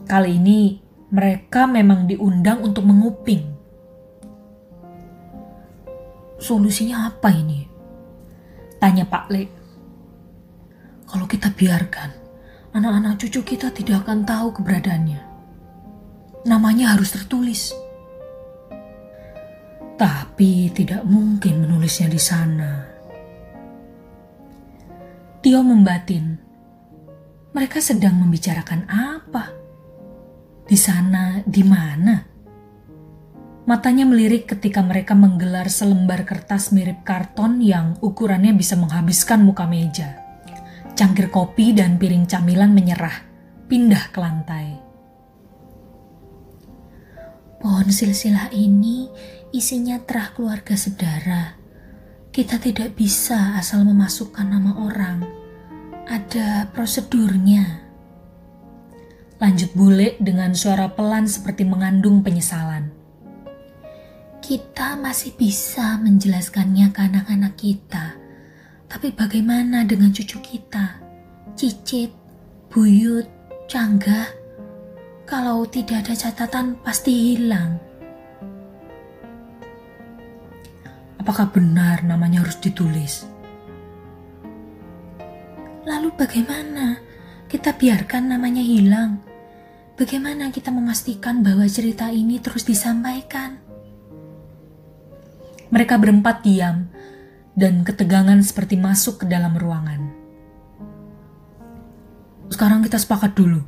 Kali 0.06 0.38
ini 0.38 0.78
mereka 1.10 1.66
memang 1.66 2.06
diundang 2.06 2.62
untuk 2.62 2.86
menguping. 2.86 3.50
Solusinya 6.38 7.10
apa 7.10 7.34
ini? 7.34 7.66
Tanya 8.78 9.02
Pak 9.02 9.26
Le. 9.34 9.44
Kalau 11.10 11.26
kita 11.26 11.50
biarkan, 11.50 12.14
anak-anak 12.76 13.16
cucu 13.16 13.40
kita 13.56 13.72
tidak 13.72 14.04
akan 14.04 14.28
tahu 14.28 14.60
keberadaannya. 14.60 15.20
Namanya 16.44 16.92
harus 16.92 17.16
tertulis. 17.16 17.72
Tapi 19.96 20.68
tidak 20.76 21.08
mungkin 21.08 21.64
menulisnya 21.64 22.12
di 22.12 22.20
sana. 22.20 22.84
Tio 25.40 25.64
membatin. 25.64 26.36
Mereka 27.56 27.80
sedang 27.80 28.20
membicarakan 28.20 28.84
apa? 28.92 29.48
Di 30.68 30.76
sana, 30.76 31.40
di 31.48 31.64
mana? 31.64 32.20
Matanya 33.64 34.04
melirik 34.04 34.52
ketika 34.52 34.84
mereka 34.84 35.16
menggelar 35.16 35.72
selembar 35.72 36.28
kertas 36.28 36.76
mirip 36.76 37.00
karton 37.08 37.64
yang 37.64 37.96
ukurannya 38.04 38.52
bisa 38.52 38.76
menghabiskan 38.76 39.40
muka 39.40 39.64
meja. 39.64 40.25
Cangkir 40.96 41.28
kopi 41.28 41.76
dan 41.76 42.00
piring 42.00 42.24
camilan 42.24 42.72
menyerah, 42.72 43.20
pindah 43.68 44.08
ke 44.08 44.16
lantai. 44.16 44.80
Pohon 47.60 47.92
silsilah 47.92 48.48
ini 48.56 49.04
isinya 49.52 50.00
terah 50.00 50.32
keluarga 50.32 50.72
sedara. 50.72 51.60
Kita 52.32 52.56
tidak 52.56 52.96
bisa 52.96 53.60
asal 53.60 53.84
memasukkan 53.84 54.48
nama 54.48 54.72
orang. 54.88 55.18
Ada 56.08 56.72
prosedurnya. 56.72 57.84
Lanjut 59.36 59.76
bule 59.76 60.16
dengan 60.16 60.56
suara 60.56 60.88
pelan 60.96 61.28
seperti 61.28 61.68
mengandung 61.68 62.24
penyesalan. 62.24 62.88
Kita 64.40 64.96
masih 64.96 65.36
bisa 65.36 66.00
menjelaskannya 66.00 66.88
ke 66.88 67.00
anak-anak 67.02 67.52
kita 67.58 68.05
Tapi 68.96 69.12
bagaimana 69.12 69.84
dengan 69.84 70.08
cucu 70.08 70.40
kita? 70.40 70.96
Cicit, 71.52 72.08
Buyut, 72.72 73.28
Cangga? 73.68 74.24
Kalau 75.28 75.68
tidak 75.68 76.08
ada 76.08 76.16
catatan 76.16 76.80
pasti 76.80 77.12
hilang. 77.36 77.76
Apakah 81.20 81.52
benar 81.52 82.08
namanya 82.08 82.40
harus 82.40 82.56
ditulis? 82.56 83.28
Lalu 85.84 86.16
bagaimana? 86.16 86.96
Kita 87.52 87.76
biarkan 87.76 88.32
namanya 88.32 88.64
hilang. 88.64 89.20
Bagaimana 90.00 90.48
kita 90.48 90.72
memastikan 90.72 91.44
bahwa 91.44 91.68
cerita 91.68 92.08
ini 92.08 92.40
terus 92.40 92.64
disampaikan? 92.64 93.60
Mereka 95.68 96.00
berempat 96.00 96.40
diam 96.40 96.95
dan 97.56 97.82
ketegangan 97.82 98.44
seperti 98.44 98.76
masuk 98.76 99.24
ke 99.24 99.26
dalam 99.26 99.56
ruangan. 99.56 100.12
Sekarang 102.52 102.84
kita 102.84 103.00
sepakat 103.00 103.32
dulu. 103.32 103.64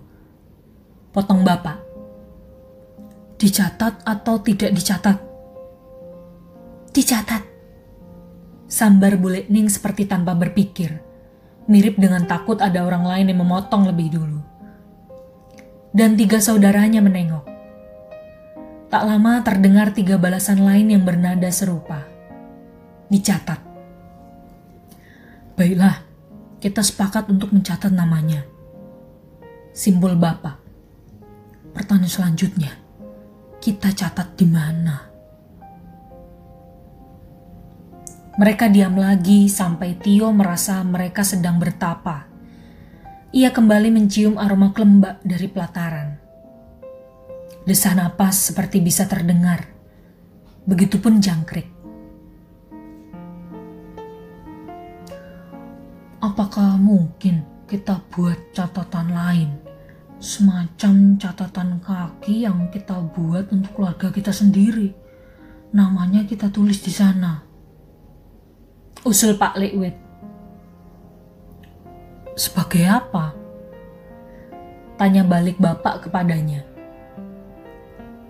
Potong 1.11 1.43
bapak. 1.43 1.81
Dicatat 3.41 4.05
atau 4.05 4.39
tidak 4.45 4.77
dicatat? 4.77 5.17
Dicatat. 6.93 7.43
Sambar 8.69 9.17
bule 9.17 9.49
Ning 9.49 9.73
seperti 9.73 10.05
tanpa 10.05 10.37
berpikir. 10.37 11.01
Mirip 11.65 11.97
dengan 11.97 12.29
takut 12.29 12.61
ada 12.61 12.85
orang 12.85 13.09
lain 13.09 13.33
yang 13.33 13.41
memotong 13.41 13.89
lebih 13.89 14.13
dulu. 14.13 14.41
Dan 15.97 16.21
tiga 16.21 16.37
saudaranya 16.39 17.01
menengok. 17.01 17.49
Tak 18.93 19.03
lama 19.05 19.41
terdengar 19.41 19.97
tiga 19.97 20.21
balasan 20.21 20.61
lain 20.65 20.93
yang 20.93 21.03
bernada 21.05 21.49
serupa. 21.49 22.05
Dicatat. 23.09 23.68
Baiklah, 25.59 26.07
kita 26.63 26.87
sepakat 26.87 27.27
untuk 27.35 27.51
mencatat 27.51 27.91
namanya. 27.91 28.47
Simbol 29.75 30.15
Bapak. 30.15 30.55
Pertanyaan 31.75 32.07
selanjutnya, 32.07 32.79
kita 33.59 33.91
catat 33.91 34.39
di 34.39 34.47
mana? 34.47 35.11
Mereka 38.39 38.71
diam 38.71 39.03
lagi 39.03 39.51
sampai 39.51 39.99
Tio 39.99 40.31
merasa 40.31 40.79
mereka 40.87 41.27
sedang 41.27 41.59
bertapa. 41.59 42.31
Ia 43.35 43.51
kembali 43.51 43.91
mencium 43.91 44.39
aroma 44.39 44.71
kelembak 44.71 45.19
dari 45.27 45.51
pelataran. 45.51 46.23
Desah 47.67 47.99
napas 47.99 48.55
seperti 48.55 48.79
bisa 48.79 49.11
terdengar. 49.11 49.67
Begitupun 50.71 51.19
jangkrik. 51.19 51.78
Apakah 56.19 56.75
mungkin 56.83 57.47
kita 57.71 58.03
buat 58.11 58.39
catatan 58.51 59.15
lain? 59.15 59.51
Semacam 60.19 61.15
catatan 61.15 61.79
kaki 61.79 62.43
yang 62.43 62.67
kita 62.75 62.99
buat 63.15 63.55
untuk 63.55 63.79
keluarga 63.79 64.11
kita 64.11 64.35
sendiri. 64.35 64.91
Namanya 65.71 66.27
kita 66.27 66.51
tulis 66.51 66.83
di 66.83 66.91
sana 66.91 67.49
Usul 69.07 69.39
Pak 69.39 69.55
Likwit. 69.63 69.95
Sebagai 72.35 72.83
apa? 72.83 73.31
Tanya 74.99 75.23
balik 75.23 75.55
bapak 75.63 76.05
kepadanya. 76.05 76.67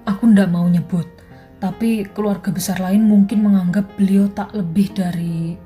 Aku 0.05 0.29
ndak 0.29 0.53
mau 0.53 0.69
nyebut, 0.69 1.09
tapi 1.57 2.05
keluarga 2.13 2.53
besar 2.53 2.85
lain 2.85 3.01
mungkin 3.01 3.49
menganggap 3.49 3.97
beliau 3.97 4.29
tak 4.29 4.53
lebih 4.53 4.93
dari... 4.93 5.57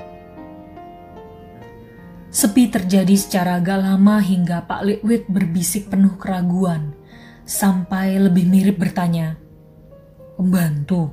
Sepi 2.32 2.72
terjadi 2.72 3.12
secara 3.12 3.60
agak 3.60 3.84
lama 3.84 4.16
hingga 4.16 4.64
Pak 4.64 4.88
Likwit 4.88 5.28
berbisik 5.28 5.92
penuh 5.92 6.16
keraguan, 6.16 6.96
sampai 7.44 8.16
lebih 8.16 8.48
mirip 8.48 8.80
bertanya, 8.80 9.36
Pembantu. 10.40 11.12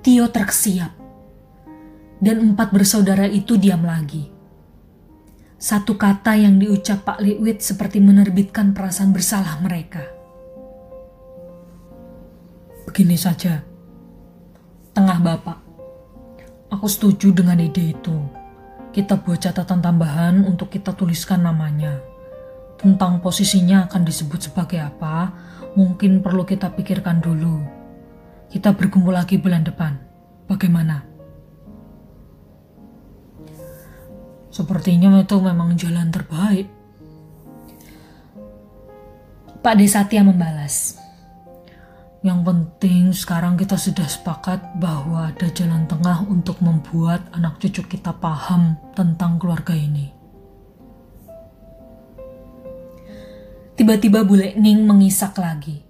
Tio 0.00 0.24
terkesiap 0.32 0.96
dan 2.24 2.36
empat 2.40 2.72
bersaudara 2.72 3.28
itu 3.28 3.60
diam 3.60 3.84
lagi. 3.84 4.32
Satu 5.60 6.00
kata 6.00 6.40
yang 6.40 6.56
diucap 6.56 7.04
Pak 7.04 7.20
Liwit 7.20 7.60
seperti 7.60 8.00
menerbitkan 8.00 8.72
perasaan 8.72 9.12
bersalah 9.12 9.60
mereka. 9.60 10.00
Begini 12.88 13.20
saja, 13.20 13.60
tengah 14.96 15.20
Bapak, 15.20 15.60
aku 16.72 16.88
setuju 16.88 17.36
dengan 17.36 17.60
ide 17.60 17.92
itu. 17.92 18.39
Kita 18.90 19.22
buat 19.22 19.38
catatan 19.38 19.78
tambahan 19.78 20.42
untuk 20.42 20.74
kita 20.74 20.90
tuliskan 20.98 21.46
namanya. 21.46 22.02
Tentang 22.74 23.22
posisinya 23.22 23.86
akan 23.86 24.02
disebut 24.02 24.50
sebagai 24.50 24.82
apa, 24.82 25.30
mungkin 25.78 26.18
perlu 26.20 26.42
kita 26.42 26.74
pikirkan 26.74 27.22
dulu. 27.22 27.62
Kita 28.50 28.74
berkumpul 28.74 29.14
lagi 29.14 29.38
bulan 29.38 29.62
depan. 29.62 29.94
Bagaimana? 30.50 31.06
Sepertinya 34.50 35.22
itu 35.22 35.38
memang 35.38 35.78
jalan 35.78 36.10
terbaik. 36.10 36.66
Pak 39.62 39.74
Desatya 39.78 40.26
membalas. 40.26 40.99
Yang 42.20 42.40
penting 42.44 43.04
sekarang 43.16 43.56
kita 43.56 43.80
sudah 43.80 44.04
sepakat 44.04 44.76
bahwa 44.76 45.32
ada 45.32 45.48
jalan 45.56 45.88
tengah 45.88 46.20
untuk 46.28 46.60
membuat 46.60 47.24
anak 47.32 47.56
cucu 47.56 47.80
kita 47.96 48.12
paham 48.12 48.76
tentang 48.92 49.40
keluarga 49.40 49.72
ini. 49.72 50.12
Tiba-tiba 53.72 54.20
Bule 54.20 54.52
Ning 54.60 54.84
mengisak 54.84 55.40
lagi. 55.40 55.80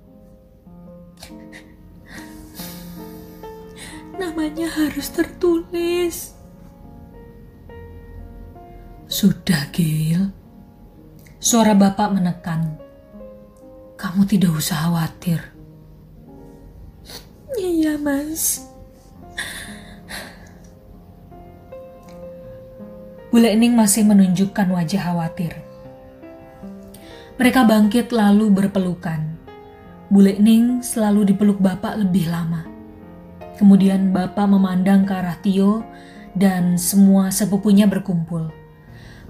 Namanya 4.15 4.71
harus 4.71 5.11
tertulis. 5.11 6.39
Sudah, 9.11 9.67
Gil. 9.75 10.31
Suara 11.43 11.75
bapak 11.75 12.15
menekan. 12.15 12.79
Kamu 13.99 14.23
tidak 14.31 14.55
usah 14.55 14.87
khawatir. 14.87 15.60
Iya, 17.61 18.01
Mas. 18.01 18.65
Bule 23.29 23.53
Ening 23.53 23.77
masih 23.77 24.09
menunjukkan 24.09 24.65
wajah 24.73 25.13
khawatir. 25.13 25.53
Mereka 27.37 27.69
bangkit 27.69 28.17
lalu 28.17 28.49
berpelukan. 28.49 29.37
Bule 30.09 30.41
Ening 30.41 30.81
selalu 30.81 31.37
dipeluk 31.37 31.61
bapak 31.61 32.01
lebih 32.01 32.33
lama. 32.33 32.65
Kemudian 33.61 34.09
bapak 34.09 34.49
memandang 34.49 35.05
ke 35.05 35.13
arah 35.13 35.37
Tio 35.45 35.85
dan 36.33 36.81
semua 36.81 37.29
sepupunya 37.29 37.85
berkumpul 37.85 38.57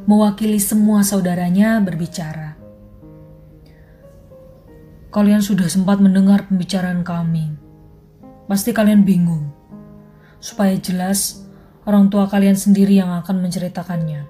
mewakili 0.09 0.57
semua 0.57 1.05
saudaranya 1.05 1.81
berbicara. 1.83 2.57
Kalian 5.11 5.43
sudah 5.43 5.67
sempat 5.67 5.99
mendengar 5.99 6.47
pembicaraan 6.47 7.03
kami. 7.03 7.70
Pasti 8.51 8.75
kalian 8.75 9.07
bingung. 9.07 9.47
Supaya 10.43 10.75
jelas, 10.75 11.47
orang 11.87 12.11
tua 12.11 12.27
kalian 12.27 12.59
sendiri 12.59 12.99
yang 12.99 13.15
akan 13.23 13.47
menceritakannya. 13.47 14.27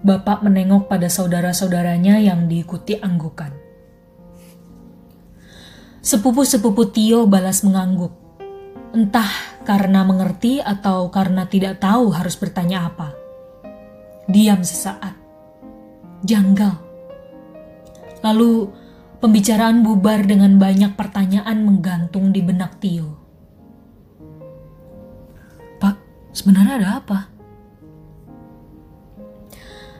Bapak 0.00 0.40
menengok 0.40 0.88
pada 0.88 1.12
saudara-saudaranya 1.12 2.16
yang 2.16 2.48
diikuti 2.48 2.96
anggukan. 2.96 3.52
Sepupu-sepupu 6.00 6.88
Tio 6.88 7.28
balas 7.28 7.60
mengangguk. 7.60 8.16
Entah 8.96 9.28
karena 9.68 10.00
mengerti 10.00 10.64
atau 10.64 11.12
karena 11.12 11.44
tidak 11.44 11.76
tahu 11.76 12.08
harus 12.08 12.40
bertanya 12.40 12.88
apa. 12.88 13.12
Diam 14.32 14.64
sesaat. 14.64 15.12
Janggal. 16.24 16.72
Lalu 18.24 18.72
pembicaraan 19.18 19.82
bubar 19.82 20.22
dengan 20.22 20.62
banyak 20.62 20.94
pertanyaan 20.94 21.66
menggantung 21.66 22.30
di 22.30 22.38
benak 22.38 22.78
Tio. 22.78 23.18
Pak, 25.82 25.96
sebenarnya 26.30 26.74
ada 26.78 26.90
apa? 27.02 27.18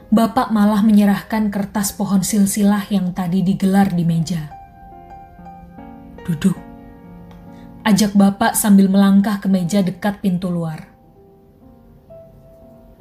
Bapak 0.09 0.55
malah 0.55 0.81
menyerahkan 0.81 1.53
kertas 1.53 1.93
pohon 1.93 2.25
silsilah 2.25 2.89
yang 2.89 3.13
tadi 3.13 3.45
digelar 3.45 3.93
di 3.93 4.09
meja. 4.09 4.49
Duduk. 6.25 6.57
Ajak 7.85 8.17
bapak 8.17 8.57
sambil 8.57 8.89
melangkah 8.89 9.37
ke 9.37 9.51
meja 9.51 9.85
dekat 9.85 10.25
pintu 10.25 10.49
luar. 10.49 10.89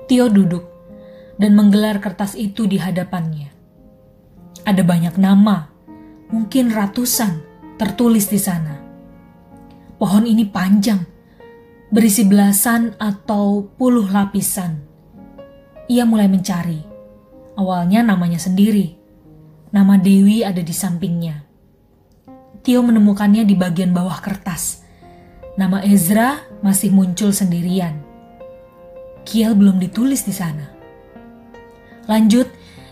Tio 0.07 0.27
duduk 0.31 0.63
dan 1.37 1.53
menggelar 1.53 2.01
kertas 2.01 2.33
itu 2.35 2.65
di 2.65 2.79
hadapannya. 2.79 3.51
Ada 4.67 4.83
banyak 4.83 5.15
nama, 5.15 5.76
mungkin 6.31 6.71
ratusan, 6.71 7.43
tertulis 7.79 8.27
di 8.27 8.39
sana. 8.39 8.79
Pohon 9.97 10.29
ini 10.29 10.45
panjang, 10.45 11.01
berisi 11.89 12.27
belasan 12.27 12.93
atau 12.99 13.65
puluh 13.79 14.05
lapisan. 14.05 14.83
Ia 15.87 16.03
mulai 16.03 16.27
mencari. 16.27 16.83
Awalnya 17.57 18.05
namanya 18.05 18.37
sendiri. 18.37 18.93
Nama 19.73 19.97
Dewi 19.97 20.45
ada 20.45 20.61
di 20.61 20.75
sampingnya. 20.75 21.41
Tio 22.61 22.83
menemukannya 22.83 23.47
di 23.47 23.55
bagian 23.55 23.95
bawah 23.95 24.19
kertas. 24.19 24.83
Nama 25.57 25.81
Ezra 25.87 26.43
masih 26.61 26.93
muncul 26.93 27.33
sendirian. 27.33 27.97
Kiel 29.25 29.57
belum 29.57 29.81
ditulis 29.81 30.21
di 30.27 30.35
sana. 30.35 30.69
Lanjut, 32.05 32.47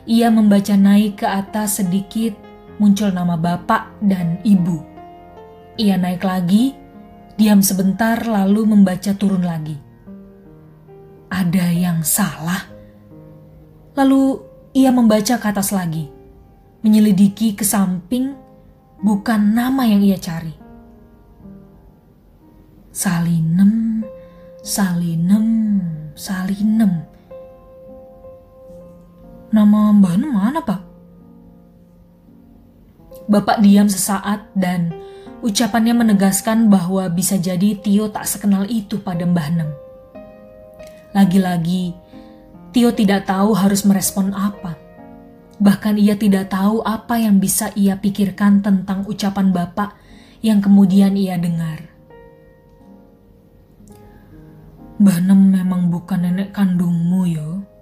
ia 0.09 0.33
membaca 0.33 0.73
naik 0.73 1.23
ke 1.23 1.27
atas 1.29 1.77
sedikit, 1.77 2.33
muncul 2.79 3.11
nama 3.11 3.39
bapak 3.39 3.99
dan 4.03 4.39
ibu. 4.43 4.83
Ia 5.75 5.99
naik 5.99 6.23
lagi, 6.23 6.75
diam 7.35 7.59
sebentar 7.59 8.23
lalu 8.23 8.63
membaca 8.67 9.11
turun 9.15 9.43
lagi. 9.43 9.75
Ada 11.27 11.67
yang 11.71 11.99
salah. 12.03 12.63
Lalu 13.95 14.39
ia 14.75 14.91
membaca 14.91 15.39
ke 15.39 15.47
atas 15.47 15.71
lagi, 15.71 16.07
menyelidiki 16.83 17.55
ke 17.55 17.63
samping, 17.63 18.35
bukan 18.99 19.55
nama 19.55 19.87
yang 19.87 20.03
ia 20.03 20.19
cari. 20.19 20.51
Salinem, 22.95 24.03
Salinem, 24.63 25.47
Salinem. 26.15 27.03
Nama 29.51 29.79
Mbak 29.95 30.15
mana, 30.31 30.59
Pak? 30.63 30.84
Bapak 33.25 33.57
diam 33.65 33.89
sesaat 33.89 34.53
dan 34.53 34.93
ucapannya 35.41 35.97
menegaskan 35.97 36.69
bahwa 36.69 37.09
bisa 37.09 37.41
jadi 37.41 37.73
Tio 37.81 38.13
tak 38.13 38.29
sekenal 38.29 38.69
itu 38.69 39.01
pada 39.01 39.25
Mbah 39.25 39.49
Nem. 39.49 39.69
Lagi-lagi, 41.17 41.97
Tio 42.69 42.93
tidak 42.93 43.25
tahu 43.25 43.57
harus 43.57 43.81
merespon 43.81 44.29
apa. 44.29 44.77
Bahkan 45.57 45.97
ia 45.97 46.13
tidak 46.13 46.53
tahu 46.53 46.85
apa 46.85 47.17
yang 47.17 47.41
bisa 47.41 47.73
ia 47.73 47.97
pikirkan 47.97 48.61
tentang 48.61 49.07
ucapan 49.09 49.49
Bapak 49.49 49.97
yang 50.45 50.61
kemudian 50.61 51.17
ia 51.17 51.41
dengar. 51.41 51.81
Mbah 55.01 55.19
Nem 55.25 55.41
memang 55.49 55.89
bukan 55.89 56.29
nenek 56.29 56.53
kandungmu, 56.53 57.21
yo. 57.25 57.74